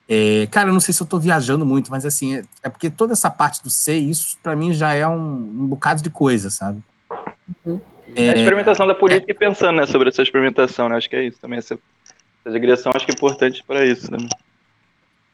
É, 0.08 0.46
cara, 0.50 0.70
eu 0.70 0.72
não 0.72 0.80
sei 0.80 0.94
se 0.94 1.02
eu 1.02 1.04
estou 1.04 1.20
viajando 1.20 1.66
muito, 1.66 1.90
mas 1.90 2.06
assim, 2.06 2.36
é, 2.36 2.44
é, 2.62 2.68
porque 2.70 2.88
toda 2.88 3.12
essa 3.12 3.30
parte 3.30 3.62
do 3.62 3.68
ser, 3.68 3.98
isso 3.98 4.38
para 4.42 4.56
mim 4.56 4.72
já 4.72 4.94
é 4.94 5.06
um, 5.06 5.34
um, 5.34 5.66
bocado 5.66 6.02
de 6.02 6.08
coisa, 6.08 6.48
sabe? 6.48 6.82
Uhum. 7.66 7.78
É, 8.16 8.30
a 8.30 8.36
experimentação 8.36 8.86
da 8.86 8.94
política 8.94 9.30
e 9.30 9.34
pensando 9.34 9.76
né, 9.76 9.86
sobre 9.86 10.08
essa 10.08 10.22
experimentação, 10.22 10.88
né? 10.88 10.96
Acho 10.96 11.10
que 11.10 11.16
é 11.16 11.24
isso 11.24 11.38
também. 11.38 11.58
Essa, 11.58 11.78
essa 12.42 12.54
digressão 12.54 12.90
acho 12.94 13.04
que 13.04 13.12
é 13.12 13.14
importante 13.14 13.62
para 13.66 13.84
isso. 13.84 14.10
Né? 14.10 14.18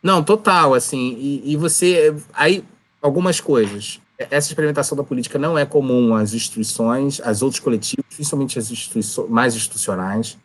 Não, 0.02 0.24
total, 0.24 0.74
assim, 0.74 1.16
e, 1.20 1.52
e 1.52 1.56
você. 1.56 2.12
Aí, 2.32 2.64
algumas 3.00 3.40
coisas. 3.40 4.00
Essa 4.16 4.48
experimentação 4.48 4.96
da 4.96 5.02
política 5.02 5.38
não 5.38 5.58
é 5.58 5.66
comum 5.66 6.14
às 6.14 6.32
instituições, 6.32 7.20
às 7.20 7.42
outros 7.42 7.60
coletivos, 7.60 8.04
principalmente 8.14 8.58
as 8.58 8.70
instituições 8.70 9.28
mais 9.28 9.56
institucionais, 9.56 10.38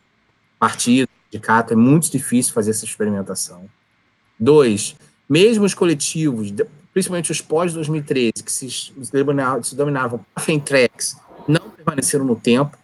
partido, 0.58 1.08
sindicato, 1.30 1.72
é 1.72 1.76
muito 1.76 2.10
difícil 2.10 2.52
fazer 2.52 2.72
essa 2.72 2.84
experimentação. 2.84 3.64
Dois, 4.38 4.96
mesmo 5.28 5.64
os 5.64 5.74
coletivos, 5.74 6.52
principalmente 6.92 7.30
os 7.30 7.40
pós-2013, 7.40 8.42
que 8.42 8.50
se, 8.50 8.68
se 8.68 9.76
dominavam 9.76 10.20
Fentrex, 10.40 11.16
não 11.46 11.70
permaneceram 11.70 12.24
no 12.24 12.34
tempo. 12.34 12.76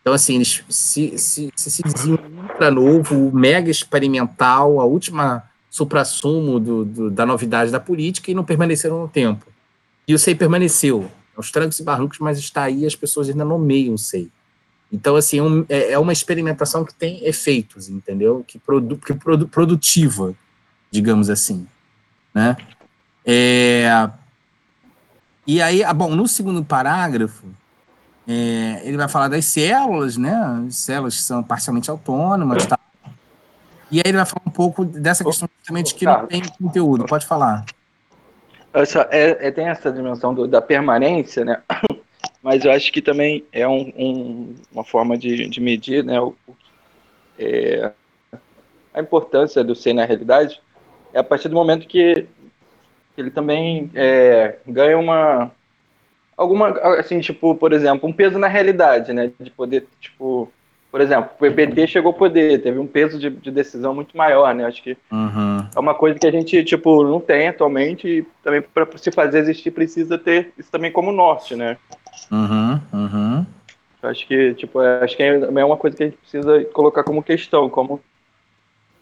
Então, 0.00 0.12
assim, 0.12 0.36
eles 0.36 0.62
se, 0.68 1.18
se, 1.18 1.52
se, 1.56 1.70
se 1.70 1.82
diziam 1.82 2.18
ultra 2.42 2.70
novo, 2.70 3.32
mega 3.34 3.70
experimental, 3.70 4.80
a 4.80 4.84
última 4.84 5.42
supra-sumo 5.68 6.60
da 7.10 7.26
novidade 7.26 7.70
da 7.70 7.80
política 7.80 8.30
e 8.30 8.34
não 8.34 8.44
permaneceram 8.44 9.00
no 9.00 9.08
tempo. 9.08 9.44
E 10.08 10.14
o 10.14 10.18
SEI 10.18 10.34
permaneceu, 10.34 11.10
aos 11.36 11.52
trancos 11.52 11.78
e 11.78 11.84
barrancos, 11.84 12.18
mas 12.18 12.38
está 12.38 12.62
aí 12.62 12.86
as 12.86 12.96
pessoas 12.96 13.28
ainda 13.28 13.44
nomeiam 13.44 13.94
o 13.94 13.98
SEI. 13.98 14.30
Então, 14.90 15.14
assim, 15.16 15.38
um, 15.38 15.66
é, 15.68 15.92
é 15.92 15.98
uma 15.98 16.14
experimentação 16.14 16.82
que 16.82 16.94
tem 16.94 17.22
efeitos, 17.26 17.90
entendeu? 17.90 18.42
Que, 18.46 18.58
produ, 18.58 18.96
que 18.96 19.12
produ, 19.12 19.46
produtiva, 19.46 20.34
digamos 20.90 21.28
assim, 21.28 21.68
né? 22.34 22.56
É, 23.24 24.08
e 25.46 25.60
aí, 25.60 25.84
ah, 25.84 25.92
bom, 25.92 26.14
no 26.16 26.26
segundo 26.26 26.64
parágrafo, 26.64 27.46
é, 28.26 28.80
ele 28.84 28.96
vai 28.96 29.08
falar 29.08 29.28
das 29.28 29.44
células, 29.44 30.16
né? 30.16 30.34
As 30.66 30.76
células 30.76 31.16
que 31.16 31.22
são 31.22 31.42
parcialmente 31.42 31.90
autônomas, 31.90 32.64
tá? 32.66 32.78
E 33.90 33.98
aí 33.98 34.02
ele 34.06 34.16
vai 34.16 34.26
falar 34.26 34.42
um 34.46 34.50
pouco 34.50 34.84
dessa 34.84 35.22
questão 35.22 35.48
justamente 35.58 35.94
que 35.94 36.06
não 36.06 36.26
tem 36.26 36.42
conteúdo. 36.58 37.04
Pode 37.04 37.26
falar. 37.26 37.64
Essa, 38.82 39.08
é, 39.10 39.48
é, 39.48 39.50
tem 39.50 39.66
essa 39.66 39.90
dimensão 39.90 40.32
do, 40.32 40.46
da 40.46 40.60
permanência, 40.62 41.44
né? 41.44 41.62
Mas 42.42 42.64
eu 42.64 42.70
acho 42.70 42.92
que 42.92 43.02
também 43.02 43.44
é 43.52 43.66
um, 43.66 43.92
um, 43.96 44.54
uma 44.72 44.84
forma 44.84 45.18
de, 45.18 45.48
de 45.48 45.60
medir, 45.60 46.04
né? 46.04 46.20
O, 46.20 46.34
é, 47.38 47.92
a 48.94 49.00
importância 49.00 49.64
do 49.64 49.74
ser 49.74 49.92
na 49.92 50.04
realidade 50.04 50.60
é 51.12 51.18
a 51.18 51.24
partir 51.24 51.48
do 51.48 51.56
momento 51.56 51.86
que 51.88 52.26
ele 53.16 53.30
também 53.30 53.90
é, 53.94 54.58
ganha 54.66 54.96
uma 54.96 55.50
alguma 56.36 56.68
assim 56.98 57.18
tipo 57.20 57.54
por 57.56 57.72
exemplo 57.72 58.08
um 58.08 58.12
peso 58.12 58.38
na 58.38 58.46
realidade 58.46 59.12
né 59.12 59.32
de 59.40 59.50
poder 59.50 59.86
tipo 60.00 60.52
por 60.90 61.00
exemplo, 61.02 61.30
o 61.38 61.52
PT 61.52 61.86
chegou 61.86 62.12
ao 62.12 62.18
poder, 62.18 62.62
teve 62.62 62.78
um 62.78 62.86
peso 62.86 63.18
de, 63.18 63.28
de 63.28 63.50
decisão 63.50 63.94
muito 63.94 64.16
maior, 64.16 64.54
né? 64.54 64.64
Acho 64.64 64.82
que 64.82 64.96
uhum. 65.12 65.66
é 65.74 65.78
uma 65.78 65.94
coisa 65.94 66.18
que 66.18 66.26
a 66.26 66.30
gente, 66.30 66.64
tipo, 66.64 67.04
não 67.04 67.20
tem 67.20 67.48
atualmente 67.48 68.08
e 68.08 68.26
também 68.42 68.62
para 68.62 68.86
se 68.96 69.12
fazer 69.12 69.40
existir 69.40 69.70
precisa 69.70 70.16
ter 70.16 70.52
isso 70.58 70.70
também 70.70 70.90
como 70.90 71.12
norte, 71.12 71.54
né? 71.54 71.76
Uhum, 72.30 72.80
uhum. 72.92 73.46
Acho 74.02 74.26
que, 74.26 74.54
tipo, 74.54 74.80
é, 74.80 75.04
acho 75.04 75.16
que 75.16 75.22
é, 75.22 75.28
é 75.28 75.64
uma 75.64 75.76
coisa 75.76 75.96
que 75.96 76.02
a 76.04 76.06
gente 76.06 76.18
precisa 76.18 76.64
colocar 76.66 77.02
como 77.02 77.22
questão, 77.22 77.68
como, 77.68 78.00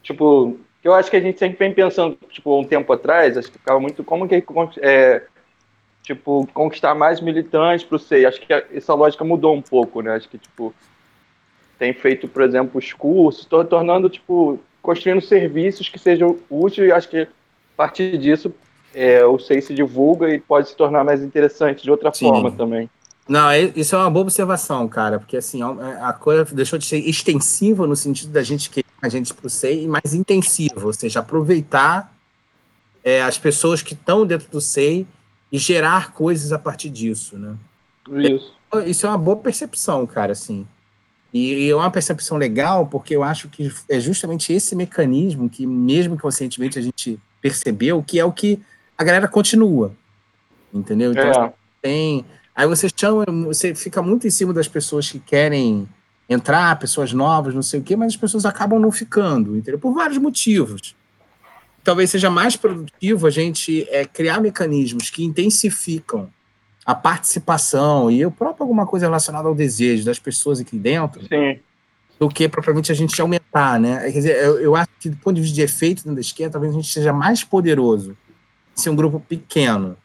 tipo, 0.03 0.59
eu 0.83 0.93
acho 0.93 1.09
que 1.11 1.17
a 1.17 1.21
gente 1.21 1.39
sempre 1.39 1.59
vem 1.59 1.73
pensando, 1.73 2.19
tipo, 2.31 2.59
um 2.59 2.65
tempo 2.65 2.93
atrás, 2.93 3.37
acho 3.39 3.51
que 3.51 3.59
ficava 3.59 3.79
muito, 3.79 4.03
como 4.03 4.27
que, 4.27 4.43
é, 4.81 5.23
tipo, 6.03 6.49
conquistar 6.53 6.95
mais 6.97 7.21
militantes 7.21 7.85
para 7.85 7.97
o 7.97 7.99
SEI, 7.99 8.27
acho 8.27 8.41
que 8.41 8.53
essa 8.53 8.95
lógica 8.95 9.25
mudou 9.25 9.55
um 9.55 9.63
pouco, 9.63 10.01
né? 10.01 10.15
Acho 10.15 10.29
que, 10.29 10.39
tipo, 10.39 10.75
tem 11.79 11.93
feito, 11.93 12.27
por 12.29 12.43
exemplo, 12.43 12.79
os 12.79 12.93
cursos, 12.93 13.45
tornando, 13.45 14.09
tipo, 14.09 14.59
construindo 14.81 15.21
serviços 15.21 15.89
que 15.89 15.99
sejam 15.99 16.39
úteis 16.49 16.89
e 16.89 16.93
acho 16.93 17.09
que 17.09 17.23
a 17.23 17.29
partir 17.77 18.17
disso 18.19 18.55
é, 18.95 19.25
o 19.25 19.39
SEI 19.39 19.61
se 19.61 19.75
divulga 19.75 20.29
e 20.33 20.41
pode 20.41 20.69
se 20.69 20.77
tornar 20.77 21.05
mais 21.05 21.23
interessante 21.23 21.83
de 21.83 21.91
outra 21.91 22.13
Sim. 22.15 22.29
forma 22.29 22.51
também. 22.51 22.89
Não, 23.29 23.53
isso 23.75 23.95
é 23.95 23.99
uma 23.99 24.09
boa 24.09 24.23
observação, 24.23 24.87
cara, 24.87 25.19
porque 25.19 25.37
assim, 25.37 25.61
é, 25.61 26.01
a 26.01 26.13
coisa 26.13 26.45
deixou 26.55 26.79
de 26.79 26.87
ser 26.87 26.99
extensiva 26.99 27.87
no 27.87 27.97
sentido 27.97 28.33
da 28.33 28.43
gente 28.43 28.71
que 28.71 28.85
a 29.03 29.09
gente 29.09 29.35
para 29.35 29.47
o 29.47 29.51
SEI 29.51 29.83
e 29.83 29.89
mais 29.89 30.15
intensiva, 30.15 30.87
ou 30.87 30.93
seja, 30.93 31.21
aproveitar 31.21 32.15
é, 33.05 33.23
as 33.23 33.37
pessoas 33.37 33.83
que 33.83 33.95
estão 33.95 34.25
dentro 34.25 34.49
do 34.51 34.61
SEI 34.61 35.07
e 35.51 35.59
gerar 35.59 36.13
coisas 36.13 36.53
a 36.53 36.59
partir 36.59 36.89
disso, 36.89 37.37
né? 37.37 37.57
Isso. 38.11 38.55
Isso 38.87 39.07
é 39.07 39.09
uma 39.09 39.19
boa 39.19 39.37
percepção, 39.37 40.07
cara, 40.07 40.33
assim. 40.33 40.67
E, 41.37 41.69
é 41.69 41.77
uma 41.77 41.91
percepção 41.91 42.39
legal, 42.39 42.87
porque 42.87 43.15
eu 43.15 43.23
acho 43.23 43.49
que 43.49 43.71
é 43.91 44.01
justamente 44.01 44.53
esse 44.55 44.75
mecanismo 44.75 45.51
que, 45.51 45.67
mesmo 45.67 46.19
conscientemente 46.19 46.79
a 46.79 46.83
gente 46.83 47.21
percebeu, 47.43 48.03
que 48.03 48.19
é 48.19 48.25
o 48.25 48.33
que 48.33 48.59
a 48.97 49.05
galera 49.05 49.29
continua. 49.29 49.93
Entendeu? 50.73 51.13
Então, 51.13 51.45
é. 51.45 51.53
tem. 51.83 52.25
Aí 52.55 52.67
você 52.67 52.89
chama, 52.89 53.27
você 53.45 53.75
fica 53.75 54.01
muito 54.01 54.27
em 54.27 54.31
cima 54.31 54.55
das 54.55 54.67
pessoas 54.67 55.11
que 55.11 55.19
querem 55.19 55.87
entrar, 56.27 56.79
pessoas 56.79 57.13
novas, 57.13 57.55
não 57.55 57.63
sei 57.63 57.81
o 57.81 57.83
quê, 57.83 57.95
mas 57.95 58.15
as 58.15 58.17
pessoas 58.17 58.47
acabam 58.47 58.81
não 58.81 58.91
ficando, 58.91 59.57
entendeu? 59.57 59.79
Por 59.79 59.93
vários 59.93 60.17
motivos. 60.17 60.97
Talvez 61.85 62.11
seja 62.11 62.31
mais 62.31 62.57
produtivo 62.57 63.27
a 63.27 63.31
gente 63.31 63.87
é, 63.91 64.07
criar 64.07 64.41
mecanismos 64.41 65.11
que 65.11 65.23
intensificam 65.23 66.31
a 66.87 66.95
participação 66.95 68.09
e 68.09 68.25
o 68.25 68.31
próprio 68.31 68.63
alguma 68.63 68.87
coisa 68.87 69.07
relacionada 69.07 69.49
ao 69.49 69.55
desejo 69.55 70.05
das 70.05 70.21
pessoas 70.21 70.61
aqui 70.61 70.79
dentro 70.79 71.21
Sim. 71.23 71.59
do 72.19 72.29
que 72.29 72.49
propriamente 72.49 72.93
a 72.93 72.95
gente 72.95 73.21
aumentar, 73.21 73.81
né? 73.81 74.05
Quer 74.05 74.19
dizer, 74.19 74.37
eu, 74.37 74.61
eu 74.61 74.77
acho 74.77 74.91
que 75.01 75.11
do 75.11 75.17
ponto 75.17 75.35
de 75.35 75.43
vista 75.43 75.57
de 75.57 75.63
efeito 75.63 76.15
da 76.15 76.21
esquerda, 76.21 76.53
talvez 76.53 76.73
a 76.73 76.77
gente 76.77 76.93
seja 76.93 77.13
mais 77.13 77.43
poderoso 77.43 78.17
ser 78.73 78.91
um 78.91 78.95
grupo 78.95 79.19
pequeno, 79.19 79.97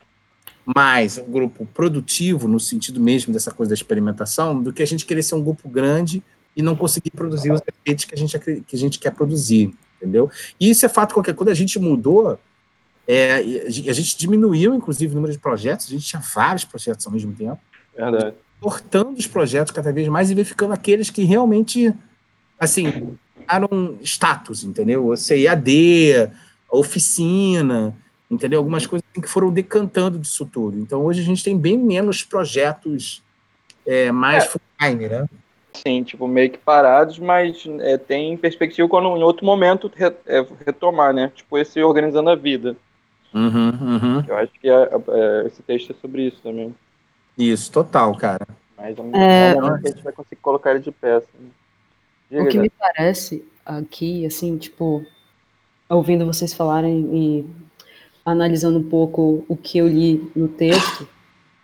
mas 0.65 1.19
um 1.19 1.31
grupo 1.31 1.67
produtivo, 1.67 2.47
no 2.47 2.59
sentido 2.59 2.99
mesmo 2.99 3.31
dessa 3.31 3.51
coisa 3.51 3.69
da 3.69 3.75
experimentação, 3.75 4.59
do 4.59 4.73
que 4.73 4.81
a 4.81 4.87
gente 4.87 5.05
querer 5.05 5.21
ser 5.21 5.35
um 5.35 5.43
grupo 5.43 5.69
grande 5.69 6.23
e 6.55 6.63
não 6.63 6.75
conseguir 6.75 7.11
produzir 7.11 7.51
os 7.51 7.61
efeitos 7.61 8.05
que 8.05 8.15
a 8.15 8.17
gente, 8.17 8.39
que 8.39 8.75
a 8.75 8.79
gente 8.79 8.97
quer 8.97 9.11
produzir, 9.11 9.71
entendeu? 9.97 10.31
E 10.59 10.69
isso 10.69 10.83
é 10.85 10.89
fato 10.89 11.13
qualquer 11.13 11.35
coisa, 11.35 11.51
a 11.51 11.55
gente 11.55 11.77
mudou 11.77 12.39
é, 13.13 13.33
a 13.67 13.93
gente 13.93 14.17
diminuiu, 14.17 14.73
inclusive, 14.73 15.11
o 15.11 15.15
número 15.15 15.33
de 15.33 15.39
projetos, 15.39 15.87
a 15.87 15.89
gente 15.89 16.05
tinha 16.05 16.21
vários 16.33 16.63
projetos 16.63 17.05
ao 17.05 17.11
mesmo 17.11 17.33
tempo. 17.33 17.59
Verdade. 17.93 18.35
Cortando 18.61 19.17
os 19.17 19.27
projetos 19.27 19.73
cada 19.73 19.91
vez 19.91 20.07
mais 20.07 20.31
e 20.31 20.35
verificando 20.35 20.71
aqueles 20.71 21.09
que 21.09 21.25
realmente, 21.25 21.93
assim, 22.57 23.17
eram 23.49 23.97
status, 24.01 24.63
entendeu? 24.63 25.07
Você 25.07 25.45
AD, 25.45 26.31
oficina, 26.71 27.93
entendeu? 28.29 28.59
Algumas 28.59 28.85
coisas 28.85 29.05
assim 29.11 29.21
que 29.21 29.27
foram 29.27 29.51
decantando 29.51 30.17
disso 30.17 30.45
tudo. 30.45 30.79
Então, 30.79 31.03
hoje 31.03 31.19
a 31.19 31.25
gente 31.25 31.43
tem 31.43 31.57
bem 31.57 31.77
menos 31.77 32.23
projetos 32.23 33.21
é, 33.85 34.09
mais 34.09 34.45
é. 34.45 34.47
full-time, 34.47 35.09
né? 35.09 35.25
Sim, 35.73 36.03
tipo, 36.03 36.29
meio 36.29 36.49
que 36.49 36.57
parados, 36.57 37.19
mas 37.19 37.61
é, 37.81 37.97
tem 37.97 38.37
perspectiva 38.37 38.87
quando 38.87 39.17
em 39.17 39.23
outro 39.23 39.45
momento 39.45 39.91
re, 39.93 40.13
é, 40.25 40.45
retomar, 40.65 41.13
né? 41.13 41.29
Tipo, 41.35 41.57
esse 41.57 41.83
organizando 41.83 42.29
a 42.29 42.35
vida. 42.35 42.77
Uhum, 43.33 43.69
uhum. 43.69 44.23
Eu 44.27 44.37
acho 44.37 44.51
que 44.59 44.69
é, 44.69 44.89
é, 45.07 45.47
esse 45.47 45.63
texto 45.63 45.91
é 45.91 45.95
sobre 46.01 46.27
isso 46.27 46.41
também. 46.41 46.75
Isso, 47.37 47.71
total, 47.71 48.15
cara. 48.15 48.45
Mas 48.77 48.97
um 48.99 49.15
é... 49.15 49.55
momento 49.55 49.81
que 49.81 49.87
a 49.87 49.91
gente 49.91 50.03
vai 50.03 50.13
conseguir 50.13 50.41
colocar 50.41 50.71
ele 50.71 50.79
de 50.79 50.91
peça. 50.91 51.27
Né? 51.39 51.49
Diga, 52.29 52.43
o 52.43 52.47
que 52.47 52.57
me 52.57 52.69
parece 52.69 53.45
aqui, 53.65 54.25
assim, 54.25 54.57
tipo, 54.57 55.05
ouvindo 55.89 56.25
vocês 56.25 56.53
falarem 56.53 57.09
e 57.13 57.49
analisando 58.25 58.79
um 58.79 58.89
pouco 58.89 59.45
o 59.47 59.55
que 59.55 59.77
eu 59.77 59.87
li 59.87 60.31
no 60.35 60.47
texto 60.47 61.07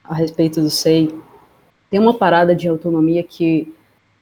a 0.03 0.15
respeito 0.15 0.61
do 0.61 0.69
SEI, 0.69 1.13
tem 1.89 1.99
uma 1.99 2.13
parada 2.13 2.55
de 2.55 2.67
autonomia 2.67 3.23
que 3.23 3.73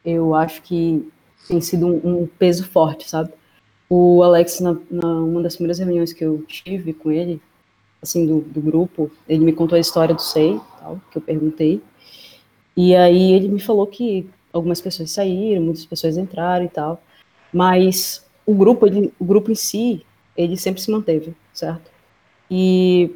eu 0.04 0.36
acho 0.36 0.62
que 0.62 1.12
tem 1.48 1.62
sido 1.62 1.88
um, 1.88 2.22
um 2.22 2.28
peso 2.28 2.66
forte, 2.66 3.10
sabe? 3.10 3.32
O 3.90 4.24
Alex, 4.24 4.60
na, 4.60 4.76
na, 4.90 5.08
uma 5.08 5.42
das 5.42 5.56
primeiras 5.56 5.80
reuniões 5.80 6.12
que 6.12 6.24
eu 6.24 6.44
tive 6.48 6.94
com 6.94 7.12
ele, 7.12 7.42
assim, 8.02 8.26
do, 8.26 8.42
do 8.42 8.62
grupo, 8.62 9.12
ele 9.28 9.46
me 9.46 9.54
contou 9.54 9.76
a 9.76 9.80
história 9.80 10.14
do 10.14 10.22
SEI, 10.22 10.60
tal, 10.80 11.00
que 11.12 11.18
eu 11.18 11.22
perguntei, 11.22 11.82
e 12.76 12.96
aí 12.96 13.34
ele 13.34 13.48
me 13.48 13.60
falou 13.60 13.88
que 13.88 14.28
algumas 14.52 14.82
pessoas 14.82 15.12
saíram, 15.12 15.62
muitas 15.62 15.86
pessoas 15.86 16.18
entraram 16.18 16.66
e 16.66 16.70
tal, 16.70 17.02
mas 17.54 18.26
o 18.46 18.54
grupo, 18.54 18.86
ele, 18.86 19.14
o 19.20 19.26
grupo 19.26 19.52
em 19.52 19.56
si, 19.56 20.06
ele 20.36 20.58
sempre 20.58 20.82
se 20.82 20.92
manteve, 20.92 21.36
certo? 21.54 21.92
E, 22.50 23.16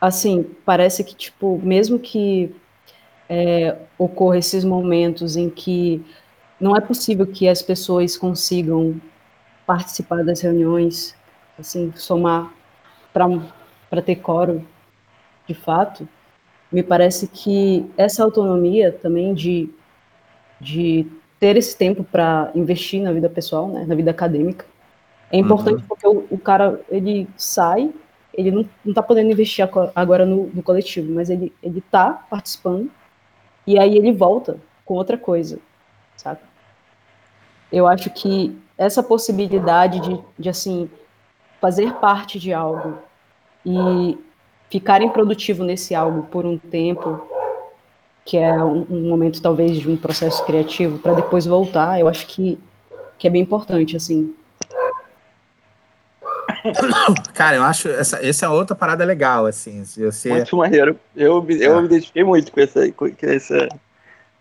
assim, 0.00 0.44
parece 0.64 1.04
que, 1.04 1.14
tipo, 1.14 1.58
mesmo 1.62 1.98
que 1.98 2.54
é, 3.28 3.76
ocorra 3.98 4.38
esses 4.38 4.64
momentos 4.64 5.36
em 5.36 5.48
que 5.48 6.04
não 6.60 6.76
é 6.76 6.80
possível 6.80 7.26
que 7.26 7.48
as 7.48 7.62
pessoas 7.62 8.16
consigam 8.16 9.00
participar 9.66 10.24
das 10.24 10.40
reuniões, 10.40 11.14
assim, 11.58 11.92
somar 11.96 12.52
para 13.12 14.02
ter 14.02 14.16
coro 14.16 14.66
de 15.46 15.54
fato, 15.54 16.08
me 16.70 16.82
parece 16.82 17.28
que 17.28 17.88
essa 17.96 18.24
autonomia 18.24 18.90
também 18.90 19.32
de, 19.32 19.70
de 20.60 21.06
ter 21.38 21.56
esse 21.56 21.76
tempo 21.76 22.02
para 22.02 22.50
investir 22.54 23.00
na 23.00 23.12
vida 23.12 23.28
pessoal, 23.28 23.68
né, 23.68 23.84
na 23.86 23.94
vida 23.94 24.10
acadêmica, 24.10 24.66
é 25.30 25.38
importante 25.38 25.82
uhum. 25.82 25.88
porque 25.88 26.06
o, 26.06 26.26
o, 26.30 26.38
cara, 26.38 26.80
ele 26.88 27.28
sai, 27.36 27.92
ele 28.32 28.50
não, 28.50 28.68
está 28.84 29.02
podendo 29.02 29.30
investir 29.30 29.68
agora 29.94 30.26
no, 30.26 30.46
no 30.48 30.62
coletivo, 30.62 31.12
mas 31.12 31.30
ele 31.30 31.52
está 31.62 32.12
participando, 32.12 32.90
e 33.66 33.78
aí 33.78 33.96
ele 33.96 34.12
volta 34.12 34.58
com 34.84 34.94
outra 34.94 35.16
coisa, 35.16 35.58
sabe? 36.16 36.40
Eu 37.72 37.86
acho 37.86 38.10
que 38.10 38.56
essa 38.76 39.02
possibilidade 39.02 40.00
de, 40.00 40.20
de 40.38 40.48
assim 40.48 40.90
fazer 41.60 41.92
parte 41.94 42.38
de 42.38 42.52
algo 42.52 42.98
e 43.64 44.18
ficar 44.70 45.00
improdutivo 45.02 45.62
nesse 45.64 45.94
algo 45.94 46.24
por 46.24 46.44
um 46.44 46.58
tempo, 46.58 47.26
que 48.24 48.36
é 48.36 48.52
um, 48.62 48.86
um 48.90 49.08
momento 49.08 49.40
talvez 49.40 49.78
de 49.78 49.88
um 49.88 49.96
processo 49.96 50.44
criativo, 50.44 50.98
para 50.98 51.14
depois 51.14 51.46
voltar, 51.46 52.00
eu 52.00 52.08
acho 52.08 52.26
que, 52.26 52.58
que 53.18 53.26
é 53.26 53.30
bem 53.30 53.42
importante, 53.42 53.96
assim. 53.96 54.34
Cara, 57.34 57.56
eu 57.56 57.62
acho 57.62 57.88
essa, 57.88 58.24
essa 58.24 58.46
é 58.46 58.48
outra 58.48 58.74
parada 58.74 59.04
legal, 59.04 59.46
assim. 59.46 59.84
Se 59.84 60.04
você... 60.04 60.30
Muito 60.30 60.56
maneiro. 60.56 60.98
Eu, 61.14 61.42
me- 61.42 61.60
eu 61.62 61.76
É. 61.76 61.80
me 61.80 61.86
identifiquei 61.86 62.24
muito 62.24 62.50
com 62.50 62.60
essa, 62.60 62.90
com 62.92 63.06
essa 63.22 63.68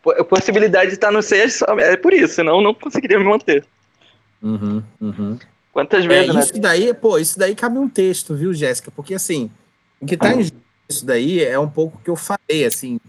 po- 0.02 0.26
possibilidade 0.26 0.88
de 0.88 0.94
estar 0.96 1.12
no 1.12 1.22
só- 1.22 1.66
é 1.80 1.98
por 1.98 2.14
isso, 2.14 2.36
senão 2.36 2.58
eu 2.58 2.62
não 2.62 2.74
conseguiria 2.74 3.20
me 3.20 3.26
manter. 3.26 3.66
Uhum, 4.44 4.84
uhum. 5.00 5.40
Quantas 5.72 6.06
É, 6.06 6.08
vezes, 6.08 6.36
né? 6.36 6.42
isso 6.42 6.60
daí, 6.60 6.94
pô, 6.94 7.18
isso 7.18 7.40
daí 7.40 7.56
cabe 7.56 7.80
um 7.80 7.88
texto, 7.90 8.36
viu, 8.36 8.54
Jéssica? 8.54 8.92
Porque 8.92 9.16
assim, 9.16 9.50
o 10.00 10.06
que 10.06 10.18
tá 10.18 10.34
em 10.36 10.44
jogo 10.44 10.62
isso 10.92 11.06
daí 11.06 11.42
é 11.42 11.58
um 11.58 11.70
pouco 11.70 11.98
o 11.98 12.02
que 12.02 12.10
eu 12.10 12.16
falei, 12.16 12.66
assim, 12.66 13.00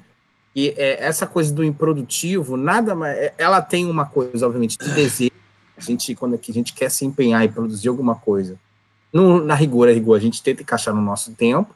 e 0.55 0.69
é, 0.77 1.05
essa 1.05 1.27
coisa 1.27 1.53
do 1.53 1.65
improdutivo, 1.65 2.57
nada 2.57 2.95
mais, 2.95 3.19
é- 3.19 3.35
ela 3.37 3.61
tem 3.61 3.91
uma 3.91 4.07
coisa, 4.07 4.47
obviamente, 4.47 4.79
de 4.79 4.95
desejo, 4.95 5.33
a 5.77 5.81
gente, 5.81 6.15
quando 6.15 6.37
é 6.37 6.39
que 6.39 6.53
a 6.53 6.55
gente 6.55 6.73
quer 6.73 6.89
se 6.89 7.05
empenhar 7.05 7.45
e 7.45 7.49
produzir 7.49 7.89
alguma 7.89 8.15
coisa, 8.15 8.59
no, 9.13 9.45
na 9.45 9.55
rigor, 9.55 9.89
a 9.89 9.93
rigor, 9.93 10.17
a 10.17 10.21
gente 10.21 10.41
tenta 10.43 10.63
encaixar 10.63 10.95
no 10.95 11.03
nosso 11.03 11.35
tempo, 11.35 11.75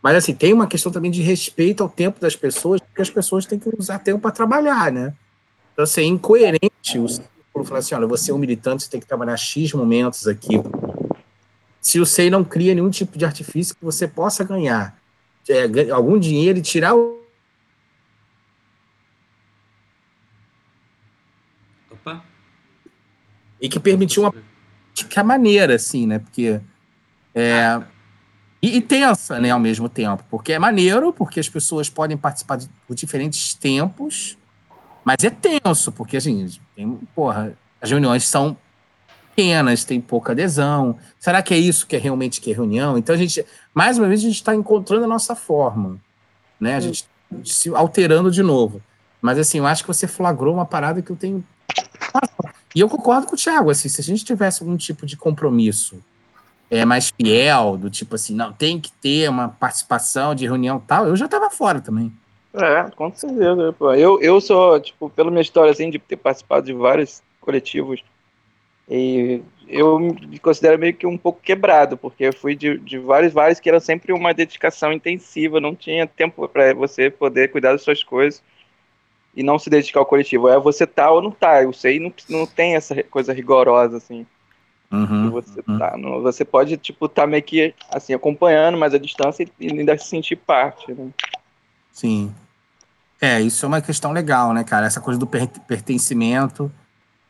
mas 0.00 0.16
assim, 0.16 0.34
tem 0.34 0.52
uma 0.52 0.68
questão 0.68 0.92
também 0.92 1.10
de 1.10 1.20
respeito 1.20 1.82
ao 1.82 1.88
tempo 1.88 2.20
das 2.20 2.36
pessoas, 2.36 2.80
porque 2.80 3.02
as 3.02 3.10
pessoas 3.10 3.44
têm 3.44 3.58
que 3.58 3.68
usar 3.76 3.98
tempo 3.98 4.20
para 4.20 4.30
trabalhar, 4.30 4.92
né? 4.92 5.14
Então, 5.72 5.82
assim, 5.82 6.02
é 6.02 6.04
incoerente 6.04 6.98
o 6.98 7.06
círculo 7.54 7.64
falar 7.64 7.78
assim, 7.78 7.94
olha, 7.94 8.06
você 8.06 8.30
é 8.30 8.34
um 8.34 8.38
militante, 8.38 8.82
você 8.82 8.90
tem 8.90 9.00
que 9.00 9.06
trabalhar 9.06 9.36
X 9.36 9.72
momentos 9.72 10.26
aqui. 10.26 10.54
Se 11.80 12.00
o 12.00 12.06
SEI 12.06 12.30
não 12.30 12.42
cria 12.42 12.74
nenhum 12.74 12.90
tipo 12.90 13.16
de 13.16 13.24
artifício 13.24 13.76
que 13.76 13.84
você 13.84 14.08
possa 14.08 14.42
ganhar 14.42 14.98
é, 15.48 15.90
algum 15.90 16.18
dinheiro 16.18 16.58
e 16.58 16.62
tirar 16.62 16.94
o 16.94 17.22
Opa. 21.90 22.24
e 23.60 23.68
que 23.68 23.78
permitiu 23.78 24.22
uma 24.22 24.32
prática 24.32 25.22
maneira, 25.22 25.74
assim, 25.74 26.06
né? 26.06 26.18
Porque 26.18 26.60
é, 27.34 27.82
e, 28.62 28.78
e 28.78 28.80
tensa, 28.80 29.38
né, 29.38 29.50
ao 29.50 29.60
mesmo 29.60 29.88
tempo, 29.88 30.24
porque 30.30 30.54
é 30.54 30.58
maneiro, 30.58 31.12
porque 31.12 31.38
as 31.38 31.48
pessoas 31.48 31.90
podem 31.90 32.16
participar 32.16 32.56
de, 32.56 32.68
por 32.86 32.94
diferentes 32.94 33.52
tempos, 33.54 34.38
mas 35.04 35.22
é 35.22 35.30
tenso, 35.30 35.92
porque 35.92 36.16
assim, 36.16 36.48
tem, 36.74 36.98
porra, 37.14 37.56
as 37.80 37.90
reuniões 37.90 38.26
são 38.26 38.56
pequenas, 39.34 39.84
tem 39.84 40.00
pouca 40.00 40.32
adesão. 40.32 40.98
Será 41.18 41.42
que 41.42 41.52
é 41.52 41.58
isso 41.58 41.86
que 41.86 41.96
é 41.96 41.98
realmente 41.98 42.40
que 42.40 42.50
é 42.50 42.54
reunião? 42.54 42.96
Então 42.96 43.14
a 43.14 43.18
gente, 43.18 43.44
mais 43.74 43.98
uma 43.98 44.08
vez, 44.08 44.20
a 44.20 44.24
gente 44.24 44.36
está 44.36 44.54
encontrando 44.54 45.04
a 45.04 45.08
nossa 45.08 45.34
forma, 45.34 46.00
né? 46.58 46.76
A 46.76 46.80
gente 46.80 47.04
se 47.44 47.68
alterando 47.74 48.30
de 48.30 48.42
novo. 48.42 48.80
Mas 49.20 49.38
assim, 49.38 49.58
eu 49.58 49.66
acho 49.66 49.82
que 49.82 49.88
você 49.88 50.06
flagrou 50.06 50.54
uma 50.54 50.64
parada 50.64 51.02
que 51.02 51.10
eu 51.10 51.16
tenho 51.16 51.44
e 52.74 52.80
eu 52.80 52.88
concordo 52.88 53.26
com 53.28 53.34
o 53.34 53.38
Thiago, 53.38 53.70
assim, 53.70 53.88
se 53.88 54.00
a 54.00 54.04
gente 54.04 54.24
tivesse 54.24 54.62
algum 54.62 54.76
tipo 54.76 55.06
de 55.06 55.16
compromisso 55.16 56.02
é, 56.68 56.84
mais 56.84 57.10
fiel, 57.10 57.76
do 57.76 57.88
tipo 57.88 58.16
assim, 58.16 58.34
não, 58.34 58.52
tem 58.52 58.80
que 58.80 58.90
ter 58.90 59.30
uma 59.30 59.48
participação 59.48 60.34
de 60.34 60.44
reunião 60.44 60.80
tal, 60.80 61.06
eu 61.06 61.14
já 61.14 61.28
tava 61.28 61.48
fora 61.50 61.80
também. 61.80 62.12
É, 62.54 62.90
com 62.94 63.12
certeza. 63.14 63.72
Pô. 63.72 63.92
Eu, 63.94 64.20
eu 64.20 64.40
sou, 64.40 64.78
tipo, 64.80 65.10
pela 65.10 65.30
minha 65.30 65.42
história, 65.42 65.72
assim, 65.72 65.90
de 65.90 65.98
ter 65.98 66.16
participado 66.16 66.66
de 66.66 66.72
vários 66.72 67.22
coletivos, 67.40 68.02
e 68.88 69.42
eu 69.66 69.98
me 69.98 70.38
considero 70.38 70.78
meio 70.78 70.94
que 70.94 71.06
um 71.06 71.16
pouco 71.16 71.40
quebrado, 71.40 71.96
porque 71.96 72.24
eu 72.24 72.32
fui 72.32 72.54
de, 72.54 72.78
de 72.78 72.98
vários, 72.98 73.32
vários 73.32 73.58
que 73.58 73.68
era 73.68 73.80
sempre 73.80 74.12
uma 74.12 74.34
dedicação 74.34 74.92
intensiva, 74.92 75.60
não 75.60 75.74
tinha 75.74 76.06
tempo 76.06 76.46
para 76.48 76.74
você 76.74 77.10
poder 77.10 77.50
cuidar 77.50 77.72
das 77.72 77.82
suas 77.82 78.04
coisas 78.04 78.42
e 79.34 79.42
não 79.42 79.58
se 79.58 79.70
dedicar 79.70 80.00
ao 80.00 80.06
coletivo. 80.06 80.48
É 80.48 80.58
você 80.58 80.86
tá 80.86 81.10
ou 81.10 81.22
não 81.22 81.30
tá, 81.30 81.62
eu 81.62 81.72
sei, 81.72 81.98
não, 81.98 82.12
não 82.28 82.46
tem 82.46 82.76
essa 82.76 83.02
coisa 83.04 83.32
rigorosa, 83.32 83.96
assim. 83.96 84.26
Uhum, 84.92 85.30
você 85.30 85.60
uhum. 85.66 85.78
tá. 85.78 85.96
No, 85.96 86.22
você 86.22 86.44
pode, 86.44 86.76
tipo, 86.76 87.08
tá 87.08 87.26
meio 87.26 87.42
que, 87.42 87.74
assim, 87.90 88.12
acompanhando, 88.12 88.78
mas 88.78 88.94
à 88.94 88.98
distância 88.98 89.48
e 89.58 89.66
ainda 89.66 89.96
se 89.98 90.08
sentir 90.08 90.36
parte, 90.36 90.92
né? 90.92 91.10
Sim. 91.90 92.32
É, 93.24 93.40
isso 93.40 93.64
é 93.64 93.68
uma 93.68 93.80
questão 93.80 94.12
legal, 94.12 94.52
né, 94.52 94.62
cara? 94.62 94.84
Essa 94.86 95.00
coisa 95.00 95.18
do 95.18 95.26
per- 95.26 95.48
pertencimento, 95.66 96.70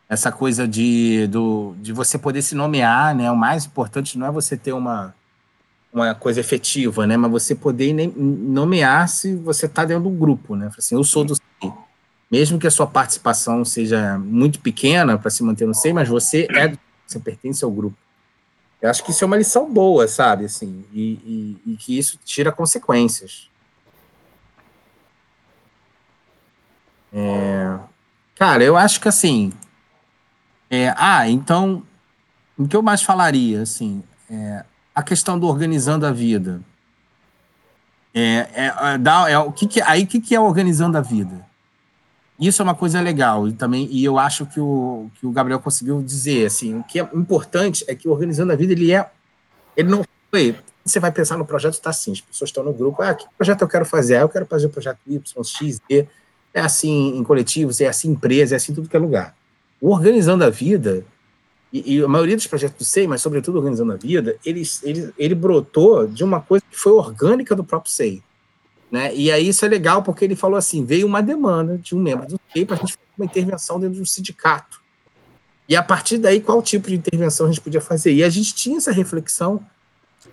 essa 0.08 0.32
coisa 0.32 0.66
de, 0.66 1.28
do, 1.28 1.76
de 1.80 1.92
você 1.92 2.18
poder 2.18 2.42
se 2.42 2.56
nomear, 2.56 3.14
né? 3.14 3.30
O 3.30 3.36
mais 3.36 3.64
importante 3.64 4.18
não 4.18 4.26
é 4.26 4.30
você 4.32 4.56
ter 4.56 4.72
uma, 4.72 5.14
uma 5.92 6.12
coisa 6.12 6.40
efetiva, 6.40 7.06
né? 7.06 7.16
Mas 7.16 7.30
você 7.30 7.54
poder 7.54 7.94
nomear 8.16 9.08
se 9.08 9.36
você 9.36 9.66
está 9.66 9.84
dentro 9.84 10.02
do 10.04 10.10
grupo, 10.10 10.56
né? 10.56 10.68
Assim, 10.76 10.96
eu 10.96 11.04
sou 11.04 11.24
do 11.24 11.34
SEI. 11.36 11.72
Mesmo 12.28 12.58
que 12.58 12.66
a 12.66 12.70
sua 12.72 12.88
participação 12.88 13.64
seja 13.64 14.18
muito 14.18 14.58
pequena 14.58 15.16
para 15.16 15.30
se 15.30 15.44
manter 15.44 15.64
no 15.66 15.74
SEI, 15.74 15.92
mas 15.92 16.08
você 16.08 16.48
é, 16.56 16.76
você 17.06 17.20
pertence 17.20 17.64
ao 17.64 17.70
grupo. 17.70 17.96
Eu 18.82 18.90
acho 18.90 19.04
que 19.04 19.12
isso 19.12 19.22
é 19.22 19.26
uma 19.28 19.36
lição 19.36 19.72
boa, 19.72 20.08
sabe? 20.08 20.46
Assim, 20.46 20.84
e, 20.92 21.12
e- 21.24 21.72
e 21.72 21.76
que 21.76 21.96
isso 21.96 22.18
tira 22.24 22.50
consequências. 22.50 23.48
Cara, 28.34 28.64
eu 28.64 28.76
acho 28.76 29.00
que 29.00 29.08
assim. 29.08 29.52
é, 30.70 30.92
ah, 30.96 31.28
então. 31.28 31.82
O 32.56 32.68
que 32.68 32.76
eu 32.76 32.82
mais 32.82 33.02
falaria, 33.02 33.62
assim, 33.62 34.00
é, 34.30 34.64
a 34.94 35.02
questão 35.02 35.36
do 35.38 35.48
organizando 35.48 36.06
a 36.06 36.12
vida. 36.12 36.60
É, 38.14 38.48
é, 38.54 38.74
é, 38.94 38.98
dá- 38.98 39.28
é, 39.28 39.36
o 39.38 39.50
que 39.50 39.66
que, 39.66 39.82
aí, 39.82 40.04
o 40.04 40.06
que, 40.06 40.20
que 40.20 40.36
é 40.36 40.40
organizando 40.40 40.96
a 40.96 41.00
vida? 41.00 41.44
Isso 42.38 42.62
é 42.62 42.64
uma 42.64 42.74
coisa 42.74 43.00
legal, 43.00 43.48
e 43.48 43.52
também, 43.52 43.88
e 43.90 44.04
eu 44.04 44.18
acho 44.20 44.46
que 44.46 44.60
o, 44.60 45.08
que 45.14 45.26
o 45.26 45.32
Gabriel 45.32 45.58
conseguiu 45.58 46.00
dizer, 46.02 46.46
assim, 46.46 46.78
o 46.78 46.84
que 46.84 47.00
é 47.00 47.08
importante 47.12 47.84
é 47.88 47.94
que 47.94 48.08
Organizando 48.08 48.52
a 48.52 48.56
Vida, 48.56 48.72
ele 48.72 48.92
é, 48.92 49.08
ele 49.76 49.88
não 49.88 50.04
foi, 50.30 50.56
você 50.84 51.00
vai 51.00 51.10
pensar 51.10 51.36
no 51.36 51.44
projeto, 51.44 51.74
está 51.74 51.90
assim, 51.90 52.12
as 52.12 52.20
pessoas 52.20 52.50
estão 52.50 52.62
no 52.62 52.72
grupo, 52.72 53.02
ah, 53.02 53.14
que 53.14 53.24
projeto 53.36 53.62
eu 53.62 53.68
quero 53.68 53.84
fazer? 53.84 54.16
Ah, 54.16 54.20
eu 54.20 54.28
quero 54.28 54.46
fazer 54.46 54.66
o 54.66 54.70
projeto 54.70 54.98
Y, 55.06 55.44
X, 55.44 55.80
Z, 55.90 56.08
é 56.54 56.60
assim 56.60 57.18
em 57.18 57.24
coletivos, 57.24 57.80
é 57.80 57.88
assim 57.88 58.08
em 58.08 58.12
empresa, 58.12 58.54
é 58.54 58.56
assim 58.56 58.70
em 58.72 58.74
tudo 58.76 58.88
que 58.88 58.96
é 58.96 59.00
lugar. 59.00 59.36
O 59.80 59.90
Organizando 59.90 60.44
a 60.44 60.50
Vida, 60.50 61.04
e, 61.72 61.96
e 61.96 62.04
a 62.04 62.06
maioria 62.06 62.36
dos 62.36 62.46
projetos 62.46 62.78
do 62.78 62.84
SEI, 62.84 63.08
mas 63.08 63.20
sobretudo 63.20 63.58
Organizando 63.58 63.92
a 63.92 63.96
Vida, 63.96 64.36
ele, 64.46 64.62
ele, 64.84 65.12
ele 65.18 65.34
brotou 65.34 66.06
de 66.06 66.22
uma 66.22 66.40
coisa 66.40 66.64
que 66.70 66.78
foi 66.78 66.92
orgânica 66.92 67.56
do 67.56 67.64
próprio 67.64 67.92
SEI. 67.92 68.22
Né? 68.90 69.12
E 69.12 69.32
aí 69.32 69.48
isso 69.48 69.64
é 69.64 69.68
legal 69.68 70.00
porque 70.04 70.24
ele 70.24 70.36
falou 70.36 70.56
assim, 70.56 70.84
veio 70.84 71.04
uma 71.04 71.20
demanda 71.20 71.76
de 71.76 71.96
um 71.96 71.98
membro 71.98 72.28
do 72.28 72.40
SEI 72.52 72.64
para 72.64 72.76
a 72.76 72.78
gente 72.78 72.92
fazer 72.92 73.12
uma 73.18 73.24
intervenção 73.24 73.80
dentro 73.80 73.96
de 73.96 74.02
um 74.02 74.06
sindicato. 74.06 74.80
E 75.68 75.74
a 75.74 75.82
partir 75.82 76.18
daí, 76.18 76.40
qual 76.40 76.62
tipo 76.62 76.88
de 76.88 76.94
intervenção 76.94 77.46
a 77.46 77.48
gente 77.48 77.60
podia 77.60 77.80
fazer? 77.80 78.12
E 78.12 78.22
a 78.22 78.28
gente 78.28 78.54
tinha 78.54 78.76
essa 78.76 78.92
reflexão 78.92 79.64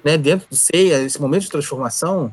né, 0.03 0.17
dentro 0.17 0.47
do 0.47 0.55
SEI, 0.55 1.05
esse 1.05 1.19
momento 1.19 1.43
de 1.43 1.49
transformação, 1.49 2.31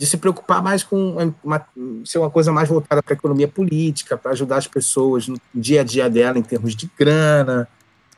de 0.00 0.06
se 0.06 0.16
preocupar 0.16 0.62
mais 0.62 0.82
com 0.82 1.34
uma, 1.44 1.62
ser 2.06 2.16
uma 2.16 2.30
coisa 2.30 2.50
mais 2.50 2.70
voltada 2.70 3.02
para 3.02 3.12
a 3.12 3.18
economia 3.18 3.46
política, 3.46 4.16
para 4.16 4.30
ajudar 4.30 4.56
as 4.56 4.66
pessoas 4.66 5.28
no 5.28 5.36
dia 5.54 5.82
a 5.82 5.84
dia 5.84 6.08
dela 6.08 6.38
em 6.38 6.42
termos 6.42 6.74
de 6.74 6.90
grana 6.98 7.68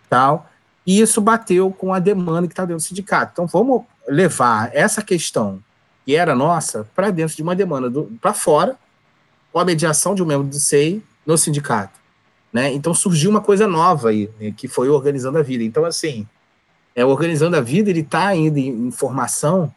tal. 0.09 0.49
E 0.87 1.01
isso 1.01 1.21
bateu 1.21 1.73
com 1.73 1.93
a 1.93 1.99
demanda 1.99 2.47
que 2.47 2.53
está 2.53 2.65
dentro 2.65 2.77
do 2.77 2.87
sindicato. 2.87 3.33
Então 3.33 3.49
vamos 3.49 3.83
levar 4.07 4.71
essa 4.73 5.03
questão 5.03 5.59
que 6.07 6.15
era 6.15 6.37
nossa 6.37 6.89
para 6.95 7.11
dentro 7.11 7.35
de 7.35 7.43
uma 7.43 7.57
demanda 7.57 7.91
para 8.21 8.33
fora, 8.33 8.77
com 9.53 9.59
a 9.59 9.65
mediação 9.65 10.15
de 10.15 10.23
um 10.23 10.27
membro 10.27 10.47
do 10.47 10.61
SEI 10.61 11.03
no 11.27 11.37
sindicato. 11.37 11.99
Né? 12.53 12.73
Então 12.73 12.95
surgiu 12.95 13.29
uma 13.29 13.41
coisa 13.41 13.67
nova 13.67 14.11
aí, 14.11 14.31
né, 14.39 14.55
que 14.57 14.69
foi 14.69 14.89
Organizando 14.89 15.37
a 15.37 15.43
Vida. 15.43 15.65
Então, 15.65 15.85
assim, 15.85 16.29
é, 16.95 17.05
Organizando 17.05 17.57
a 17.57 17.61
Vida 17.61 17.91
ele 17.91 18.03
está 18.03 18.29
ainda 18.29 18.61
em, 18.61 18.87
em 18.87 18.91
formação, 18.93 19.75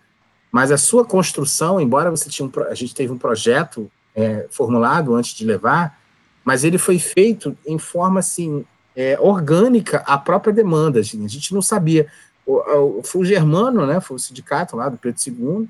mas 0.56 0.72
a 0.72 0.78
sua 0.78 1.04
construção, 1.04 1.82
embora 1.82 2.10
você 2.10 2.30
tinha 2.30 2.48
um, 2.48 2.52
a 2.70 2.74
gente 2.74 2.96
teve 2.96 3.12
um 3.12 3.18
projeto 3.18 3.92
é, 4.16 4.48
formulado 4.50 5.14
antes 5.14 5.36
de 5.36 5.44
levar, 5.44 6.00
mas 6.46 6.64
ele 6.64 6.78
foi 6.78 6.98
feito 6.98 7.58
em 7.68 7.78
forma 7.78 8.22
assim 8.22 8.64
é, 8.96 9.20
orgânica 9.20 9.98
à 10.08 10.18
própria 10.18 10.54
demanda. 10.54 11.02
assim, 11.02 11.26
a 11.26 11.28
gente 11.28 11.54
não 11.54 11.62
sabia. 11.62 12.08
O, 12.46 13.00
o, 13.00 13.04
foi 13.04 13.24
o 13.24 13.26
Germano, 13.26 13.86
né? 13.86 14.00
Foi 14.00 14.16
o 14.16 14.20
sindicato 14.20 14.78
lá 14.78 14.88
do 14.88 14.98
Pedro 14.98 15.20
II. 15.28 15.68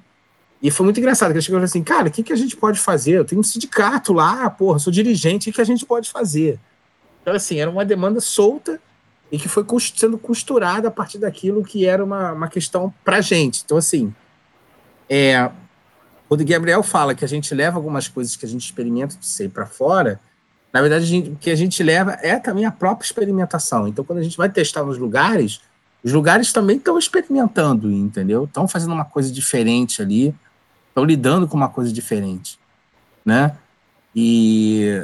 E 0.61 0.69
foi 0.69 0.83
muito 0.83 0.99
engraçado, 0.99 1.31
que 1.31 1.37
ele 1.37 1.41
chegou 1.41 1.57
e 1.57 1.61
falou 1.61 1.65
assim, 1.65 1.83
cara, 1.83 2.07
o 2.09 2.11
que, 2.11 2.21
que 2.21 2.33
a 2.33 2.37
gente 2.37 2.55
pode 2.55 2.79
fazer? 2.79 3.13
Eu 3.13 3.25
tenho 3.25 3.41
um 3.41 3.43
sindicato 3.43 4.13
lá, 4.13 4.47
porra, 4.51 4.77
sou 4.77 4.93
dirigente, 4.93 5.49
o 5.49 5.51
que, 5.51 5.55
que 5.55 5.61
a 5.61 5.65
gente 5.65 5.83
pode 5.83 6.11
fazer? 6.11 6.59
Então, 7.23 7.33
assim, 7.33 7.59
era 7.59 7.71
uma 7.71 7.83
demanda 7.83 8.21
solta 8.21 8.79
e 9.31 9.39
que 9.39 9.49
foi 9.49 9.65
sendo 9.95 10.19
costurada 10.19 10.89
a 10.89 10.91
partir 10.91 11.17
daquilo 11.17 11.63
que 11.63 11.87
era 11.87 12.05
uma, 12.05 12.33
uma 12.33 12.47
questão 12.47 12.93
pra 13.03 13.19
gente. 13.19 13.63
Então, 13.65 13.77
assim, 13.77 14.13
é, 15.09 15.49
quando 16.27 16.41
o 16.41 16.45
Gabriel 16.45 16.83
fala 16.83 17.15
que 17.15 17.23
a 17.23 17.27
gente 17.27 17.53
leva 17.53 17.77
algumas 17.77 18.07
coisas 18.07 18.35
que 18.35 18.45
a 18.45 18.49
gente 18.49 18.63
experimenta 18.63 19.15
de 19.17 19.25
ser 19.25 19.49
para 19.49 19.65
fora, 19.65 20.19
na 20.73 20.81
verdade, 20.81 21.31
o 21.31 21.35
que 21.35 21.49
a 21.49 21.55
gente 21.55 21.81
leva 21.81 22.17
é 22.21 22.37
também 22.37 22.65
a 22.65 22.71
própria 22.71 23.05
experimentação. 23.05 23.87
Então, 23.87 24.03
quando 24.03 24.19
a 24.19 24.23
gente 24.23 24.35
vai 24.35 24.49
testar 24.49 24.83
nos 24.83 24.97
lugares, 24.97 25.61
os 26.03 26.11
lugares 26.11 26.51
também 26.51 26.77
estão 26.77 26.99
experimentando, 26.99 27.91
entendeu? 27.91 28.43
Estão 28.43 28.67
fazendo 28.67 28.93
uma 28.93 29.05
coisa 29.05 29.31
diferente 29.31 30.01
ali, 30.01 30.35
estão 30.89 31.05
lidando 31.05 31.47
com 31.47 31.55
uma 31.55 31.69
coisa 31.69 31.93
diferente, 31.93 32.59
né? 33.23 33.55
E, 34.15 35.03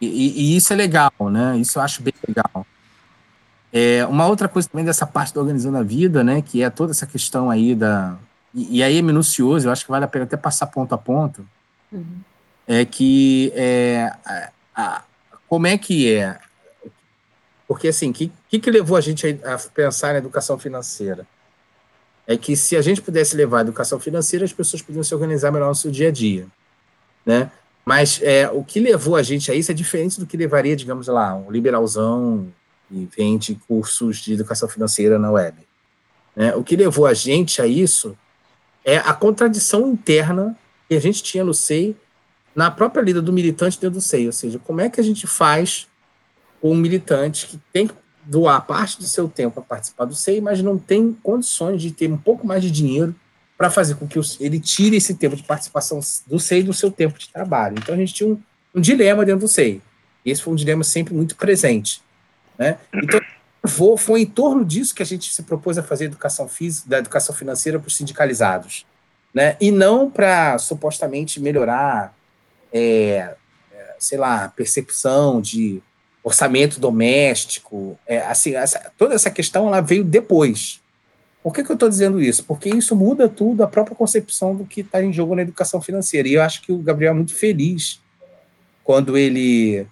e, 0.00 0.52
e 0.54 0.56
isso 0.56 0.72
é 0.72 0.76
legal, 0.76 1.12
né? 1.30 1.58
Isso 1.58 1.78
eu 1.78 1.82
acho 1.82 2.02
bem 2.02 2.14
legal. 2.26 2.66
É, 3.72 4.06
uma 4.06 4.26
outra 4.26 4.48
coisa 4.48 4.68
também 4.68 4.86
dessa 4.86 5.06
parte 5.06 5.34
do 5.34 5.40
Organizando 5.40 5.76
a 5.76 5.82
Vida, 5.82 6.24
né, 6.24 6.40
que 6.40 6.62
é 6.62 6.70
toda 6.70 6.92
essa 6.92 7.06
questão 7.06 7.50
aí 7.50 7.74
da. 7.74 8.16
E, 8.56 8.78
e 8.78 8.82
aí 8.82 8.96
é 8.98 9.02
minucioso, 9.02 9.68
eu 9.68 9.72
acho 9.72 9.84
que 9.84 9.90
vale 9.90 10.06
a 10.06 10.08
pena 10.08 10.24
até 10.24 10.36
passar 10.36 10.66
ponto 10.68 10.94
a 10.94 10.98
ponto, 10.98 11.46
Uhum. 11.92 12.20
é 12.66 12.84
que 12.84 13.52
é, 13.54 14.10
a- 14.24 14.50
a- 14.74 15.02
como 15.46 15.66
é 15.68 15.76
que 15.78 16.12
é? 16.12 16.38
Porque 17.68 17.88
assim, 17.88 18.10
o 18.10 18.12
que, 18.14 18.32
que, 18.48 18.58
que 18.58 18.70
levou 18.70 18.96
a 18.96 19.00
gente 19.00 19.26
a, 19.44 19.54
a 19.54 19.58
pensar 19.58 20.12
na 20.12 20.18
educação 20.18 20.58
financeira? 20.58 21.26
É 22.26 22.36
que 22.36 22.56
se 22.56 22.76
a 22.76 22.82
gente 22.82 23.00
pudesse 23.00 23.36
levar 23.36 23.58
a 23.58 23.60
educação 23.60 24.00
financeira, 24.00 24.44
as 24.44 24.52
pessoas 24.52 24.82
podiam 24.82 25.04
se 25.04 25.14
organizar 25.14 25.52
melhor 25.52 25.68
no 25.68 25.74
seu 25.74 25.90
dia 25.90 26.08
a 26.08 26.12
dia, 26.12 26.46
né? 27.24 27.50
Mas 27.84 28.20
é, 28.22 28.48
o 28.50 28.64
que 28.64 28.80
levou 28.80 29.14
a 29.14 29.22
gente 29.22 29.48
a 29.50 29.54
isso 29.54 29.70
é 29.70 29.74
diferente 29.74 30.18
do 30.18 30.26
que 30.26 30.36
levaria, 30.36 30.74
digamos 30.74 31.06
lá, 31.06 31.36
um 31.36 31.50
liberalzão 31.52 32.52
e 32.90 33.08
vende 33.16 33.54
cursos 33.68 34.18
de 34.18 34.32
educação 34.32 34.68
financeira 34.68 35.20
na 35.20 35.30
web. 35.30 35.56
né? 36.34 36.52
O 36.56 36.64
que 36.64 36.74
levou 36.74 37.06
a 37.06 37.14
gente 37.14 37.62
a 37.62 37.66
isso 37.66 38.16
é 38.86 38.98
a 38.98 39.12
contradição 39.12 39.88
interna 39.88 40.56
que 40.88 40.94
a 40.94 41.00
gente 41.00 41.20
tinha 41.20 41.42
no 41.42 41.52
SEI, 41.52 41.96
na 42.54 42.70
própria 42.70 43.02
lida 43.02 43.20
do 43.20 43.32
militante 43.32 43.80
dentro 43.80 43.98
do 43.98 44.00
SEI. 44.00 44.26
Ou 44.26 44.32
seja, 44.32 44.60
como 44.60 44.80
é 44.80 44.88
que 44.88 45.00
a 45.00 45.04
gente 45.04 45.26
faz 45.26 45.88
um 46.62 46.74
militante 46.74 47.48
que 47.48 47.60
tem 47.72 47.88
que 47.88 47.94
doar 48.24 48.64
parte 48.64 48.98
do 48.98 49.04
seu 49.04 49.28
tempo 49.28 49.54
para 49.54 49.62
participar 49.62 50.04
do 50.04 50.14
SEI, 50.14 50.40
mas 50.40 50.62
não 50.62 50.78
tem 50.78 51.12
condições 51.22 51.82
de 51.82 51.90
ter 51.90 52.10
um 52.10 52.16
pouco 52.16 52.46
mais 52.46 52.62
de 52.62 52.70
dinheiro 52.70 53.14
para 53.58 53.70
fazer 53.70 53.96
com 53.96 54.06
que 54.06 54.18
ele 54.40 54.60
tire 54.60 54.96
esse 54.96 55.14
tempo 55.14 55.34
de 55.34 55.42
participação 55.42 56.00
do 56.26 56.38
SEI 56.38 56.62
do 56.62 56.72
seu 56.72 56.90
tempo 56.90 57.18
de 57.18 57.28
trabalho. 57.28 57.76
Então 57.78 57.94
a 57.94 57.98
gente 57.98 58.14
tinha 58.14 58.28
um, 58.28 58.40
um 58.74 58.80
dilema 58.80 59.24
dentro 59.24 59.42
do 59.42 59.48
SEI. 59.48 59.80
Esse 60.24 60.42
foi 60.42 60.52
um 60.52 60.56
dilema 60.56 60.84
sempre 60.84 61.14
muito 61.14 61.36
presente. 61.36 62.02
Né? 62.58 62.78
Então, 62.94 63.20
foi, 63.66 64.22
em 64.22 64.26
torno 64.26 64.64
disso 64.64 64.94
que 64.94 65.02
a 65.02 65.06
gente 65.06 65.32
se 65.32 65.42
propôs 65.42 65.78
a 65.78 65.82
fazer 65.82 66.04
a 66.04 66.06
educação 66.08 66.48
física, 66.48 66.88
da 66.88 66.98
educação 66.98 67.34
financeira 67.34 67.78
para 67.78 67.88
os 67.88 67.96
sindicalizados. 67.96 68.86
Né? 69.34 69.56
E 69.60 69.70
não 69.70 70.10
para 70.10 70.58
supostamente 70.58 71.40
melhorar, 71.40 72.14
é, 72.72 73.34
é, 73.72 73.94
sei 73.98 74.18
lá, 74.18 74.48
percepção 74.48 75.40
de 75.40 75.82
orçamento 76.24 76.80
doméstico. 76.80 77.98
É, 78.06 78.18
assim, 78.22 78.54
essa- 78.54 78.90
toda 78.96 79.14
essa 79.14 79.30
questão 79.30 79.68
ela 79.68 79.80
veio 79.80 80.02
depois. 80.02 80.80
Por 81.42 81.52
que, 81.54 81.62
que 81.62 81.70
eu 81.70 81.74
estou 81.74 81.88
dizendo 81.88 82.20
isso? 82.20 82.42
Porque 82.44 82.68
isso 82.68 82.96
muda 82.96 83.28
tudo, 83.28 83.62
a 83.62 83.68
própria 83.68 83.94
concepção 83.94 84.56
do 84.56 84.64
que 84.64 84.80
está 84.80 85.00
em 85.02 85.12
jogo 85.12 85.36
na 85.36 85.42
educação 85.42 85.80
financeira. 85.80 86.26
E 86.26 86.34
eu 86.34 86.42
acho 86.42 86.60
que 86.62 86.72
o 86.72 86.78
Gabriel 86.78 87.12
é 87.12 87.14
muito 87.14 87.34
feliz 87.34 88.00
quando 88.82 89.16
ele 89.16 89.86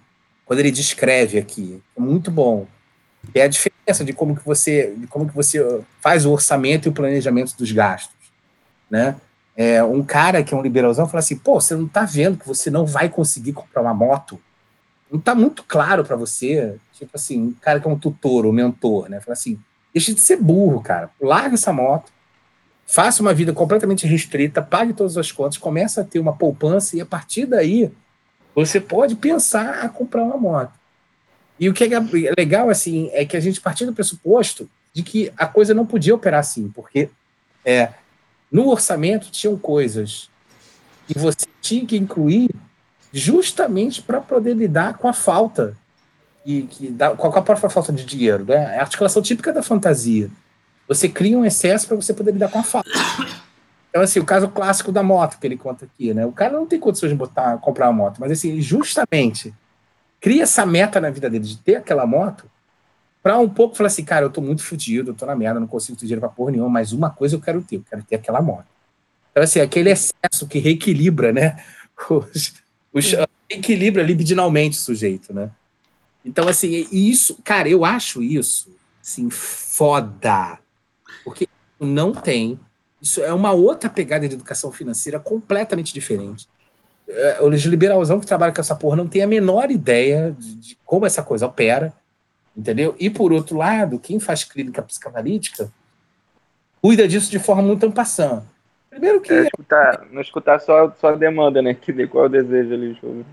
quando 0.45 0.59
ele 0.59 0.71
descreve 0.71 1.37
aqui. 1.39 1.81
É 1.97 1.99
muito 1.99 2.29
bom. 2.29 2.67
É 3.33 3.43
a 3.43 3.47
diferença 3.47 4.03
de 4.03 4.13
como 4.13 4.35
que 4.35 4.45
você 4.45 4.95
como 5.09 5.27
que 5.27 5.35
você 5.35 5.81
faz 6.01 6.25
o 6.25 6.31
orçamento 6.31 6.87
e 6.87 6.89
o 6.89 6.93
planejamento 6.93 7.55
dos 7.57 7.71
gastos, 7.71 8.15
né? 8.89 9.15
É, 9.57 9.81
um 9.83 10.03
cara 10.03 10.43
que 10.43 10.53
é 10.53 10.57
um 10.57 10.61
liberalzão 10.61 11.07
fala 11.07 11.19
assim, 11.19 11.37
pô, 11.37 11.61
você 11.61 11.75
não 11.75 11.85
está 11.85 12.03
vendo 12.03 12.37
que 12.37 12.47
você 12.47 12.69
não 12.69 12.85
vai 12.85 13.07
conseguir 13.07 13.53
comprar 13.53 13.81
uma 13.81 13.93
moto? 13.93 14.39
Não 15.09 15.17
está 15.17 15.33
muito 15.33 15.63
claro 15.63 16.03
para 16.03 16.17
você? 16.17 16.75
Tipo 16.91 17.11
assim, 17.15 17.39
um 17.41 17.53
cara 17.53 17.79
que 17.79 17.87
é 17.87 17.91
um 17.91 17.97
tutor 17.97 18.45
ou 18.45 18.51
mentor, 18.51 19.07
né? 19.09 19.21
Fala 19.21 19.33
assim, 19.33 19.57
deixa 19.93 20.13
de 20.13 20.19
ser 20.19 20.37
burro, 20.37 20.81
cara. 20.81 21.09
Larga 21.21 21.53
essa 21.53 21.71
moto, 21.71 22.11
faça 22.85 23.21
uma 23.21 23.33
vida 23.33 23.53
completamente 23.53 24.05
restrita, 24.05 24.61
pague 24.61 24.93
todas 24.93 25.17
as 25.17 25.31
contas, 25.31 25.57
começa 25.57 26.01
a 26.01 26.03
ter 26.03 26.19
uma 26.19 26.35
poupança 26.35 26.97
e 26.97 27.01
a 27.01 27.05
partir 27.05 27.45
daí 27.45 27.89
você 28.53 28.79
pode 28.79 29.15
pensar 29.15 29.85
a 29.85 29.89
comprar 29.89 30.23
uma 30.23 30.37
moto. 30.37 30.73
E 31.59 31.69
o 31.69 31.73
que 31.73 31.83
é 31.83 31.99
legal, 32.37 32.69
assim, 32.69 33.09
é 33.13 33.25
que 33.25 33.37
a 33.37 33.39
gente 33.39 33.61
partiu 33.61 33.87
do 33.87 33.93
pressuposto 33.93 34.69
de 34.93 35.03
que 35.03 35.31
a 35.37 35.45
coisa 35.45 35.73
não 35.73 35.85
podia 35.85 36.15
operar 36.15 36.39
assim, 36.39 36.69
porque 36.69 37.09
é, 37.63 37.89
no 38.51 38.69
orçamento 38.69 39.31
tinham 39.31 39.57
coisas 39.57 40.29
que 41.07 41.17
você 41.17 41.45
tinha 41.61 41.85
que 41.85 41.97
incluir 41.97 42.49
justamente 43.11 44.01
para 44.01 44.19
poder 44.19 44.53
lidar 44.53 44.97
com 44.97 45.07
a 45.07 45.13
falta 45.13 45.77
e 46.45 46.63
que 46.63 46.89
dá, 46.89 47.11
com 47.11 47.27
a 47.27 47.41
própria 47.41 47.69
falta 47.69 47.91
de 47.91 48.05
dinheiro, 48.05 48.45
né? 48.45 48.75
É 48.75 48.79
a 48.79 48.81
articulação 48.81 49.21
típica 49.21 49.51
da 49.51 49.63
fantasia. 49.63 50.29
Você 50.87 51.09
cria 51.09 51.37
um 51.37 51.45
excesso 51.45 51.87
para 51.87 51.95
você 51.95 52.13
poder 52.13 52.31
lidar 52.31 52.49
com 52.49 52.59
a 52.59 52.63
falta. 52.63 52.89
Então, 53.89 54.03
assim, 54.03 54.19
o 54.19 54.25
caso 54.25 54.49
clássico 54.49 54.91
da 54.91 55.01
moto 55.01 55.39
que 55.39 55.47
ele 55.47 55.57
conta 55.57 55.85
aqui, 55.85 56.13
né? 56.13 56.25
O 56.25 56.31
cara 56.31 56.53
não 56.53 56.65
tem 56.65 56.79
condições 56.79 57.09
de 57.09 57.15
botar, 57.15 57.57
comprar 57.57 57.89
uma 57.89 57.93
moto, 57.93 58.17
mas 58.19 58.31
assim, 58.31 58.59
justamente 58.61 59.53
cria 60.25 60.41
essa 60.41 60.65
meta 60.65 60.99
na 60.99 61.11
vida 61.11 61.29
dele 61.29 61.43
de 61.43 61.55
ter 61.55 61.75
aquela 61.75 62.03
moto 62.07 62.49
para 63.21 63.37
um 63.37 63.47
pouco 63.47 63.75
falar 63.75 63.85
assim, 63.85 64.03
cara, 64.03 64.25
eu 64.25 64.29
tô 64.31 64.41
muito 64.41 64.63
fodido, 64.63 65.11
eu 65.11 65.13
tô 65.13 65.23
na 65.23 65.35
merda, 65.35 65.59
não 65.59 65.67
consigo 65.67 65.95
ter 65.95 66.07
dinheiro 66.07 66.19
pra 66.19 66.29
porra 66.29 66.49
nenhuma, 66.49 66.67
mas 66.67 66.91
uma 66.91 67.11
coisa 67.11 67.35
eu 67.35 67.39
quero 67.39 67.61
ter, 67.61 67.75
eu 67.75 67.83
quero 67.87 68.01
ter 68.01 68.15
aquela 68.15 68.41
moto. 68.41 68.65
Então, 69.29 69.43
assim, 69.43 69.59
aquele 69.59 69.91
excesso 69.91 70.47
que 70.49 70.57
reequilibra, 70.57 71.31
né? 71.31 71.63
Os, 72.09 72.55
os, 72.91 73.15
equilibra 73.47 74.01
libidinalmente 74.01 74.79
o 74.79 74.81
sujeito, 74.81 75.31
né? 75.31 75.51
Então, 76.25 76.47
assim, 76.47 76.87
isso, 76.91 77.37
cara, 77.43 77.69
eu 77.69 77.85
acho 77.85 78.23
isso, 78.23 78.75
assim, 79.03 79.29
foda. 79.29 80.57
Porque 81.23 81.47
não 81.79 82.11
tem. 82.11 82.59
Isso 82.99 83.21
é 83.21 83.31
uma 83.31 83.51
outra 83.51 83.91
pegada 83.91 84.27
de 84.27 84.33
educação 84.33 84.71
financeira 84.71 85.19
completamente 85.19 85.93
diferente. 85.93 86.47
É, 87.07 87.41
Os 87.41 87.63
liberalzão 87.63 88.19
que 88.19 88.25
trabalham 88.25 88.53
com 88.53 88.61
essa 88.61 88.75
porra 88.75 88.95
não 88.97 89.07
tem 89.07 89.21
a 89.21 89.27
menor 89.27 89.69
ideia 89.69 90.35
de, 90.37 90.55
de 90.55 90.77
como 90.85 91.05
essa 91.05 91.21
coisa 91.21 91.45
opera, 91.45 91.93
entendeu? 92.55 92.95
E, 92.99 93.09
por 93.09 93.31
outro 93.31 93.57
lado, 93.57 93.99
quem 93.99 94.19
faz 94.19 94.43
clínica 94.43 94.81
psicanalítica 94.81 95.71
cuida 96.81 97.07
disso 97.07 97.31
de 97.31 97.39
forma 97.39 97.61
muito 97.61 97.85
ampassã. 97.85 98.43
Primeiro 98.89 99.19
que. 99.21 99.33
É, 99.33 99.43
escutar, 99.43 100.05
não 100.11 100.21
escutar 100.21 100.59
só, 100.59 100.91
só 100.99 101.09
a 101.09 101.15
demanda, 101.15 101.61
né? 101.61 101.73
Que 101.73 102.07
qual 102.07 102.25
é 102.25 102.27
o 102.27 102.29
desejo 102.29 102.73
ali, 102.73 102.97
jogo. 103.01 103.25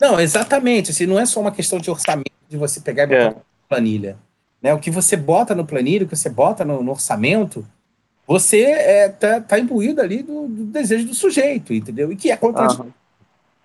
Não, 0.00 0.18
exatamente. 0.18 0.90
Assim, 0.90 1.06
não 1.06 1.18
é 1.18 1.26
só 1.26 1.40
uma 1.40 1.52
questão 1.52 1.78
de 1.78 1.90
orçamento, 1.90 2.32
de 2.48 2.56
você 2.56 2.80
pegar 2.80 3.04
e 3.04 3.06
botar 3.06 3.20
É. 3.20 3.28
na 3.28 3.36
planilha. 3.68 4.16
Né? 4.60 4.74
O 4.74 4.78
que 4.78 4.90
você 4.90 5.16
bota 5.16 5.54
no 5.54 5.64
planilha, 5.64 6.04
o 6.04 6.08
que 6.08 6.16
você 6.16 6.28
bota 6.28 6.64
no, 6.64 6.82
no 6.82 6.90
orçamento, 6.90 7.64
você 8.30 8.62
é, 8.62 9.08
tá, 9.08 9.40
tá 9.40 9.58
imbuído 9.58 10.00
ali 10.00 10.22
do, 10.22 10.46
do 10.46 10.64
desejo 10.66 11.08
do 11.08 11.14
sujeito, 11.14 11.74
entendeu? 11.74 12.12
E 12.12 12.16
que 12.16 12.30
é 12.30 12.36
contra 12.36 12.62
Aham, 12.62 12.86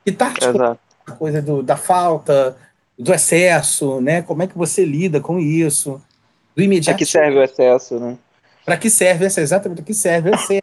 que 0.04 0.12
tá 0.12 0.26
articulado 0.26 0.80
a 1.06 1.12
coisa 1.12 1.40
do, 1.40 1.62
da 1.62 1.78
falta, 1.78 2.58
do 2.98 3.14
excesso, 3.14 4.02
né? 4.02 4.24
Como 4.24 4.42
é 4.42 4.48
que 4.48 4.58
você 4.58 4.84
lida 4.84 5.22
com 5.22 5.40
isso? 5.40 6.02
Do 6.56 6.64
imediato. 6.64 6.98
que 6.98 7.06
serve 7.06 7.38
o 7.38 7.44
excesso, 7.44 8.00
né? 8.00 8.18
Para 8.66 8.76
que 8.76 8.90
serve 8.90 9.26
essa? 9.26 9.40
Exatamente, 9.40 9.78
para 9.78 9.86
que 9.86 9.94
serve 9.94 10.32
essa? 10.34 10.60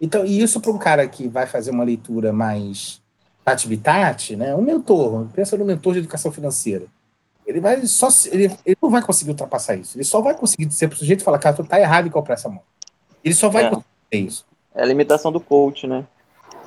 Então, 0.00 0.26
e 0.26 0.42
isso 0.42 0.60
para 0.60 0.72
um 0.72 0.78
cara 0.78 1.06
que 1.06 1.28
vai 1.28 1.46
fazer 1.46 1.70
uma 1.70 1.84
leitura 1.84 2.32
mais 2.32 3.00
tati-bitati, 3.44 4.34
né? 4.34 4.56
Um 4.56 4.62
mentor, 4.62 5.28
pensa 5.32 5.56
no 5.56 5.64
mentor 5.64 5.92
de 5.92 6.00
educação 6.00 6.32
financeira. 6.32 6.86
Ele 7.46 7.60
vai 7.60 7.80
só 7.86 8.08
ele, 8.32 8.50
ele 8.66 8.76
não 8.82 8.90
vai 8.90 9.02
conseguir 9.02 9.30
ultrapassar 9.30 9.76
isso. 9.76 9.96
Ele 9.96 10.04
só 10.04 10.20
vai 10.20 10.34
conseguir 10.34 10.64
dizer 10.64 10.88
para 10.88 10.96
o 10.96 10.98
sujeito 10.98 11.22
falar, 11.22 11.38
cara, 11.38 11.54
tu 11.54 11.62
tá 11.62 11.78
errado 11.78 12.08
em 12.08 12.10
comprar 12.10 12.34
essa 12.34 12.48
mão. 12.48 12.62
Ele 13.24 13.34
só 13.34 13.48
vai 13.48 13.64
É. 14.12 14.16
isso. 14.16 14.44
É 14.74 14.82
a 14.82 14.86
limitação 14.86 15.32
do 15.32 15.40
coach, 15.40 15.86
né? 15.86 16.04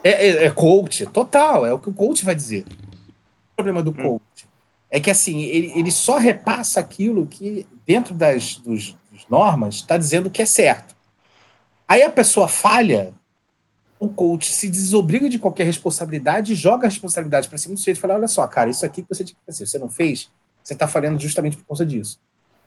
É, 0.04 0.28
é, 0.28 0.46
é 0.46 0.50
coach, 0.50 1.06
total, 1.08 1.66
é 1.66 1.74
o 1.74 1.80
que 1.80 1.90
o 1.90 1.94
coach 1.94 2.26
vai 2.26 2.36
dizer. 2.36 2.66
O 3.52 3.56
problema 3.56 3.84
do 3.84 3.94
coach 3.94 4.48
é 4.90 5.00
que 5.00 5.12
assim, 5.12 5.42
ele, 5.44 5.72
ele 5.76 5.92
só 5.92 6.18
repassa 6.18 6.80
aquilo 6.80 7.26
que, 7.28 7.68
dentro 7.86 8.14
das 8.14 8.56
dos, 8.56 8.96
dos 9.12 9.28
normas, 9.30 9.76
está 9.76 9.98
dizendo 9.98 10.30
que 10.30 10.42
é 10.42 10.46
certo. 10.46 10.96
Aí 11.88 12.02
a 12.04 12.10
pessoa 12.10 12.48
falha, 12.48 13.14
o 14.00 14.08
coach 14.08 14.52
se 14.52 14.70
desobriga 14.70 15.30
de 15.30 15.40
qualquer 15.40 15.66
responsabilidade 15.66 16.54
e 16.54 16.56
joga 16.56 16.88
a 16.88 16.90
responsabilidade 16.90 17.50
para 17.50 17.58
cima 17.58 17.76
do 17.76 17.80
sujeito 17.80 17.98
e 17.98 18.00
fala: 18.00 18.16
olha 18.16 18.28
só, 18.28 18.46
cara, 18.48 18.70
isso 18.70 18.86
aqui 18.86 19.02
que 19.02 19.10
você 19.10 19.24
tinha 19.24 19.36
que 19.36 19.46
fazer, 19.46 19.66
você 19.66 19.80
não 19.80 19.90
fez, 19.90 20.30
você 20.64 20.74
está 20.74 20.88
falhando 20.88 21.20
justamente 21.20 21.58
por 21.58 21.66
causa 21.66 21.86
disso. 21.86 22.20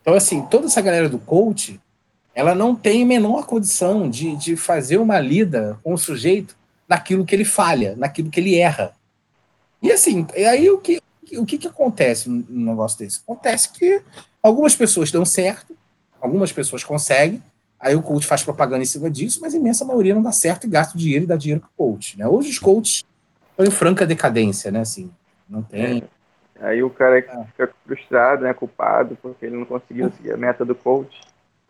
Então, 0.03 0.15
assim, 0.15 0.43
toda 0.43 0.67
essa 0.67 0.81
galera 0.81 1.09
do 1.09 1.19
coach, 1.19 1.81
ela 2.35 2.55
não 2.55 2.75
tem 2.75 3.03
a 3.03 3.07
menor 3.07 3.47
condição 3.47 4.09
de, 4.09 4.37
de 4.37 4.57
fazer 4.57 4.99
uma 4.99 5.19
lida 5.21 5.79
com 5.83 5.93
o 5.93 5.99
sujeito 5.99 6.57
naquilo 6.89 7.25
que 7.25 7.35
ele 7.35 7.45
falha, 7.45 7.95
naquilo 7.97 8.31
que 8.31 8.41
ele 8.41 8.57
erra. 8.57 8.93
E 9.83 9.91
assim, 9.93 10.27
e 10.37 10.45
aí 10.45 10.71
o 10.71 10.79
que, 10.79 11.01
o 11.35 11.47
que, 11.47 11.59
que 11.59 11.69
acontece 11.69 12.29
num 12.29 12.45
num 12.49 12.71
negócio 12.71 12.99
desse? 12.99 13.21
Acontece 13.21 13.73
que 13.73 14.03
algumas 14.43 14.75
pessoas 14.75 15.11
dão 15.11 15.25
certo, 15.25 15.77
algumas 16.21 16.53
pessoas 16.53 16.85
conseguem, 16.85 17.43
aí 17.79 17.95
o 17.95 18.03
coach 18.03 18.27
faz 18.27 18.43
propaganda 18.43 18.83
em 18.83 18.87
cima 18.87 19.11
disso, 19.11 19.41
mas 19.41 19.55
a 19.55 19.57
imensa 19.57 19.85
maioria 19.85 20.15
não 20.15 20.23
dá 20.23 20.33
certo 20.33 20.67
e 20.67 20.71
gasta 20.71 20.95
o 20.95 20.99
dinheiro 20.99 21.25
e 21.25 21.27
dá 21.27 21.37
dinheiro 21.37 21.61
pro 21.61 21.71
coach. 21.77 22.19
Né? 22.19 22.27
Hoje 22.27 22.51
os 22.51 22.59
coaches 22.59 23.05
estão 23.51 23.67
em 23.67 23.71
franca 23.71 24.07
decadência, 24.07 24.71
né? 24.71 24.81
Assim, 24.81 25.11
não 25.49 25.63
tem. 25.63 26.05
Aí 26.61 26.83
o 26.83 26.91
cara 26.91 27.25
Ah. 27.31 27.45
fica 27.45 27.73
frustrado, 27.87 28.43
né? 28.43 28.53
Culpado, 28.53 29.17
porque 29.23 29.47
ele 29.47 29.57
não 29.57 29.65
conseguiu 29.65 30.13
seguir 30.13 30.33
a 30.33 30.37
meta 30.37 30.65
do 30.65 30.75
coach. 30.75 31.19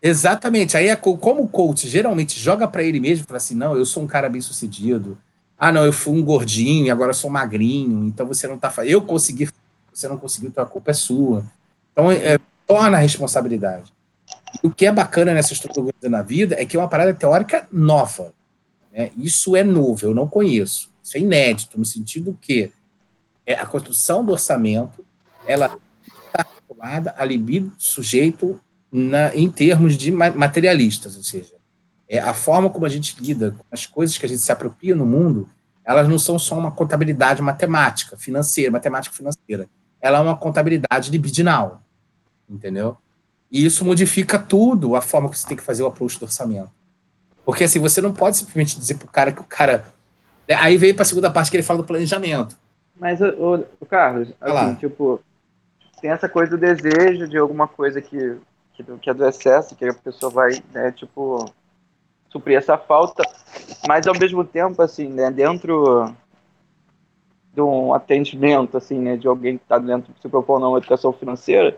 Exatamente. 0.01 0.75
Aí, 0.75 0.87
é 0.87 0.95
co- 0.95 1.17
como 1.17 1.43
o 1.43 1.47
coach 1.47 1.87
geralmente 1.87 2.39
joga 2.39 2.67
para 2.67 2.83
ele 2.83 2.99
mesmo, 2.99 3.25
fala 3.25 3.37
assim: 3.37 3.55
não, 3.55 3.77
eu 3.77 3.85
sou 3.85 4.01
um 4.03 4.07
cara 4.07 4.27
bem 4.29 4.41
sucedido. 4.41 5.17
Ah, 5.57 5.71
não, 5.71 5.85
eu 5.85 5.93
fui 5.93 6.13
um 6.19 6.23
gordinho 6.23 6.87
e 6.87 6.89
agora 6.91 7.13
sou 7.13 7.29
magrinho, 7.29 8.05
então 8.07 8.25
você 8.25 8.47
não 8.47 8.57
tá. 8.57 8.73
Eu 8.83 9.01
consegui, 9.03 9.47
você 9.93 10.07
não 10.07 10.17
conseguiu, 10.17 10.49
então 10.49 10.63
a 10.63 10.67
culpa 10.67 10.89
é 10.89 10.93
sua. 10.93 11.45
Então, 11.91 12.11
é, 12.11 12.39
torna 12.65 12.97
a 12.97 12.99
responsabilidade. 12.99 13.93
O 14.63 14.71
que 14.71 14.87
é 14.87 14.91
bacana 14.91 15.33
nessa 15.33 15.53
estrutura 15.53 15.93
na 16.03 16.23
vida 16.23 16.55
é 16.59 16.65
que 16.65 16.75
é 16.75 16.79
uma 16.79 16.87
parada 16.87 17.13
teórica 17.13 17.67
nova. 17.71 18.33
Né? 18.91 19.11
Isso 19.15 19.55
é 19.55 19.63
novo, 19.63 20.05
eu 20.05 20.15
não 20.15 20.27
conheço. 20.27 20.89
Isso 21.03 21.17
é 21.17 21.19
inédito, 21.19 21.77
no 21.77 21.85
sentido 21.85 22.37
que 22.41 22.71
é 23.45 23.53
a 23.53 23.65
construção 23.65 24.25
do 24.25 24.31
orçamento 24.31 25.05
ela 25.45 25.77
está 26.27 26.45
vinculada 26.59 27.13
a 27.17 27.25
libido 27.25 27.69
do 27.69 27.81
sujeito 27.81 28.59
na, 28.91 29.33
em 29.35 29.49
termos 29.49 29.95
de 29.95 30.11
materialistas, 30.11 31.15
ou 31.15 31.23
seja, 31.23 31.53
é 32.07 32.19
a 32.19 32.33
forma 32.33 32.69
como 32.69 32.85
a 32.85 32.89
gente 32.89 33.15
lida 33.21 33.51
com 33.51 33.63
as 33.71 33.85
coisas 33.85 34.17
que 34.17 34.25
a 34.25 34.29
gente 34.29 34.41
se 34.41 34.51
apropria 34.51 34.95
no 34.95 35.05
mundo, 35.05 35.49
elas 35.83 36.07
não 36.09 36.19
são 36.19 36.37
só 36.37 36.57
uma 36.57 36.71
contabilidade 36.71 37.41
matemática, 37.41 38.17
financeira, 38.17 38.69
matemática 38.69 39.15
financeira. 39.15 39.67
Ela 40.01 40.19
é 40.19 40.21
uma 40.21 40.35
contabilidade 40.35 41.09
libidinal, 41.09 41.81
entendeu? 42.49 42.97
E 43.49 43.65
isso 43.65 43.85
modifica 43.85 44.37
tudo, 44.37 44.95
a 44.95 45.01
forma 45.01 45.29
que 45.29 45.37
você 45.37 45.47
tem 45.47 45.57
que 45.57 45.63
fazer 45.63 45.83
o 45.83 45.87
approach 45.87 46.19
do 46.19 46.23
orçamento. 46.23 46.71
Porque 47.45 47.63
assim, 47.63 47.79
você 47.79 48.01
não 48.01 48.13
pode 48.13 48.37
simplesmente 48.37 48.77
dizer 48.77 48.95
para 48.95 49.05
o 49.05 49.11
cara 49.11 49.31
que 49.31 49.41
o 49.41 49.45
cara. 49.45 49.85
Né, 50.47 50.55
aí 50.55 50.77
veio 50.77 50.93
para 50.93 51.03
a 51.03 51.05
segunda 51.05 51.29
parte 51.29 51.49
que 51.49 51.57
ele 51.57 51.63
fala 51.63 51.81
do 51.81 51.85
planejamento. 51.85 52.57
Mas, 52.99 53.19
o, 53.19 53.65
o 53.79 53.85
Carlos, 53.85 54.31
assim, 54.39 54.75
tipo, 54.75 55.19
tem 56.01 56.11
essa 56.11 56.29
coisa 56.29 56.55
do 56.55 56.57
desejo 56.57 57.27
de 57.27 57.37
alguma 57.37 57.67
coisa 57.67 58.01
que, 58.01 58.37
que, 58.83 58.97
que 58.99 59.09
é 59.09 59.13
do 59.13 59.25
excesso, 59.25 59.75
que 59.75 59.85
a 59.85 59.93
pessoa 59.93 60.31
vai, 60.31 60.51
né, 60.73 60.91
tipo, 60.91 61.45
suprir 62.29 62.57
essa 62.57 62.77
falta, 62.77 63.23
mas 63.87 64.07
ao 64.07 64.17
mesmo 64.17 64.43
tempo, 64.43 64.81
assim, 64.81 65.07
né, 65.07 65.29
dentro 65.29 66.13
de 67.53 67.61
um 67.61 67.93
atendimento, 67.93 68.77
assim, 68.77 68.99
né, 68.99 69.17
de 69.17 69.27
alguém 69.27 69.57
que 69.57 69.63
está 69.63 69.77
dentro, 69.77 70.13
se 70.21 70.29
propondo 70.29 70.67
uma 70.67 70.77
educação 70.77 71.11
financeira, 71.11 71.77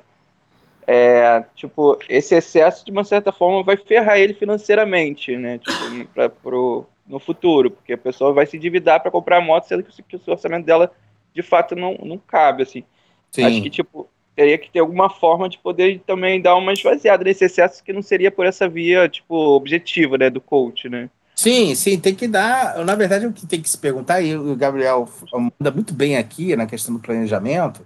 é, 0.86 1.43
tipo, 1.56 1.97
esse 2.08 2.36
excesso, 2.36 2.86
de 2.86 2.91
uma 2.91 3.04
certa 3.04 3.32
forma, 3.32 3.64
vai 3.64 3.78
ferrar 3.78 4.18
ele 4.18 4.34
financeiramente, 4.34 5.36
né, 5.36 5.58
tipo, 5.58 6.08
pra, 6.14 6.30
pro, 6.30 6.86
no 7.08 7.20
futuro, 7.20 7.72
porque 7.72 7.93
a 7.93 7.97
pessoa 7.97 8.34
vai 8.34 8.45
se 8.45 8.58
endividar 8.58 9.01
para 9.01 9.12
comprar 9.12 9.38
a 9.38 9.41
moto, 9.41 9.68
sendo 9.68 9.84
que, 9.84 10.04
que 10.04 10.16
o 10.16 10.32
orçamento 10.32 10.66
dela, 10.66 10.91
de 11.34 11.41
fato, 11.41 11.76
não, 11.76 11.95
não 12.04 12.18
cabe, 12.18 12.64
assim. 12.64 12.84
Sim. 13.32 13.45
Acho 13.45 13.62
que, 13.64 13.70
tipo, 13.70 14.08
teria 14.36 14.58
que 14.58 14.72
ter 14.72 14.80
alguma 14.80 15.10
forma 15.10 15.48
de 15.48 15.58
poder 15.58 16.02
também 16.06 16.42
dar 16.42 16.56
uma 16.56 16.74
esvaziada 16.74 17.24
nesse 17.24 17.46
excesso 17.46 17.84
que 17.84 17.94
não 17.94 18.02
seria 18.02 18.32
por 18.32 18.46
essa 18.46 18.68
via, 18.68 19.08
tipo, 19.08 19.36
objetiva, 19.36 20.18
né, 20.18 20.30
do 20.30 20.42
coach, 20.42 20.90
né? 20.90 21.10
Sim, 21.36 21.74
sim, 21.76 22.00
tem 22.00 22.14
que 22.14 22.28
dar. 22.28 22.84
Na 22.86 22.96
verdade, 22.96 23.26
o 23.26 23.34
que 23.34 23.46
tem 23.46 23.62
que 23.62 23.70
se 23.70 23.78
perguntar, 23.78 24.22
e 24.22 24.36
o 24.36 24.56
Gabriel 24.56 25.10
manda 25.34 25.72
muito 25.72 25.94
bem 25.94 26.18
aqui 26.18 26.56
na 26.56 26.66
questão 26.66 26.94
do 26.94 27.02
planejamento, 27.02 27.82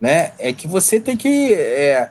né? 0.00 0.32
É 0.38 0.52
que 0.52 0.66
você 0.66 1.00
tem 1.00 1.16
que. 1.16 1.54
É, 1.54 2.10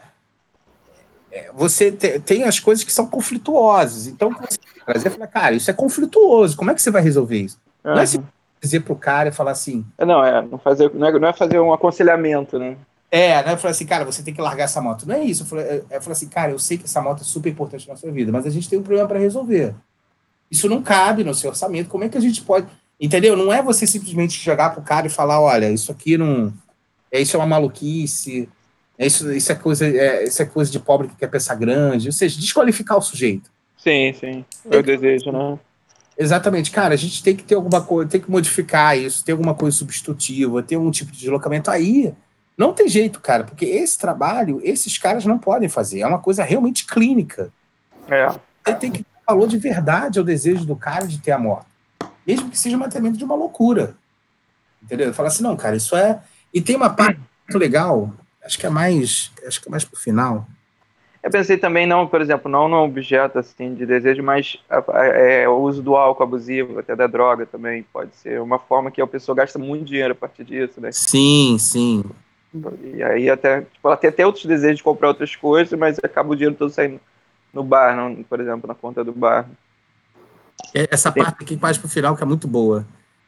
é 1.31 1.51
você 1.53 1.91
te, 1.91 2.19
tem 2.19 2.43
as 2.43 2.59
coisas 2.59 2.83
que 2.83 2.93
são 2.93 3.05
conflituosas. 3.05 4.07
Então, 4.07 4.31
você 4.31 4.57
trazer 4.85 5.09
falar, 5.09 5.27
cara, 5.27 5.55
isso 5.55 5.69
é 5.69 5.73
conflituoso, 5.73 6.55
como 6.55 6.71
é 6.71 6.73
que 6.73 6.81
você 6.81 6.91
vai 6.91 7.01
resolver 7.01 7.37
isso? 7.37 7.59
Uhum. 7.83 7.93
Não 7.93 8.01
é 8.01 8.05
se 8.05 8.21
dizer 8.61 8.79
pro 8.79 8.95
cara 8.95 9.29
e 9.29 9.33
falar 9.33 9.51
assim. 9.51 9.85
É, 9.97 10.05
não, 10.05 10.23
é, 10.23 10.41
não, 10.41 10.57
fazer, 10.57 10.89
não, 10.93 11.07
é, 11.07 11.19
não 11.19 11.27
é 11.27 11.33
fazer 11.33 11.59
um 11.59 11.73
aconselhamento, 11.73 12.57
né? 12.57 12.77
É, 13.15 13.41
né? 13.45 13.53
Eu 13.53 13.57
falei 13.57 13.71
assim, 13.71 13.85
cara, 13.85 14.03
você 14.03 14.21
tem 14.21 14.33
que 14.33 14.41
largar 14.41 14.65
essa 14.65 14.81
moto. 14.81 15.07
Não 15.07 15.15
é 15.15 15.23
isso. 15.23 15.43
Eu 15.43 15.47
falei, 15.47 15.65
eu 15.89 16.01
falei 16.01 16.11
assim, 16.11 16.27
cara, 16.27 16.51
eu 16.51 16.59
sei 16.59 16.77
que 16.77 16.83
essa 16.83 17.01
moto 17.01 17.21
é 17.21 17.23
super 17.23 17.49
importante 17.49 17.87
na 17.87 17.95
sua 17.95 18.11
vida, 18.11 18.29
mas 18.29 18.45
a 18.45 18.49
gente 18.49 18.67
tem 18.67 18.77
um 18.77 18.83
problema 18.83 19.07
para 19.07 19.17
resolver. 19.17 19.73
Isso 20.51 20.67
não 20.67 20.81
cabe 20.81 21.23
no 21.23 21.33
seu 21.33 21.49
orçamento. 21.49 21.87
Como 21.87 22.03
é 22.03 22.09
que 22.09 22.17
a 22.17 22.21
gente 22.21 22.41
pode. 22.41 22.67
Entendeu? 22.99 23.37
Não 23.37 23.53
é 23.53 23.63
você 23.63 23.87
simplesmente 23.87 24.33
chegar 24.33 24.71
pro 24.71 24.81
cara 24.81 25.07
e 25.07 25.09
falar, 25.09 25.39
olha, 25.39 25.71
isso 25.71 25.93
aqui 25.93 26.17
não. 26.17 26.53
É, 27.09 27.21
isso 27.21 27.37
é 27.37 27.39
uma 27.39 27.45
maluquice. 27.45 28.49
É 28.97 29.07
isso, 29.07 29.31
isso, 29.31 29.49
é 29.49 29.55
coisa, 29.55 29.87
é, 29.87 30.25
isso 30.25 30.41
é 30.41 30.45
coisa 30.45 30.69
de 30.69 30.79
pobre 30.79 31.07
que 31.07 31.15
quer 31.15 31.27
pensar 31.27 31.55
grande. 31.55 32.09
Ou 32.09 32.13
seja, 32.13 32.37
desqualificar 32.37 32.97
o 32.97 33.01
sujeito. 33.01 33.49
Sim, 33.77 34.13
sim. 34.19 34.45
É 34.69 34.75
o 34.75 34.83
desejo, 34.83 35.31
né? 35.31 35.57
Exatamente, 36.17 36.69
cara, 36.69 36.93
a 36.93 36.97
gente 36.97 37.23
tem 37.23 37.35
que 37.35 37.43
ter 37.43 37.55
alguma 37.55 37.81
coisa, 37.81 38.09
tem 38.09 38.21
que 38.21 38.31
modificar 38.31 38.97
isso, 38.97 39.23
ter 39.23 39.31
alguma 39.31 39.53
coisa 39.53 39.75
substitutiva, 39.77 40.63
ter 40.63 40.75
um 40.75 40.91
tipo 40.91 41.13
de 41.13 41.19
deslocamento. 41.19 41.71
Aí 41.71 42.13
não 42.57 42.73
tem 42.73 42.87
jeito, 42.87 43.19
cara, 43.19 43.43
porque 43.43 43.65
esse 43.65 43.97
trabalho, 43.97 44.61
esses 44.63 44.97
caras 44.97 45.25
não 45.25 45.37
podem 45.37 45.67
fazer. 45.67 46.01
É 46.01 46.07
uma 46.07 46.19
coisa 46.19 46.43
realmente 46.43 46.85
clínica. 46.85 47.51
É. 48.07 48.27
Você 48.29 48.75
tem 48.75 48.91
que 48.91 48.99
dar 48.99 49.33
valor 49.33 49.47
de 49.47 49.57
verdade 49.57 50.19
ao 50.19 50.25
desejo 50.25 50.65
do 50.65 50.75
cara 50.75 51.05
de 51.05 51.19
ter 51.19 51.31
a 51.31 51.39
moto. 51.39 51.65
Mesmo 52.25 52.49
que 52.49 52.57
seja 52.57 52.75
um 52.75 52.79
matamento 52.79 53.17
de 53.17 53.23
uma 53.23 53.35
loucura. 53.35 53.95
Entendeu? 54.81 55.13
Fala 55.13 55.27
assim, 55.27 55.43
não, 55.43 55.55
cara, 55.57 55.75
isso 55.75 55.95
é. 55.95 56.21
E 56.53 56.61
tem 56.61 56.75
uma 56.75 56.89
parte 56.89 57.19
muito 57.47 57.59
legal, 57.59 58.11
acho 58.43 58.57
que 58.57 58.65
é 58.65 58.69
mais. 58.69 59.31
Acho 59.45 59.61
que 59.61 59.67
é 59.67 59.71
mais 59.71 59.83
pro 59.83 59.99
final. 59.99 60.47
Eu 61.21 61.31
pensei 61.31 61.57
também, 61.57 61.87
não, 61.87 62.05
por 62.05 62.21
exemplo, 62.21 62.49
não 62.49 62.69
no 62.69 62.83
objeto 62.83 63.39
assim 63.39 63.73
de 63.73 63.83
desejo, 63.83 64.21
mas 64.21 64.57
é, 64.69 65.41
é, 65.41 65.49
o 65.49 65.57
uso 65.57 65.81
do 65.81 65.95
álcool 65.95 66.21
abusivo, 66.21 66.77
até 66.77 66.95
da 66.95 67.07
droga 67.07 67.47
também 67.47 67.83
pode 67.91 68.15
ser 68.15 68.39
uma 68.39 68.59
forma 68.59 68.91
que 68.91 69.01
a 69.01 69.07
pessoa 69.07 69.35
gasta 69.35 69.57
muito 69.57 69.85
dinheiro 69.85 70.11
a 70.11 70.15
partir 70.15 70.43
disso, 70.43 70.79
né? 70.79 70.91
Sim, 70.91 71.57
sim. 71.59 72.03
E 72.83 73.03
aí 73.03 73.29
até, 73.29 73.61
tipo, 73.61 73.87
ela 73.87 73.97
tem 73.97 74.09
até 74.09 74.25
outros 74.25 74.45
desejos 74.45 74.77
de 74.77 74.83
comprar 74.83 75.09
outras 75.09 75.35
coisas, 75.35 75.77
mas 75.77 75.97
acaba 76.03 76.29
o 76.29 76.35
dinheiro 76.35 76.55
todo 76.55 76.71
saindo 76.71 76.99
no 77.53 77.63
bar, 77.63 77.95
não, 77.95 78.23
por 78.23 78.39
exemplo, 78.39 78.67
na 78.67 78.75
conta 78.75 79.03
do 79.03 79.11
bar. 79.11 79.47
Essa 80.73 81.11
parte 81.11 81.43
aqui 81.43 81.57
quase 81.57 81.79
para 81.79 81.87
o 81.87 81.89
final 81.89 82.15
que 82.15 82.23
é 82.23 82.25
muito 82.25 82.47
boa. 82.47 82.85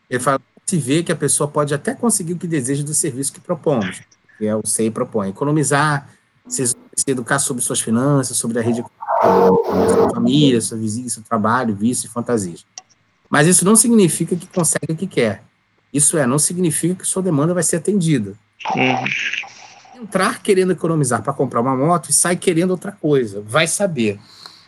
Ele 0.09 0.19
fala, 0.19 0.39
se 0.65 0.77
vê 0.77 1.03
que 1.03 1.11
a 1.11 1.15
pessoa 1.15 1.47
pode 1.47 1.73
até 1.73 1.93
conseguir 1.93 2.33
o 2.33 2.37
que 2.37 2.47
deseja 2.47 2.83
do 2.83 2.93
serviço 2.93 3.33
que 3.33 3.39
propomos, 3.39 4.01
que 4.37 4.45
é 4.45 4.55
o 4.55 4.65
SEI 4.65 4.91
propõe. 4.91 5.29
Economizar, 5.29 6.09
se, 6.47 6.67
se 6.67 6.75
educar 7.07 7.39
sobre 7.39 7.63
suas 7.63 7.79
finanças, 7.79 8.37
sobre 8.37 8.59
a 8.59 8.61
rede 8.61 8.83
sua 9.21 10.09
família, 10.13 10.61
sua 10.61 10.77
vizinha, 10.77 11.09
seu 11.09 11.23
trabalho, 11.23 11.75
vício 11.75 12.07
e 12.07 12.09
fantasias. 12.09 12.65
Mas 13.29 13.47
isso 13.47 13.65
não 13.65 13.75
significa 13.75 14.35
que 14.35 14.47
consegue 14.47 14.91
o 14.91 14.95
que 14.95 15.07
quer. 15.07 15.43
Isso 15.91 16.17
é, 16.17 16.25
não 16.25 16.39
significa 16.39 16.95
que 16.95 17.07
sua 17.07 17.23
demanda 17.23 17.53
vai 17.53 17.63
ser 17.63 17.77
atendida. 17.77 18.35
Uhum. 18.75 20.03
Entrar 20.03 20.41
querendo 20.41 20.71
economizar 20.71 21.21
para 21.23 21.33
comprar 21.33 21.61
uma 21.61 21.75
moto 21.75 22.09
e 22.09 22.13
sai 22.13 22.35
querendo 22.35 22.71
outra 22.71 22.91
coisa. 22.91 23.41
Vai 23.41 23.67
saber. 23.67 24.19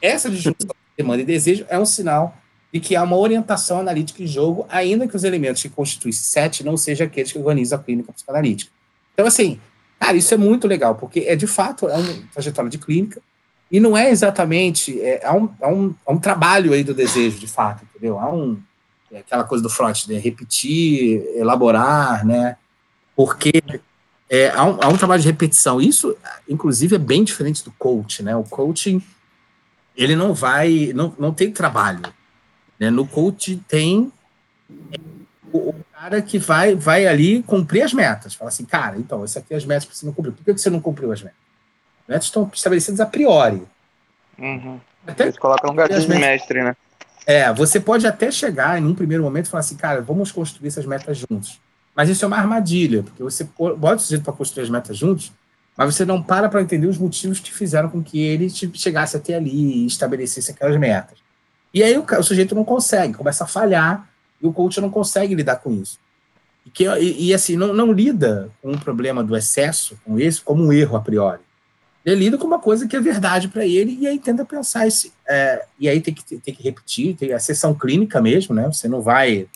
Essa 0.02 0.30
disjunção 0.30 0.68
de 0.68 0.76
demanda 0.98 1.22
e 1.22 1.26
desejo 1.26 1.66
é 1.70 1.78
um 1.78 1.86
sinal 1.86 2.36
de 2.72 2.80
que 2.80 2.96
há 2.96 3.04
uma 3.04 3.18
orientação 3.18 3.80
analítica 3.80 4.22
em 4.22 4.28
jogo, 4.28 4.66
ainda 4.70 5.08
que 5.08 5.16
os 5.16 5.24
elementos 5.24 5.62
que 5.62 5.70
constituem 5.70 6.12
esse 6.12 6.24
set 6.24 6.64
não 6.64 6.78
sejam 6.78 7.08
aqueles 7.08 7.32
que 7.32 7.38
organizam 7.38 7.80
a 7.80 7.84
clínica 7.84 8.14
psicanalítica. 8.14 8.72
Então, 9.14 9.26
assim, 9.26 9.60
cara, 10.00 10.16
isso 10.16 10.34
é 10.34 10.38
muito 10.38 10.68
legal, 10.68 10.96
porque 10.96 11.22
é 11.22 11.36
de 11.36 11.48
fato 11.48 11.90
é 11.90 11.96
uma 11.96 12.14
trajetória 12.32 12.70
de 12.70 12.78
clínica, 12.78 13.22
e 13.72 13.80
não 13.80 13.96
é 13.96 14.10
exatamente. 14.10 15.00
É, 15.02 15.26
há, 15.26 15.34
um, 15.36 15.50
há, 15.62 15.68
um, 15.68 15.96
há 16.06 16.12
um 16.12 16.18
trabalho 16.18 16.74
aí 16.74 16.84
do 16.84 16.94
desejo, 16.94 17.40
de 17.40 17.48
fato, 17.48 17.84
entendeu? 17.84 18.20
Há 18.20 18.34
um. 18.34 18.60
É 19.12 19.20
aquela 19.20 19.44
coisa 19.44 19.64
do 19.64 19.70
Freud, 19.70 20.06
né? 20.08 20.20
Repetir, 20.20 21.24
elaborar, 21.36 22.26
né? 22.26 22.58
Porque 23.20 23.52
é, 24.30 24.48
há, 24.52 24.64
um, 24.64 24.78
há 24.82 24.88
um 24.88 24.96
trabalho 24.96 25.22
de 25.22 25.28
repetição. 25.28 25.82
Isso, 25.82 26.16
inclusive, 26.48 26.96
é 26.96 26.98
bem 26.98 27.22
diferente 27.22 27.66
do 27.66 27.72
coaching, 27.72 28.24
né? 28.24 28.34
O 28.34 28.46
coaching, 28.46 29.04
ele 29.94 30.16
não 30.16 30.34
vai, 30.34 30.94
não, 30.96 31.14
não 31.20 31.34
tem 31.34 31.52
trabalho. 31.52 32.02
Né? 32.80 32.90
No 32.90 33.06
coaching 33.06 33.58
tem 33.68 34.10
o, 35.52 35.58
o, 35.58 35.76
cara 35.92 36.22
que 36.22 36.40
vai, 36.40 36.76
vai 36.76 37.08
ali 37.08 37.44
cumprir 37.44 37.82
as 37.82 37.92
metas. 37.92 38.36
Fala 38.36 38.48
assim, 38.48 38.64
cara, 38.64 38.96
então, 38.98 39.22
essas 39.22 39.44
aqui 39.44 39.54
é 39.54 39.58
as 39.58 39.66
metas 39.66 39.84
que 39.84 39.98
você 39.98 40.06
não 40.06 40.14
cumpriu. 40.14 40.34
Por 40.34 40.46
que 40.46 40.58
você 40.58 40.70
não 40.70 40.80
cumpriu 40.80 41.12
as 41.12 41.22
metas? 41.22 41.40
As 42.04 42.08
metas 42.08 42.24
estão 42.24 42.50
estabelecidas 42.54 43.02
a 43.02 43.06
priori. 43.06 43.62
Uhum. 44.38 44.80
Até 45.06 45.26
Eles 45.26 45.38
colocam 45.38 45.74
um 45.74 45.76
gatinho 45.76 46.00
de 46.00 46.08
mestre, 46.08 46.64
né? 46.64 46.74
É, 47.28 47.52
você 47.52 47.82
pode 47.82 48.08
até 48.08 48.32
chegar 48.32 48.82
em 48.82 48.86
um 48.86 48.96
primeiro 48.96 49.24
momento 49.24 49.48
e 49.48 49.50
falar 49.50 49.60
assim, 49.60 49.76
cara, 49.76 50.02
vamos 50.02 50.32
construir 50.32 50.70
essas 50.70 50.86
metas 50.86 51.18
juntos. 51.18 51.60
Mas 51.96 52.10
isso 52.10 52.24
é 52.24 52.28
uma 52.28 52.38
armadilha, 52.38 53.04
porque 53.04 53.22
você 53.22 53.48
bota 53.58 53.96
o 53.96 54.00
sujeito 54.00 54.24
para 54.24 54.34
construir 54.34 54.64
as 54.64 54.70
metas 54.70 54.98
juntos, 54.98 55.32
mas 55.76 55.96
você 55.96 56.06
não 56.06 56.22
para 56.22 56.50
para 56.50 56.62
entender 56.62 56.88
os 56.88 56.98
motivos 56.98 57.40
que 57.40 57.54
fizeram 57.54 57.90
com 57.90 58.04
que 58.04 58.22
ele 58.22 58.50
chegasse 58.50 59.16
até 59.18 59.36
ali 59.36 59.84
e 59.84 59.86
estabelecesse 59.86 60.52
aquelas 60.52 60.78
metas. 60.78 61.18
E 61.74 61.84
aí 61.84 61.98
o, 61.98 62.04
o 62.04 62.24
sujeito 62.24 62.56
não 62.56 62.66
consegue, 62.66 63.14
começa 63.14 63.44
a 63.44 63.48
falhar, 63.48 64.10
e 64.42 64.48
o 64.48 64.54
coach 64.54 64.80
não 64.80 64.90
consegue 64.90 65.36
lidar 65.36 65.58
com 65.58 65.72
isso. 65.74 65.98
E, 66.66 66.70
que, 66.70 66.86
e, 66.86 67.28
e 67.28 67.34
assim, 67.34 67.56
não, 67.56 67.74
não 67.74 67.92
lida 67.92 68.50
com 68.62 68.72
o 68.72 68.80
problema 68.80 69.24
do 69.24 69.36
excesso, 69.36 70.00
com 70.06 70.20
isso, 70.20 70.44
como 70.44 70.64
um 70.64 70.74
erro 70.74 70.96
a 70.96 71.02
priori. 71.02 71.42
Ele 72.06 72.26
lida 72.26 72.38
com 72.38 72.48
uma 72.48 72.60
coisa 72.60 72.88
que 72.88 72.96
é 72.96 73.00
verdade 73.00 73.50
para 73.50 73.66
ele 73.66 73.98
e 74.00 74.08
aí 74.08 74.20
tenta 74.20 74.46
pensar 74.46 74.88
esse. 74.88 75.12
É, 75.28 75.66
e 75.80 75.90
aí 75.90 76.00
tem 76.00 76.14
que, 76.14 76.24
tem 76.24 76.54
que 76.54 76.64
repetir, 76.64 77.16
tem 77.16 77.34
a 77.34 77.40
sessão 77.40 77.74
clínica 77.74 78.22
mesmo, 78.22 78.56
né? 78.56 78.68
Você 78.68 78.88
não 78.88 79.02
vai 79.02 79.48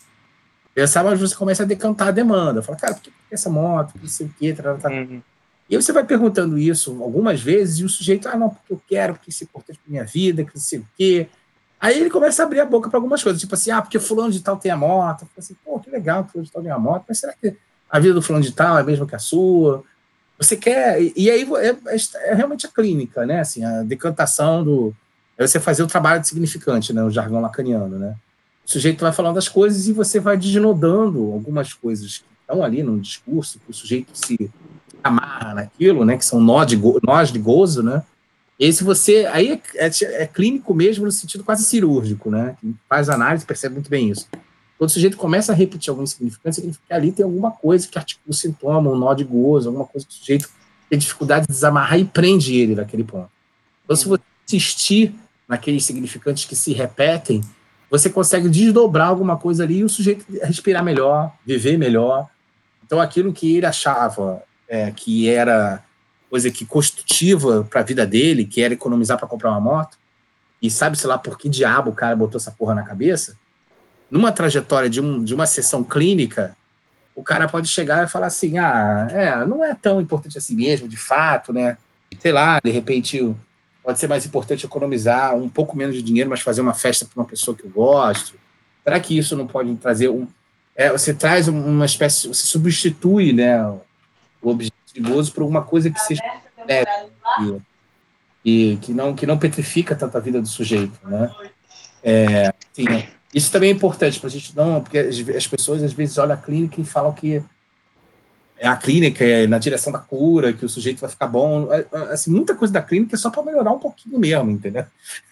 Pensar, 0.73 1.03
mas 1.03 1.19
você 1.19 1.35
começa 1.35 1.63
a 1.63 1.65
decantar 1.65 2.07
a 2.07 2.11
demanda. 2.11 2.61
Fala, 2.61 2.77
cara, 2.77 2.93
por 2.95 3.03
que 3.03 3.11
essa 3.31 3.49
moto? 3.49 3.93
Não 4.01 4.07
sei 4.07 4.27
o 4.27 4.33
quê. 4.37 4.53
Tá, 4.53 4.73
tá. 4.75 4.89
Uhum. 4.89 5.21
E 5.69 5.75
aí 5.75 5.81
você 5.81 5.93
vai 5.93 6.03
perguntando 6.03 6.57
isso 6.57 7.01
algumas 7.01 7.41
vezes 7.41 7.79
e 7.79 7.83
o 7.83 7.89
sujeito, 7.89 8.27
ah, 8.27 8.37
não, 8.37 8.49
porque 8.49 8.73
eu 8.73 8.81
quero, 8.87 9.13
porque 9.13 9.29
isso 9.29 9.43
é 9.43 9.45
importante 9.45 9.79
para 9.79 9.91
minha 9.91 10.03
vida, 10.03 10.43
que 10.43 10.53
não 10.53 10.61
sei 10.61 10.79
o 10.79 10.87
quê. 10.97 11.27
Aí 11.79 11.99
ele 11.99 12.09
começa 12.09 12.41
a 12.41 12.45
abrir 12.45 12.59
a 12.59 12.65
boca 12.65 12.89
para 12.89 12.97
algumas 12.97 13.21
coisas, 13.21 13.41
tipo 13.41 13.55
assim, 13.55 13.71
ah, 13.71 13.81
porque 13.81 13.99
fulano 13.99 14.31
de 14.31 14.41
tal 14.41 14.57
tem 14.57 14.71
a 14.71 14.77
moto. 14.77 15.23
Eu 15.23 15.27
assim, 15.37 15.55
pô, 15.63 15.79
que 15.79 15.89
legal, 15.89 16.27
fulano 16.27 16.45
de 16.45 16.51
tal 16.51 16.61
tem 16.61 16.71
a 16.71 16.79
moto, 16.79 17.05
mas 17.07 17.19
será 17.19 17.33
que 17.33 17.55
a 17.89 17.99
vida 17.99 18.13
do 18.13 18.21
fulano 18.21 18.43
de 18.43 18.51
tal 18.51 18.77
é 18.77 18.81
a 18.81 18.83
mesma 18.83 19.05
que 19.05 19.15
a 19.15 19.19
sua? 19.19 19.83
Você 20.37 20.57
quer. 20.57 21.01
E 21.15 21.29
aí 21.29 21.47
é, 21.57 21.69
é, 21.69 22.29
é, 22.29 22.33
realmente 22.33 22.65
a 22.65 22.69
clínica, 22.69 23.25
né? 23.25 23.39
Assim, 23.39 23.63
a 23.63 23.83
decantação 23.83 24.63
do. 24.63 24.95
É 25.37 25.45
você 25.45 25.59
fazer 25.59 25.83
o 25.83 25.87
trabalho 25.87 26.21
de 26.21 26.27
significante, 26.27 26.93
né? 26.93 27.03
O 27.03 27.09
jargão 27.09 27.41
lacaniano, 27.41 27.97
né? 27.99 28.15
O 28.65 28.71
sujeito 28.71 29.01
vai 29.01 29.11
falando 29.11 29.35
das 29.35 29.49
coisas 29.49 29.87
e 29.87 29.93
você 29.93 30.19
vai 30.19 30.37
desnudando 30.37 31.31
algumas 31.33 31.73
coisas 31.73 32.19
que 32.19 32.25
estão 32.41 32.63
ali 32.63 32.81
no 32.81 32.99
discurso, 32.99 33.59
que 33.59 33.71
o 33.71 33.73
sujeito 33.73 34.11
se 34.13 34.49
amarra 35.03 35.53
naquilo, 35.53 36.05
né? 36.05 36.17
Que 36.17 36.25
são 36.25 36.39
nós 36.39 36.67
de, 36.67 36.79
nós 37.03 37.31
de 37.31 37.39
gozo, 37.39 37.83
né? 37.83 38.03
E 38.59 38.65
aí, 38.65 38.73
se 38.73 38.83
você. 38.83 39.27
Aí 39.31 39.51
é, 39.51 39.87
é, 39.87 39.91
é, 40.23 40.27
clínico 40.27 40.73
mesmo 40.73 41.05
no 41.05 41.11
sentido 41.11 41.43
quase 41.43 41.63
cirúrgico, 41.65 42.31
né? 42.31 42.55
Quem 42.61 42.77
faz 42.87 43.09
análise 43.09 43.45
percebe 43.45 43.75
muito 43.75 43.89
bem 43.89 44.09
isso. 44.09 44.27
Quando 44.77 44.89
o 44.89 44.93
sujeito 44.93 45.17
começa 45.17 45.51
a 45.51 45.55
repetir 45.55 45.89
algum 45.89 46.05
significante, 46.05 46.55
significa 46.55 46.85
que 46.87 46.93
ali 46.93 47.11
tem 47.11 47.23
alguma 47.23 47.51
coisa 47.51 47.87
que 47.87 47.97
articula 47.97 48.31
o 48.31 48.33
sintoma, 48.33 48.91
um 48.91 48.97
nó 48.97 49.13
de 49.13 49.23
gozo, 49.23 49.69
alguma 49.69 49.85
coisa 49.85 50.05
que 50.07 50.13
o 50.13 50.17
sujeito 50.17 50.49
tem 50.89 50.99
dificuldade 50.99 51.47
de 51.47 51.53
desamarrar 51.53 51.99
e 51.99 52.05
prende 52.05 52.55
ele 52.55 52.75
naquele 52.75 53.03
ponto. 53.03 53.29
Então, 53.83 53.95
se 53.95 54.07
você 54.07 54.23
insistir 54.47 55.15
naqueles 55.47 55.85
significantes 55.85 56.45
que 56.45 56.55
se 56.55 56.73
repetem, 56.73 57.41
você 57.93 58.09
consegue 58.09 58.49
desdobrar 58.49 59.09
alguma 59.09 59.37
coisa 59.37 59.63
ali 59.63 59.77
e 59.77 59.83
o 59.83 59.89
sujeito 59.89 60.25
respirar 60.41 60.83
melhor, 60.83 61.31
viver 61.45 61.77
melhor. 61.77 62.27
Então, 62.83 62.99
aquilo 62.99 63.31
que 63.31 63.55
ele 63.55 63.67
achava 63.67 64.41
é, 64.67 64.89
que 64.89 65.29
era 65.29 65.83
coisa 66.27 66.49
que 66.49 66.65
construtiva 66.65 67.63
para 67.69 67.81
a 67.81 67.83
vida 67.83 68.03
dele, 68.03 68.45
que 68.45 68.63
era 68.63 68.73
economizar 68.73 69.19
para 69.19 69.27
comprar 69.27 69.51
uma 69.51 69.61
moto, 69.61 69.95
e 70.59 70.71
sabe-se 70.71 71.05
lá 71.05 71.19
por 71.19 71.37
que 71.37 71.47
diabo 71.47 71.91
o 71.91 71.93
cara 71.93 72.15
botou 72.15 72.39
essa 72.39 72.49
porra 72.49 72.73
na 72.73 72.81
cabeça, 72.81 73.37
numa 74.09 74.31
trajetória 74.31 74.89
de, 74.89 74.99
um, 74.99 75.23
de 75.23 75.35
uma 75.35 75.45
sessão 75.45 75.83
clínica, 75.83 76.57
o 77.15 77.21
cara 77.21 77.47
pode 77.47 77.67
chegar 77.67 78.03
e 78.03 78.09
falar 78.09 78.25
assim, 78.25 78.57
ah, 78.57 79.07
é, 79.11 79.45
não 79.45 79.63
é 79.63 79.75
tão 79.75 80.01
importante 80.01 80.35
assim 80.35 80.55
mesmo, 80.55 80.87
de 80.87 80.97
fato, 80.97 81.53
né? 81.53 81.77
Sei 82.19 82.31
lá, 82.31 82.59
de 82.59 82.71
repente 82.71 83.35
pode 83.83 83.99
ser 83.99 84.07
mais 84.07 84.25
importante 84.25 84.65
economizar 84.65 85.35
um 85.35 85.49
pouco 85.49 85.75
menos 85.75 85.95
de 85.95 86.01
dinheiro, 86.01 86.29
mas 86.29 86.41
fazer 86.41 86.61
uma 86.61 86.73
festa 86.73 87.05
para 87.05 87.21
uma 87.21 87.27
pessoa 87.27 87.55
que 87.55 87.65
eu 87.65 87.69
gosto. 87.69 88.35
Será 88.83 88.99
que 88.99 89.17
isso 89.17 89.35
não 89.35 89.45
pode 89.45 89.75
trazer 89.75 90.09
um... 90.09 90.27
É, 90.75 90.89
você 90.89 91.13
traz 91.13 91.47
uma 91.47 91.85
espécie, 91.85 92.27
você 92.27 92.47
substitui, 92.47 93.31
né, 93.31 93.63
o 94.41 94.49
objetivo 94.49 95.31
por 95.31 95.41
alguma 95.41 95.61
coisa 95.61 95.89
que 95.89 95.99
seja 95.99 96.21
é, 96.67 96.83
e, 98.43 98.77
que 98.81 98.93
não 98.93 99.15
que 99.15 99.25
não 99.25 99.37
petrifica 99.37 99.95
tanto 99.95 100.17
a 100.17 100.19
vida 100.19 100.41
do 100.41 100.47
sujeito, 100.47 100.99
né? 101.07 101.31
É, 102.03 102.53
sim, 102.73 102.85
isso 103.33 103.51
também 103.51 103.69
é 103.69 103.73
importante 103.73 104.19
para 104.19 104.27
a 104.27 104.31
gente 104.31 104.55
não, 104.55 104.81
porque 104.81 104.97
as, 104.97 105.47
pessoas 105.47 105.81
às 105.81 105.93
vezes 105.93 106.17
olham 106.17 106.33
a 106.33 106.37
clínica 106.37 106.79
e 106.79 106.85
falam 106.85 107.13
que 107.13 107.41
a 108.61 108.75
clínica 108.77 109.23
é 109.23 109.47
na 109.47 109.57
direção 109.57 109.91
da 109.91 109.99
cura, 109.99 110.53
que 110.53 110.65
o 110.65 110.69
sujeito 110.69 111.01
vai 111.01 111.09
ficar 111.09 111.27
bom. 111.27 111.71
É, 111.71 111.85
é, 111.91 111.97
assim, 112.13 112.31
muita 112.31 112.55
coisa 112.55 112.73
da 112.73 112.81
clínica 112.81 113.15
é 113.15 113.17
só 113.17 113.29
para 113.29 113.43
melhorar 113.43 113.71
um 113.71 113.79
pouquinho 113.79 114.19
mesmo, 114.19 114.51
entendeu? 114.51 114.85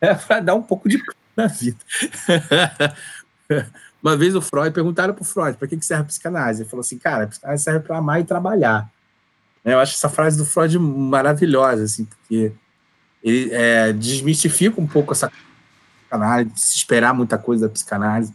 é 0.00 0.14
para 0.14 0.40
dar 0.40 0.54
um 0.54 0.62
pouco 0.62 0.88
de 0.88 1.02
na 1.36 1.46
vida. 1.46 1.76
Uma 4.02 4.16
vez 4.16 4.34
o 4.34 4.40
Freud, 4.40 4.72
perguntaram 4.72 5.12
para 5.12 5.22
o 5.22 5.26
Freud, 5.26 5.58
para 5.58 5.68
que, 5.68 5.80
serve 5.82 6.04
a 6.04 6.06
psicanálise? 6.06 6.62
Ele 6.62 6.68
falou 6.68 6.80
assim, 6.80 6.98
cara, 6.98 7.24
a 7.24 7.26
psicanálise 7.26 7.64
serve 7.64 7.80
para 7.80 7.98
amar 7.98 8.20
e 8.20 8.24
trabalhar. 8.24 8.88
Eu 9.64 9.78
acho 9.80 9.94
essa 9.94 10.08
frase 10.08 10.38
do 10.38 10.44
Freud 10.44 10.78
maravilhosa, 10.78 11.82
assim, 11.82 12.04
porque 12.04 12.52
ele 13.22 13.52
é, 13.52 13.92
desmistifica 13.92 14.80
um 14.80 14.86
pouco 14.86 15.12
essa 15.12 15.30
psicanálise, 16.02 16.52
se 16.56 16.76
esperar 16.76 17.12
muita 17.12 17.36
coisa 17.36 17.66
da 17.66 17.72
psicanálise. 17.72 18.32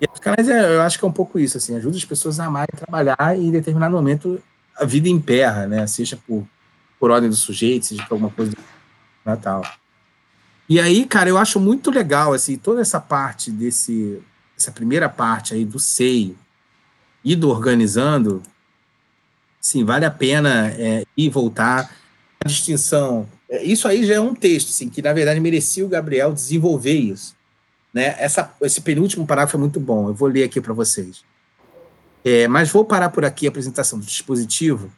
E 0.00 0.04
a 0.04 0.08
psicanálise, 0.08 0.50
eu 0.50 0.82
acho 0.82 0.98
que 0.98 1.04
é 1.04 1.08
um 1.08 1.12
pouco 1.12 1.38
isso, 1.38 1.56
assim, 1.56 1.76
ajuda 1.76 1.96
as 1.96 2.04
pessoas 2.04 2.40
a 2.40 2.46
amar 2.46 2.66
e 2.72 2.76
trabalhar 2.76 3.38
e 3.38 3.46
em 3.46 3.50
determinado 3.50 3.94
momento 3.94 4.40
a 4.76 4.84
vida 4.84 5.08
emperra, 5.08 5.66
né? 5.66 5.86
Seja 5.86 6.18
por, 6.26 6.44
por 6.98 7.10
ordem 7.10 7.30
do 7.30 7.36
sujeito, 7.36 7.86
seja 7.86 8.02
por 8.04 8.14
alguma 8.14 8.30
coisa 8.30 8.52
natal. 9.24 9.62
E 10.68 10.80
aí, 10.80 11.04
cara, 11.04 11.28
eu 11.28 11.38
acho 11.38 11.60
muito 11.60 11.90
legal, 11.90 12.32
assim, 12.32 12.56
toda 12.56 12.80
essa 12.80 13.00
parte 13.00 13.50
desse 13.50 14.22
essa 14.56 14.70
primeira 14.70 15.08
parte 15.08 15.52
aí 15.52 15.64
do 15.64 15.78
SEI 15.78 16.34
e 17.24 17.34
do 17.34 17.48
organizando, 17.48 18.42
sim, 19.60 19.84
vale 19.84 20.04
a 20.04 20.10
pena 20.10 20.68
é, 20.78 21.04
ir 21.16 21.28
voltar. 21.28 21.90
A 22.44 22.48
distinção, 22.48 23.28
é, 23.48 23.62
isso 23.62 23.88
aí 23.88 24.04
já 24.06 24.14
é 24.14 24.20
um 24.20 24.34
texto, 24.34 24.68
assim, 24.68 24.88
que 24.88 25.02
na 25.02 25.12
verdade 25.12 25.40
merecia 25.40 25.84
o 25.84 25.88
Gabriel 25.88 26.32
desenvolver 26.32 26.94
isso. 26.94 27.34
Né? 27.94 28.16
Essa, 28.18 28.52
esse 28.60 28.80
penúltimo 28.80 29.24
parágrafo 29.24 29.56
é 29.56 29.60
muito 29.60 29.78
bom, 29.78 30.08
eu 30.08 30.14
vou 30.14 30.28
ler 30.28 30.42
aqui 30.42 30.60
para 30.60 30.74
vocês. 30.74 31.24
É, 32.24 32.48
mas 32.48 32.70
vou 32.70 32.84
parar 32.84 33.10
por 33.10 33.24
aqui 33.24 33.46
a 33.46 33.50
apresentação 33.50 33.98
do 33.98 34.04
dispositivo. 34.04 34.90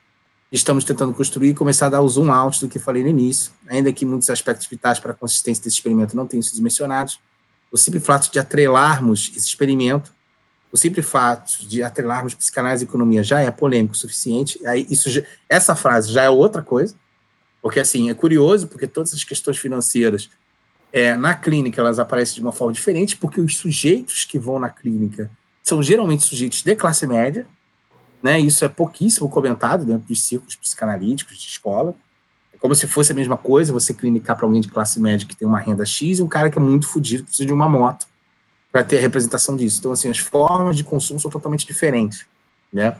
Estamos 0.50 0.84
tentando 0.84 1.12
construir 1.12 1.50
e 1.50 1.54
começar 1.54 1.86
a 1.86 1.90
dar 1.90 2.00
o 2.00 2.08
zoom 2.08 2.32
out 2.32 2.60
do 2.60 2.68
que 2.68 2.78
falei 2.78 3.02
no 3.02 3.08
início, 3.08 3.52
ainda 3.68 3.92
que 3.92 4.06
muitos 4.06 4.30
aspectos 4.30 4.66
vitais 4.66 4.98
para 4.98 5.10
a 5.10 5.14
consistência 5.14 5.62
desse 5.62 5.76
experimento 5.76 6.16
não 6.16 6.26
tenham 6.26 6.42
sido 6.42 6.62
mencionados 6.62 7.20
o 7.70 7.76
simples 7.76 8.04
fato 8.04 8.30
de 8.32 8.38
atrelarmos 8.38 9.32
esse 9.36 9.46
experimento, 9.46 10.14
o 10.72 10.76
simples 10.76 11.06
fato 11.06 11.66
de 11.66 11.82
atrelarmos 11.82 12.34
psicanálise 12.34 12.84
e 12.84 12.88
economia 12.88 13.22
já 13.22 13.40
é 13.40 13.50
polêmico 13.50 13.94
o 13.94 13.96
suficiente. 13.96 14.64
Aí 14.66 14.86
isso, 14.88 15.08
essa 15.48 15.74
frase 15.74 16.12
já 16.12 16.22
é 16.22 16.30
outra 16.30 16.62
coisa, 16.62 16.94
porque 17.60 17.80
assim 17.80 18.08
é 18.08 18.14
curioso, 18.14 18.68
porque 18.68 18.86
todas 18.86 19.12
as 19.12 19.24
questões 19.24 19.58
financeiras 19.58 20.30
é, 20.92 21.14
na 21.16 21.34
clínica 21.34 21.80
elas 21.80 21.98
aparecem 21.98 22.36
de 22.36 22.42
uma 22.42 22.52
forma 22.52 22.72
diferente, 22.72 23.16
porque 23.16 23.40
os 23.40 23.56
sujeitos 23.56 24.24
que 24.24 24.38
vão 24.38 24.58
na 24.58 24.68
clínica 24.68 25.30
são 25.62 25.82
geralmente 25.82 26.24
sujeitos 26.24 26.62
de 26.62 26.76
classe 26.76 27.06
média, 27.06 27.46
né? 28.22 28.38
Isso 28.40 28.64
é 28.64 28.68
pouquíssimo 28.68 29.28
comentado 29.28 29.84
dentro 29.84 30.08
dos 30.08 30.22
círculos 30.22 30.56
psicanalíticos 30.56 31.38
de 31.38 31.48
escola. 31.48 31.94
É 32.52 32.58
como 32.58 32.74
se 32.74 32.86
fosse 32.86 33.12
a 33.12 33.14
mesma 33.14 33.36
coisa 33.36 33.72
você 33.72 33.92
clinicar 33.92 34.36
para 34.36 34.46
alguém 34.46 34.60
de 34.60 34.68
classe 34.68 35.00
média 35.00 35.26
que 35.26 35.36
tem 35.36 35.46
uma 35.46 35.58
renda 35.58 35.84
X 35.84 36.18
e 36.18 36.22
um 36.22 36.28
cara 36.28 36.50
que 36.50 36.58
é 36.58 36.62
muito 36.62 36.86
fodido, 36.88 37.24
precisa 37.24 37.46
de 37.46 37.52
uma 37.52 37.68
moto 37.68 38.06
para 38.72 38.82
ter 38.82 38.98
a 38.98 39.00
representação 39.00 39.56
disso. 39.56 39.78
Então, 39.80 39.92
assim, 39.92 40.08
as 40.08 40.18
formas 40.18 40.76
de 40.76 40.84
consumo 40.84 41.20
são 41.20 41.30
totalmente 41.30 41.66
diferentes, 41.66 42.26
né? 42.72 42.96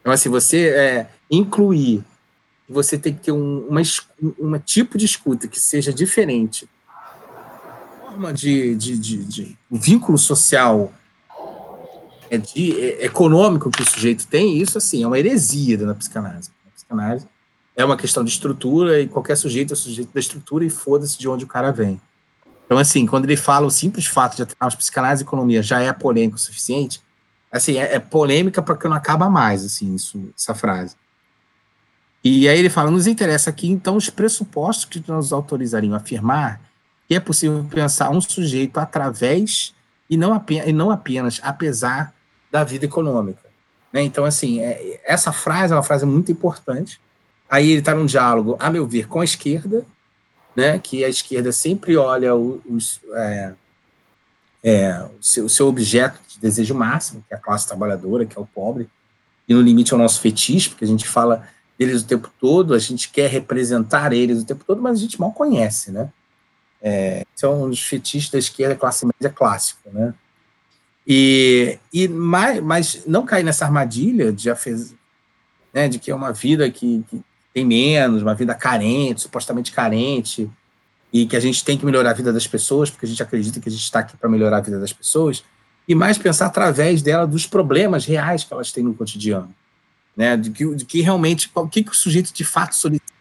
Então, 0.00 0.12
assim, 0.12 0.28
você 0.28 0.68
é, 0.68 1.06
incluir, 1.30 2.02
você 2.68 2.96
tem 2.96 3.14
que 3.14 3.20
ter 3.20 3.32
um 3.32 3.66
uma, 3.68 3.82
uma 4.38 4.58
tipo 4.58 4.96
de 4.96 5.04
escuta 5.04 5.48
que 5.48 5.60
seja 5.60 5.92
diferente, 5.92 6.68
forma 8.20 8.34
de, 8.34 8.74
de, 8.74 8.98
de, 8.98 9.24
de 9.24 9.58
vínculo 9.70 10.18
social 10.18 10.92
é 12.28 12.36
de, 12.36 12.78
é, 12.78 13.06
econômico 13.06 13.70
que 13.70 13.82
o 13.82 13.90
sujeito 13.90 14.26
tem, 14.26 14.58
isso, 14.58 14.76
assim, 14.76 15.02
é 15.02 15.06
uma 15.06 15.18
heresia 15.18 15.78
na 15.78 15.94
psicanálise. 15.94 16.50
Na 16.64 16.70
psicanálise, 16.70 17.26
é 17.74 17.84
uma 17.84 17.96
questão 17.96 18.22
de 18.22 18.30
estrutura 18.30 19.00
e 19.00 19.08
qualquer 19.08 19.36
sujeito 19.36 19.72
é 19.72 19.76
sujeito 19.76 20.12
da 20.12 20.20
estrutura 20.20 20.64
e 20.64 20.70
foda-se 20.70 21.18
de 21.18 21.26
onde 21.28 21.44
o 21.44 21.48
cara 21.48 21.72
vem. 21.72 22.00
Então, 22.66 22.78
assim, 22.78 23.06
quando 23.06 23.24
ele 23.24 23.36
fala 23.36 23.66
o 23.66 23.70
simples 23.70 24.06
fato 24.06 24.36
de 24.36 24.42
atuar 24.42 24.76
psicanálise 24.76 25.22
e 25.22 25.26
economia 25.26 25.62
já 25.62 25.80
é 25.80 25.92
polêmico 25.92 26.36
o 26.36 26.40
suficiente, 26.40 27.00
assim, 27.50 27.78
é, 27.78 27.94
é 27.94 27.98
polêmica 27.98 28.60
porque 28.62 28.86
não 28.86 28.96
acaba 28.96 29.30
mais, 29.30 29.64
assim, 29.64 29.94
isso, 29.94 30.22
essa 30.38 30.54
frase. 30.54 30.94
E 32.22 32.46
aí 32.48 32.58
ele 32.58 32.68
fala, 32.68 32.90
nos 32.90 33.06
interessa 33.06 33.48
aqui, 33.48 33.68
então, 33.68 33.96
os 33.96 34.10
pressupostos 34.10 34.84
que 34.84 35.02
nos 35.10 35.32
autorizariam 35.32 35.94
a 35.94 35.96
afirmar 35.96 36.60
que 37.10 37.16
é 37.16 37.18
possível 37.20 37.66
pensar 37.68 38.08
um 38.10 38.20
sujeito 38.20 38.78
através 38.78 39.74
e 40.08 40.16
não, 40.16 40.32
apenas, 40.32 40.68
e 40.68 40.72
não 40.72 40.92
apenas 40.92 41.40
apesar 41.42 42.14
da 42.48 42.62
vida 42.62 42.84
econômica. 42.84 43.42
Né? 43.92 44.02
Então, 44.02 44.24
assim, 44.24 44.60
é, 44.60 45.00
essa 45.04 45.32
frase 45.32 45.72
é 45.72 45.76
uma 45.76 45.82
frase 45.82 46.06
muito 46.06 46.30
importante, 46.30 47.00
Aí 47.50 47.68
ele 47.68 47.80
está 47.80 47.92
num 47.92 48.06
diálogo, 48.06 48.56
a 48.60 48.70
meu 48.70 48.86
ver, 48.86 49.08
com 49.08 49.20
a 49.20 49.24
esquerda, 49.24 49.84
né, 50.54 50.78
que 50.78 51.04
a 51.04 51.08
esquerda 51.08 51.50
sempre 51.50 51.96
olha 51.96 52.32
os, 52.32 53.00
é, 53.12 53.52
é, 54.62 55.02
o, 55.02 55.22
seu, 55.22 55.44
o, 55.46 55.48
seu, 55.48 55.66
objeto 55.66 56.20
de 56.28 56.38
desejo 56.38 56.74
máximo, 56.76 57.24
que 57.26 57.34
é 57.34 57.36
a 57.36 57.40
classe 57.40 57.66
trabalhadora, 57.66 58.24
que 58.24 58.38
é 58.38 58.40
o 58.40 58.46
pobre, 58.46 58.88
e 59.48 59.54
no 59.54 59.60
limite 59.60 59.92
é 59.92 59.96
o 59.96 59.98
nosso 59.98 60.20
fetiche, 60.20 60.68
porque 60.68 60.84
a 60.84 60.88
gente 60.88 61.08
fala 61.08 61.44
deles 61.76 62.02
o 62.02 62.06
tempo 62.06 62.30
todo, 62.40 62.72
a 62.72 62.78
gente 62.78 63.10
quer 63.10 63.28
representar 63.28 64.12
eles 64.12 64.42
o 64.42 64.46
tempo 64.46 64.64
todo, 64.64 64.80
mas 64.80 64.98
a 64.98 65.00
gente 65.00 65.18
mal 65.18 65.32
conhece, 65.32 65.90
né? 65.90 66.08
É, 66.82 67.24
são 67.34 67.64
os 67.64 67.80
fetiches 67.82 68.30
da 68.30 68.38
esquerda, 68.38 68.74
classe 68.74 69.04
média 69.04 69.28
clássico, 69.30 69.90
né? 69.92 70.14
E, 71.06 71.78
e 71.92 72.08
mas, 72.08 72.60
mas 72.60 73.06
não 73.06 73.26
cair 73.26 73.42
nessa 73.42 73.64
armadilha 73.64 74.32
de, 74.32 74.48
né, 75.74 75.88
de 75.88 75.98
que 75.98 76.10
é 76.10 76.14
uma 76.14 76.32
vida 76.32 76.70
que, 76.70 77.04
que 77.08 77.22
tem 77.52 77.64
menos, 77.64 78.22
uma 78.22 78.34
vida 78.34 78.54
carente, 78.54 79.22
supostamente 79.22 79.72
carente, 79.72 80.50
e 81.12 81.26
que 81.26 81.36
a 81.36 81.40
gente 81.40 81.64
tem 81.64 81.76
que 81.76 81.84
melhorar 81.84 82.10
a 82.10 82.14
vida 82.14 82.32
das 82.32 82.46
pessoas, 82.46 82.90
porque 82.90 83.06
a 83.06 83.08
gente 83.08 83.22
acredita 83.22 83.60
que 83.60 83.68
a 83.68 83.72
gente 83.72 83.82
está 83.82 84.00
aqui 84.00 84.16
para 84.16 84.28
melhorar 84.28 84.58
a 84.58 84.60
vida 84.60 84.78
das 84.78 84.92
pessoas, 84.92 85.42
e 85.88 85.94
mais 85.94 86.16
pensar 86.16 86.46
através 86.46 87.02
dela 87.02 87.26
dos 87.26 87.46
problemas 87.46 88.04
reais 88.04 88.44
que 88.44 88.52
elas 88.52 88.70
têm 88.70 88.84
no 88.84 88.94
cotidiano, 88.94 89.52
né? 90.16 90.36
De 90.36 90.50
que, 90.50 90.74
de 90.74 90.84
que 90.84 91.00
realmente, 91.00 91.50
o 91.52 91.68
que, 91.68 91.82
que 91.82 91.90
o 91.90 91.94
sujeito 91.94 92.32
de 92.32 92.44
fato 92.44 92.76
solicita, 92.76 93.12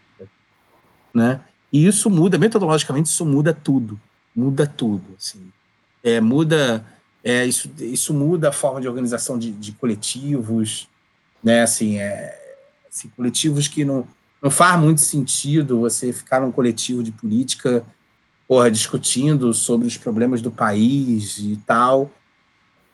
né? 1.13 1.41
E 1.71 1.85
isso 1.85 2.09
muda, 2.09 2.37
metodologicamente, 2.37 3.09
isso 3.09 3.25
muda 3.25 3.53
tudo, 3.53 3.99
muda 4.35 4.65
tudo, 4.65 5.03
assim. 5.17 5.51
É, 6.03 6.19
muda, 6.19 6.85
é, 7.23 7.45
isso, 7.45 7.69
isso 7.79 8.13
muda 8.13 8.49
a 8.49 8.51
forma 8.51 8.81
de 8.81 8.87
organização 8.87 9.37
de, 9.37 9.51
de 9.51 9.71
coletivos, 9.73 10.87
né? 11.43 11.61
Assim, 11.61 11.99
é, 11.99 12.39
Assim, 12.91 13.07
coletivos 13.09 13.67
que 13.67 13.85
não, 13.85 14.07
não 14.41 14.49
faz 14.49 14.79
muito 14.79 15.01
sentido 15.01 15.79
você 15.79 16.11
ficar 16.11 16.41
num 16.41 16.51
coletivo 16.51 17.03
de 17.03 17.11
política 17.11 17.85
porra, 18.47 18.71
discutindo 18.71 19.53
sobre 19.53 19.87
os 19.87 19.95
problemas 19.95 20.41
do 20.41 20.49
país 20.49 21.37
e 21.37 21.55
tal, 21.67 22.11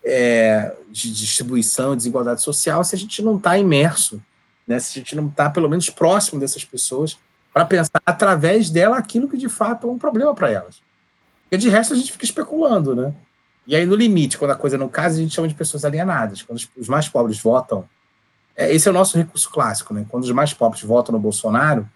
é, 0.04 0.76
de 0.92 1.12
distribuição, 1.14 1.96
desigualdade 1.96 2.42
social, 2.42 2.84
se 2.84 2.94
a 2.94 2.98
gente 2.98 3.22
não 3.22 3.38
está 3.38 3.58
imerso, 3.58 4.22
né, 4.68 4.78
se 4.80 5.00
a 5.00 5.02
gente 5.02 5.16
não 5.16 5.28
está 5.28 5.50
pelo 5.50 5.70
menos 5.70 5.90
próximo 5.90 6.42
dessas 6.42 6.66
pessoas 6.66 7.18
para 7.56 7.64
pensar 7.64 8.02
através 8.06 8.70
dela 8.70 8.98
aquilo 8.98 9.30
que 9.30 9.38
de 9.38 9.48
fato 9.48 9.88
é 9.88 9.90
um 9.90 9.98
problema 9.98 10.36
para 10.36 10.52
elas. 10.52 10.82
Porque 11.44 11.56
de 11.56 11.70
resto 11.70 11.94
a 11.94 11.98
gente 11.98 12.12
fica 12.12 12.26
especulando, 12.26 12.94
né? 12.94 13.14
E 13.66 13.74
aí, 13.78 13.86
no 13.86 13.96
limite, 13.96 14.38
quando 14.38 14.52
a 14.52 14.56
coisa 14.56 14.78
não 14.78 14.90
casa, 14.90 15.16
a 15.16 15.22
gente 15.22 15.34
chama 15.34 15.48
de 15.48 15.56
pessoas 15.56 15.86
alienadas. 15.86 16.42
Quando 16.42 16.62
os 16.76 16.90
mais 16.90 17.08
pobres 17.08 17.40
votam, 17.40 17.88
é, 18.58 18.76
esse 18.76 18.90
é 18.90 18.92
o 18.92 18.94
nosso 18.94 19.18
recurso 19.18 19.50
clássico, 19.50 19.94
né? 19.94 20.06
Quando 20.10 20.26
os 20.26 20.32
mais 20.32 20.54
pobres 20.54 20.84
votam 20.84 21.14
no 21.14 21.20
Bolsonaro, 21.20 21.90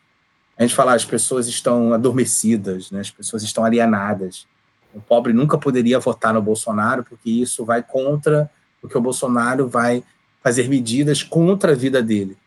a 0.58 0.62
gente 0.62 0.74
fala 0.74 0.94
as 0.94 1.04
pessoas 1.04 1.46
estão 1.46 1.92
adormecidas, 1.92 2.90
né? 2.90 3.02
as 3.02 3.12
pessoas 3.12 3.44
estão 3.44 3.66
alienadas. 3.66 4.48
O 4.94 5.02
pobre 5.02 5.34
nunca 5.34 5.58
poderia 5.58 6.00
votar 6.00 6.34
no 6.34 6.42
Bolsonaro, 6.42 7.04
porque 7.04 7.30
isso 7.30 7.66
vai 7.66 7.84
contra 7.84 8.50
o 8.82 8.88
que 8.88 8.98
o 8.98 9.02
Bolsonaro 9.02 9.68
vai 9.68 10.06
fazer 10.42 10.70
medidas 10.70 11.22
contra 11.22 11.74
a 11.74 11.76
vida 11.76 12.02
dele. 12.02 12.38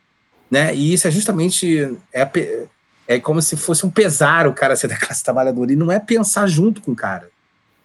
Né? 0.51 0.75
E 0.75 0.95
isso 0.95 1.07
é 1.07 1.11
justamente 1.11 1.95
é, 2.11 2.25
é 3.15 3.21
como 3.21 3.41
se 3.41 3.57
fosse 3.57 3.85
um 3.87 3.91
pesar 3.91 4.47
o 4.47 4.53
cara 4.53 4.77
ser 4.77 4.89
da 4.89 4.97
classe 4.99 5.23
trabalhadora. 5.23 5.73
E 5.73 5.77
não 5.77 5.91
é 5.91 5.99
pensar 5.99 6.47
junto 6.47 6.81
com 6.81 6.93
o 6.93 6.97
cara. 6.97 7.31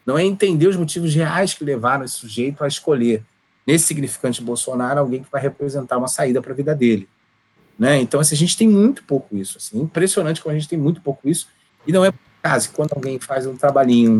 Não 0.05 0.17
é 0.17 0.23
entender 0.23 0.67
os 0.67 0.75
motivos 0.75 1.13
reais 1.13 1.53
que 1.53 1.63
levaram 1.63 2.05
esse 2.05 2.15
sujeito 2.15 2.63
a 2.63 2.67
escolher, 2.67 3.23
nesse 3.65 3.85
significante 3.85 4.41
Bolsonaro, 4.41 4.99
alguém 4.99 5.21
que 5.21 5.29
vai 5.29 5.41
representar 5.41 5.97
uma 5.97 6.07
saída 6.07 6.41
para 6.41 6.53
a 6.53 6.55
vida 6.55 6.73
dele. 6.73 7.09
Né? 7.77 7.99
Então, 7.99 8.19
assim, 8.19 8.33
a 8.33 8.37
gente 8.37 8.57
tem 8.57 8.67
muito 8.67 9.03
pouco 9.03 9.35
isso. 9.35 9.57
Assim, 9.57 9.79
impressionante 9.81 10.41
como 10.41 10.55
a 10.55 10.57
gente 10.57 10.69
tem 10.69 10.79
muito 10.79 11.01
pouco 11.01 11.27
isso. 11.27 11.47
E 11.85 11.91
não 11.91 12.05
é 12.05 12.11
por 12.11 12.19
acaso 12.41 12.71
quando 12.71 12.93
alguém 12.93 13.19
faz 13.19 13.45
um 13.45 13.55
trabalhinho, 13.55 14.17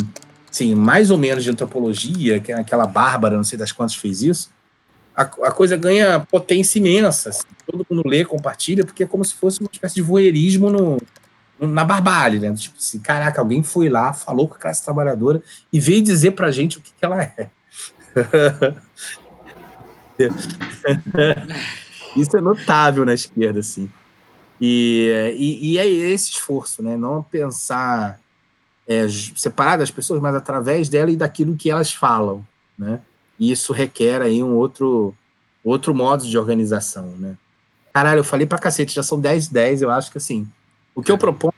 assim, 0.50 0.76
mais 0.76 1.10
ou 1.10 1.18
menos 1.18 1.44
de 1.44 1.50
antropologia, 1.50 2.40
que 2.40 2.52
é 2.52 2.56
aquela 2.56 2.86
Bárbara, 2.86 3.38
não 3.38 3.44
sei 3.44 3.58
das 3.58 3.72
quantas 3.72 3.96
fez 3.96 4.22
isso, 4.22 4.52
a, 5.18 5.24
a 5.24 5.52
coisa 5.52 5.76
ganha 5.76 6.20
potência 6.20 6.78
imensa. 6.78 7.30
Assim. 7.30 7.42
Todo 7.66 7.84
mundo 7.90 8.08
lê, 8.08 8.24
compartilha, 8.24 8.86
porque 8.86 9.04
é 9.04 9.08
como 9.08 9.26
se 9.26 9.34
fosse 9.34 9.60
uma 9.60 9.70
espécie 9.72 9.96
de 9.96 10.04
voyeurismo 10.04 10.70
no, 10.70 11.02
no, 11.60 11.68
na 11.68 11.84
barbárie, 11.84 12.40
né? 12.40 12.54
Tipo 12.54 12.78
assim, 12.78 13.00
caraca, 13.00 13.42
alguém 13.42 13.64
foi 13.64 13.90
lá, 13.90 14.14
falou 14.14 14.48
com 14.48 14.54
a 14.54 14.60
classe 14.60 14.84
trabalhadora 14.84 15.42
e 15.74 15.80
veio 15.80 16.04
dizer 16.04 16.32
pra 16.32 16.52
gente 16.52 16.78
o 16.78 16.82
que, 16.82 16.92
que 16.92 17.04
ela 17.04 17.24
é. 17.24 17.50
Isso 22.16 22.38
é 22.38 22.42
notável 22.42 23.04
na 23.04 23.16
esquerda, 23.16 23.60
assim. 23.60 23.90
E, 24.62 25.34
e, 25.36 25.74
e 25.74 25.78
é 25.80 25.88
esse 25.88 26.30
esforço, 26.32 26.84
né? 26.84 26.96
Não 26.96 27.24
pensar 27.24 28.20
é, 28.88 29.08
separar 29.36 29.78
das 29.78 29.90
pessoas, 29.90 30.22
mas 30.22 30.36
através 30.36 30.90
dela 30.90 31.10
e 31.10 31.16
daquilo 31.16 31.56
que 31.56 31.70
elas 31.72 31.92
falam, 31.92 32.46
né? 32.78 33.00
E 33.40 33.52
isso 33.52 33.74
requer 33.74 34.22
aí 34.22 34.42
um 34.44 34.56
outro, 34.56 35.14
outro 35.64 35.94
modo 35.94 36.26
de 36.26 36.38
organização, 36.38 37.08
né? 37.18 37.38
Caralho, 37.94 38.20
eu 38.20 38.24
falei 38.24 38.46
pra 38.46 38.60
cacete, 38.60 38.94
já 38.94 39.04
são 39.04 39.20
10 39.20 39.48
10, 39.48 39.82
eu 39.82 39.92
acho 39.92 40.12
que 40.12 40.18
assim, 40.18 40.48
o 40.94 41.02
que 41.02 41.12
eu 41.12 41.18
proponho 41.18 41.54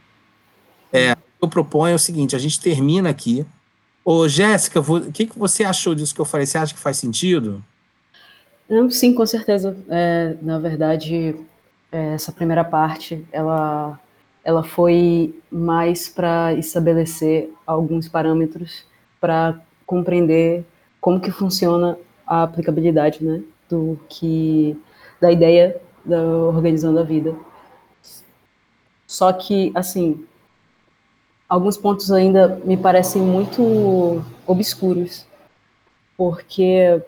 é, 0.92 1.14
o 1.14 1.16
que 1.16 1.22
eu 1.44 1.50
proponho 1.50 1.94
é 1.94 1.96
o 1.96 2.00
seguinte, 2.00 2.36
a 2.36 2.40
gente 2.40 2.60
termina 2.60 3.10
aqui. 3.10 3.46
Ô, 4.04 4.28
Jéssica, 4.28 4.80
o 4.80 5.12
que, 5.12 5.28
que 5.28 5.38
você 5.38 5.64
achou 5.64 5.94
disso 5.94 6.16
que 6.16 6.22
eu 6.22 6.26
falei? 6.26 6.46
Você 6.46 6.58
acha 6.58 6.74
que 6.74 6.80
faz 6.80 6.98
sentido? 6.98 7.64
Não, 8.68 8.90
sim, 8.90 9.14
com 9.14 9.26
certeza. 9.26 9.78
É, 9.90 10.36
na 10.42 10.58
verdade, 10.60 11.36
é, 11.92 12.14
essa 12.14 12.32
primeira 12.32 12.64
parte, 12.64 13.26
ela, 13.32 14.00
ela 14.44 14.64
foi 14.64 15.40
mais 15.52 16.10
para 16.10 16.54
estabelecer 16.54 17.52
alguns 17.66 18.08
parâmetros 18.08 18.84
para 19.20 19.60
compreender 19.86 20.66
como 21.00 21.20
que 21.20 21.32
funciona 21.32 21.98
a 22.26 22.44
aplicabilidade, 22.44 23.24
né, 23.24 23.42
do 23.70 24.00
que 24.10 24.78
da 25.20 25.32
ideia 25.32 25.82
da 26.06 26.22
organizando 26.22 27.00
a 27.00 27.04
vida. 27.04 27.36
Só 29.06 29.34
que, 29.34 29.72
assim, 29.74 30.26
alguns 31.48 31.78
pontos 31.78 32.12
ainda 32.12 32.62
me 32.64 32.78
parecem 32.78 33.22
muito 33.22 34.24
obscuros, 34.46 35.26
porque 36.16 37.02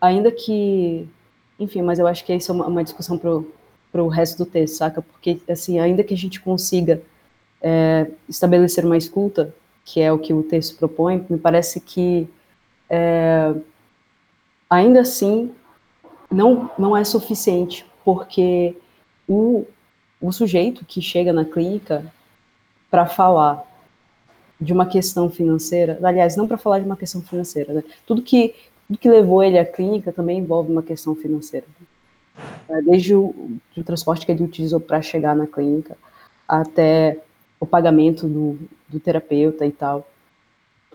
ainda 0.00 0.32
que, 0.32 1.08
enfim, 1.58 1.82
mas 1.82 1.98
eu 1.98 2.06
acho 2.06 2.24
que 2.24 2.34
isso 2.34 2.50
é 2.50 2.54
uma, 2.54 2.66
uma 2.66 2.84
discussão 2.84 3.18
para 3.18 4.02
o 4.02 4.08
resto 4.08 4.38
do 4.38 4.46
texto, 4.46 4.76
saca? 4.76 5.02
Porque, 5.02 5.40
assim, 5.48 5.78
ainda 5.78 6.02
que 6.02 6.14
a 6.14 6.16
gente 6.16 6.40
consiga 6.40 7.02
é, 7.60 8.10
estabelecer 8.28 8.84
uma 8.84 8.96
escuta, 8.96 9.54
que 9.84 10.00
é 10.00 10.10
o 10.10 10.18
que 10.18 10.32
o 10.32 10.42
texto 10.42 10.76
propõe, 10.78 11.24
me 11.28 11.38
parece 11.38 11.80
que 11.80 12.28
é, 12.88 13.54
ainda 14.68 15.00
assim 15.00 15.52
não, 16.30 16.70
não 16.78 16.96
é 16.96 17.04
suficiente, 17.04 17.86
porque 18.04 18.76
o, 19.28 19.64
o 20.20 20.32
sujeito 20.32 20.84
que 20.84 21.00
chega 21.00 21.32
na 21.32 21.44
clínica 21.44 22.04
para 22.90 23.06
falar 23.06 23.64
de 24.60 24.72
uma 24.72 24.86
questão 24.86 25.28
financeira, 25.28 25.98
aliás, 26.02 26.36
não 26.36 26.48
para 26.48 26.56
falar 26.56 26.78
de 26.78 26.86
uma 26.86 26.96
questão 26.96 27.20
financeira, 27.20 27.74
né? 27.74 27.84
tudo 28.06 28.22
que 28.22 28.54
tudo 28.86 28.98
que 28.98 29.10
levou 29.10 29.42
ele 29.42 29.58
à 29.58 29.64
clínica 29.64 30.12
também 30.12 30.38
envolve 30.38 30.70
uma 30.70 30.82
questão 30.82 31.14
financeira. 31.16 31.66
É, 32.68 32.82
desde 32.82 33.14
o, 33.14 33.58
o 33.76 33.82
transporte 33.82 34.24
que 34.24 34.30
ele 34.30 34.44
utilizou 34.44 34.78
para 34.78 35.02
chegar 35.02 35.34
na 35.34 35.46
clínica 35.46 35.96
até 36.46 37.18
o 37.58 37.66
pagamento 37.66 38.28
do, 38.28 38.58
do 38.88 39.00
terapeuta 39.00 39.66
e 39.66 39.72
tal. 39.72 40.08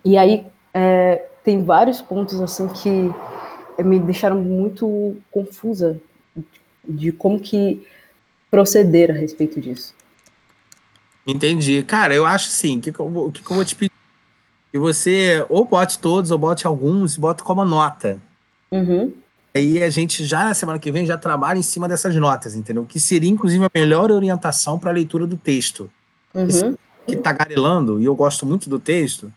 E 0.06 0.18
aí 0.18 0.46
é, 0.74 1.26
tem 1.44 1.64
vários 1.64 2.02
pontos 2.02 2.40
assim 2.42 2.68
que 2.68 3.12
me 3.84 4.00
deixaram 4.00 4.40
muito 4.42 5.18
confusa 5.32 6.00
de 6.88 7.12
como 7.12 7.40
que 7.40 7.86
proceder 8.50 9.12
a 9.12 9.14
respeito 9.14 9.60
disso. 9.60 9.94
Entendi. 11.26 11.84
Cara, 11.84 12.14
eu 12.14 12.26
acho 12.26 12.50
sim, 12.50 12.78
o 12.78 12.82
que, 12.82 12.92
que, 12.92 13.00
eu, 13.00 13.32
que, 13.34 13.44
que 13.44 13.52
eu 13.52 13.56
vou 13.56 13.66
te 13.66 13.76
pedir? 13.76 13.92
Que 14.72 14.80
você 14.80 15.46
ou 15.50 15.66
bote 15.66 16.00
todos, 16.00 16.32
ou 16.32 16.38
bote 16.38 16.66
alguns, 16.66 17.18
bota 17.18 17.44
como 17.44 17.64
nota. 17.66 18.20
Uhum. 18.72 19.14
Aí 19.54 19.84
a 19.84 19.90
gente 19.90 20.24
já 20.26 20.46
na 20.46 20.54
semana 20.54 20.80
que 20.80 20.92
vem 20.92 21.06
já 21.06 21.18
trabalha 21.18 21.60
em 21.60 21.64
cima 21.64 21.88
dessas 21.88 22.16
notas, 22.16 22.56
entendeu? 22.56 22.86
Que 22.86 23.00
seria, 23.00 23.30
inclusive, 23.30 23.66
a 23.66 23.72
melhor 23.74 24.10
orientação 24.10 24.80
para 24.80 24.90
a 24.90 24.94
leitura 24.94 25.28
do 25.28 25.36
texto. 25.36 25.92
Uhum. 26.34 26.78
Que 27.06 27.18
tá 27.18 27.34
garelando, 27.34 28.00
e 28.00 28.06
eu 28.06 28.16
gosto 28.16 28.46
muito 28.46 28.70
do 28.70 28.80
texto, 28.80 29.32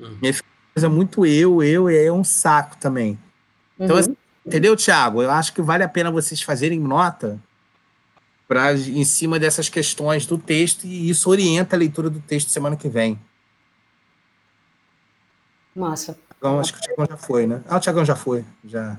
uhum. 0.00 0.32
fica 0.32 0.49
coisa 0.74 0.88
muito 0.88 1.26
eu, 1.26 1.62
eu, 1.62 1.90
e 1.90 1.98
aí 1.98 2.06
é 2.06 2.12
um 2.12 2.24
saco 2.24 2.76
também. 2.78 3.18
Então, 3.78 3.96
uhum. 3.96 4.00
assim, 4.00 4.16
entendeu, 4.46 4.76
Thiago? 4.76 5.22
Eu 5.22 5.30
acho 5.30 5.52
que 5.52 5.62
vale 5.62 5.82
a 5.82 5.88
pena 5.88 6.10
vocês 6.10 6.42
fazerem 6.42 6.78
nota 6.78 7.38
pra, 8.46 8.72
em 8.74 9.04
cima 9.04 9.38
dessas 9.38 9.68
questões 9.68 10.26
do 10.26 10.36
texto, 10.36 10.84
e 10.84 11.08
isso 11.08 11.30
orienta 11.30 11.76
a 11.76 11.78
leitura 11.78 12.10
do 12.10 12.20
texto 12.20 12.48
semana 12.48 12.76
que 12.76 12.88
vem. 12.88 13.18
Massa. 15.74 16.18
Então, 16.36 16.58
acho 16.58 16.72
que 16.72 16.78
o 16.78 16.82
Thiagão 16.82 17.06
já 17.08 17.16
foi, 17.16 17.46
né? 17.46 17.62
Ah, 17.68 17.76
o 17.76 17.80
Thiagão 17.80 18.04
já 18.04 18.16
foi. 18.16 18.44
Já. 18.64 18.98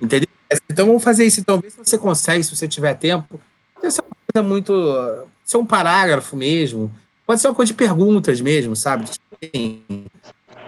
Entendeu? 0.00 0.28
Então 0.70 0.86
vamos 0.86 1.02
fazer 1.02 1.24
isso. 1.24 1.40
Então, 1.40 1.60
vê 1.60 1.68
se 1.68 1.76
você 1.76 1.98
consegue, 1.98 2.44
se 2.44 2.54
você 2.54 2.68
tiver 2.68 2.94
tempo. 2.94 3.40
Pode 3.74 3.92
ser 3.92 4.02
uma 4.02 4.16
coisa 4.32 4.48
muito. 4.48 5.28
Ser 5.44 5.56
um 5.56 5.66
parágrafo 5.66 6.36
mesmo. 6.36 6.90
Pode 7.26 7.40
ser 7.40 7.48
uma 7.48 7.54
coisa 7.54 7.72
de 7.72 7.76
perguntas 7.76 8.40
mesmo, 8.40 8.76
sabe? 8.76 9.10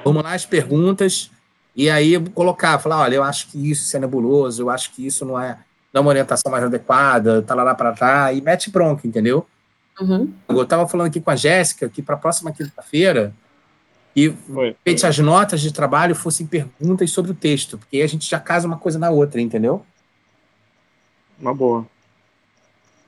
Vamos 0.06 0.22
lá 0.22 0.34
as 0.34 0.46
perguntas 0.46 1.32
e 1.74 1.90
aí 1.90 2.16
colocar, 2.30 2.78
falar, 2.78 3.00
olha, 3.00 3.16
eu 3.16 3.24
acho 3.24 3.48
que 3.48 3.72
isso 3.72 3.96
é 3.96 3.98
nebuloso, 3.98 4.62
eu 4.62 4.70
acho 4.70 4.92
que 4.92 5.04
isso 5.04 5.24
não 5.24 5.36
é 5.36 5.58
dá 5.92 6.00
uma 6.00 6.10
orientação 6.10 6.52
mais 6.52 6.62
adequada, 6.62 7.42
tá 7.42 7.56
lá 7.56 7.74
para 7.74 7.92
cá 7.92 8.32
e 8.32 8.40
mete 8.40 8.70
bronca, 8.70 9.04
entendeu? 9.04 9.44
Uhum. 10.00 10.32
Eu 10.48 10.62
estava 10.62 10.86
falando 10.86 11.08
aqui 11.08 11.20
com 11.20 11.30
a 11.30 11.34
Jéssica 11.34 11.88
que 11.88 12.02
para 12.02 12.14
a 12.14 12.18
próxima 12.18 12.52
quinta-feira 12.52 13.34
e 14.14 14.32
feite 14.84 15.04
as 15.04 15.18
notas 15.18 15.60
de 15.60 15.72
trabalho 15.72 16.14
fossem 16.14 16.46
perguntas 16.46 17.10
sobre 17.10 17.32
o 17.32 17.34
texto, 17.34 17.76
porque 17.76 17.96
aí 17.96 18.02
a 18.04 18.08
gente 18.08 18.30
já 18.30 18.38
casa 18.38 18.68
uma 18.68 18.78
coisa 18.78 19.00
na 19.00 19.10
outra, 19.10 19.40
entendeu? 19.40 19.84
Uma 21.36 21.52
boa. 21.52 21.84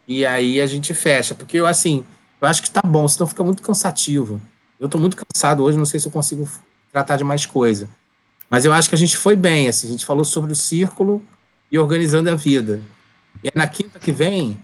E 0.09 0.27
aí 0.27 0.61
a 0.61 0.67
gente 0.67 0.93
fecha, 0.95 1.33
porque 1.33 1.59
eu 1.59 1.67
assim, 1.67 2.05
eu 2.41 2.49
acho 2.49 2.61
que 2.61 2.73
tá 2.73 2.83
bom, 2.85 3.07
senão 3.07 3.29
fica 3.29 3.45
muito 3.45 3.63
cansativo. 3.63 4.41
Eu 4.81 4.89
tô 4.89 4.99
muito 4.99 5.17
cansado 5.17 5.63
hoje, 5.63 5.79
não 5.79 5.87
sei 5.87 6.01
se 6.01 6.09
eu 6.09 6.13
consigo 6.13 6.49
tratar 6.93 7.17
de 7.17 7.25
mais 7.25 7.47
coisa. 7.47 7.89
Mas 8.51 8.65
eu 8.65 8.73
acho 8.73 8.89
que 8.89 8.95
a 8.95 8.99
gente 8.99 9.17
foi 9.17 9.37
bem, 9.37 9.69
assim, 9.69 9.89
a 9.89 9.91
gente 9.91 10.07
falou 10.07 10.25
sobre 10.25 10.53
o 10.53 10.57
círculo 10.57 11.23
e 11.71 11.79
organizando 11.79 12.31
a 12.31 12.35
vida. 12.35 12.81
E 13.45 13.51
na 13.55 13.67
quinta 13.67 13.99
que 13.99 14.11
vem, 14.11 14.59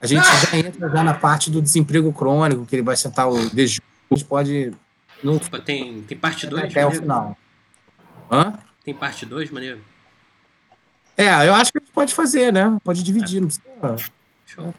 a 0.00 0.06
gente 0.06 0.24
já 0.24 0.56
entra 0.56 0.88
já 0.88 1.02
na 1.02 1.14
parte 1.14 1.50
do 1.50 1.62
desemprego 1.62 2.12
crônico, 2.12 2.66
que 2.66 2.76
ele 2.76 2.82
vai 2.82 2.96
sentar 2.96 3.28
o 3.28 3.48
desjuro, 3.50 3.86
a 4.10 4.14
gente 4.14 4.26
pode 4.26 4.72
não... 5.22 5.38
Tem, 5.38 6.02
tem 6.02 6.18
parte 6.18 6.46
2? 6.46 6.64
Até 6.64 6.84
o 6.84 6.90
final. 6.90 7.38
Hã? 8.30 8.58
Tem 8.84 8.92
parte 8.92 9.24
2, 9.24 9.50
maneiro? 9.50 9.80
É, 11.16 11.46
eu 11.46 11.54
acho 11.54 11.72
que 11.72 11.80
pode 11.80 12.12
fazer, 12.12 12.52
né? 12.52 12.76
Pode 12.82 13.02
dividir, 13.02 13.40
não 13.40 13.48
precisa. 13.48 14.12
Show. 14.46 14.74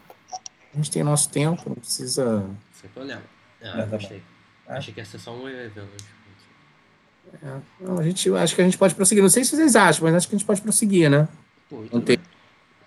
A 0.74 0.76
gente 0.76 0.91
tem 0.91 1.04
nosso 1.04 1.30
tempo, 1.30 1.70
não 1.70 1.76
precisa. 1.76 2.46
Sem 2.74 2.89
problema. 2.89 3.22
Ah, 3.62 3.68
É, 3.68 3.78
tá 3.78 3.86
gostei. 3.86 4.22
É. 4.68 4.78
Achei 4.78 4.94
que 4.94 5.00
ia 5.00 5.06
ser 5.06 5.20
só 5.20 5.34
um 5.34 5.48
evento. 5.48 6.04
É, 7.42 7.58
não, 7.80 7.98
a 7.98 8.04
gente, 8.04 8.32
acho 8.34 8.56
que 8.56 8.62
a 8.62 8.66
gente 8.66 8.78
pode 8.78 8.94
prosseguir. 8.94 9.22
Não 9.22 9.30
sei 9.30 9.44
se 9.44 9.56
vocês 9.56 9.76
acham, 9.76 10.04
mas 10.04 10.16
acho 10.16 10.28
que 10.28 10.36
a 10.36 10.38
gente 10.38 10.46
pode 10.46 10.62
prosseguir, 10.62 11.10
né? 11.10 11.28
Não 11.72 11.88
tudo 11.88 12.06
tem-. 12.06 12.20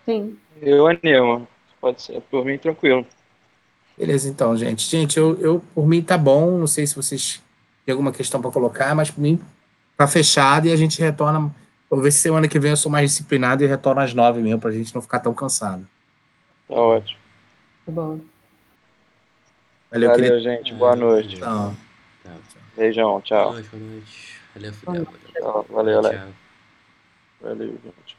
Sim. 0.05 0.39
Eu 0.63 0.87
animo. 0.87 1.47
Pode 1.81 2.01
ser. 2.03 2.21
Por 2.23 2.45
mim, 2.45 2.57
tranquilo. 2.57 3.07
Beleza, 3.99 4.29
então, 4.29 4.57
gente. 4.57 4.89
Gente, 4.89 5.19
eu, 5.19 5.39
eu 5.41 5.63
por 5.75 5.87
mim 5.87 6.03
tá 6.03 6.17
bom. 6.17 6.59
Não 6.59 6.67
sei 6.67 6.87
se 6.87 6.95
vocês 6.95 7.43
têm 7.85 7.93
alguma 7.93 8.13
questão 8.13 8.41
para 8.41 8.51
colocar, 8.51 8.95
mas 8.95 9.11
por 9.11 9.21
mim 9.21 9.41
tá 9.97 10.07
fechado 10.07 10.67
e 10.69 10.73
a 10.73 10.77
gente 10.77 11.01
retorna. 11.01 11.55
Vou 11.89 12.01
ver 12.01 12.11
se 12.13 12.19
semana 12.19 12.49
que 12.49 12.59
vem 12.59 12.71
eu 12.71 12.77
sou 12.77 12.91
mais 12.91 13.11
disciplinado 13.11 13.63
e 13.63 13.67
retorno 13.67 14.01
às 14.01 14.13
nove 14.13 14.41
mesmo, 14.43 14.61
pra 14.61 14.73
gente 14.73 14.95
não 14.95 15.01
ficar 15.03 15.21
tão 15.21 15.33
cansado. 15.33 15.87
Tá 16.69 16.75
ótimo. 16.75 17.19
Tá 17.87 17.93
bom. 17.93 18.21
Valeu, 19.91 20.11
Valeu, 20.11 20.15
querido. 20.15 20.41
gente. 20.41 20.75
Boa 20.75 20.97
noite. 20.97 21.37
Então. 21.37 21.77
Beijão. 22.77 23.11
Boa 23.11 23.23
Tchau. 23.23 23.53
noite, 23.53 23.69
boa 23.71 23.83
noite. 23.83 24.36
Valeu, 24.57 24.73
Fidel. 24.73 25.07
Tchau. 25.35 25.67
Valeu, 25.69 25.99
Alex. 25.99 26.35
Valeu, 27.43 27.79
gente. 27.85 28.16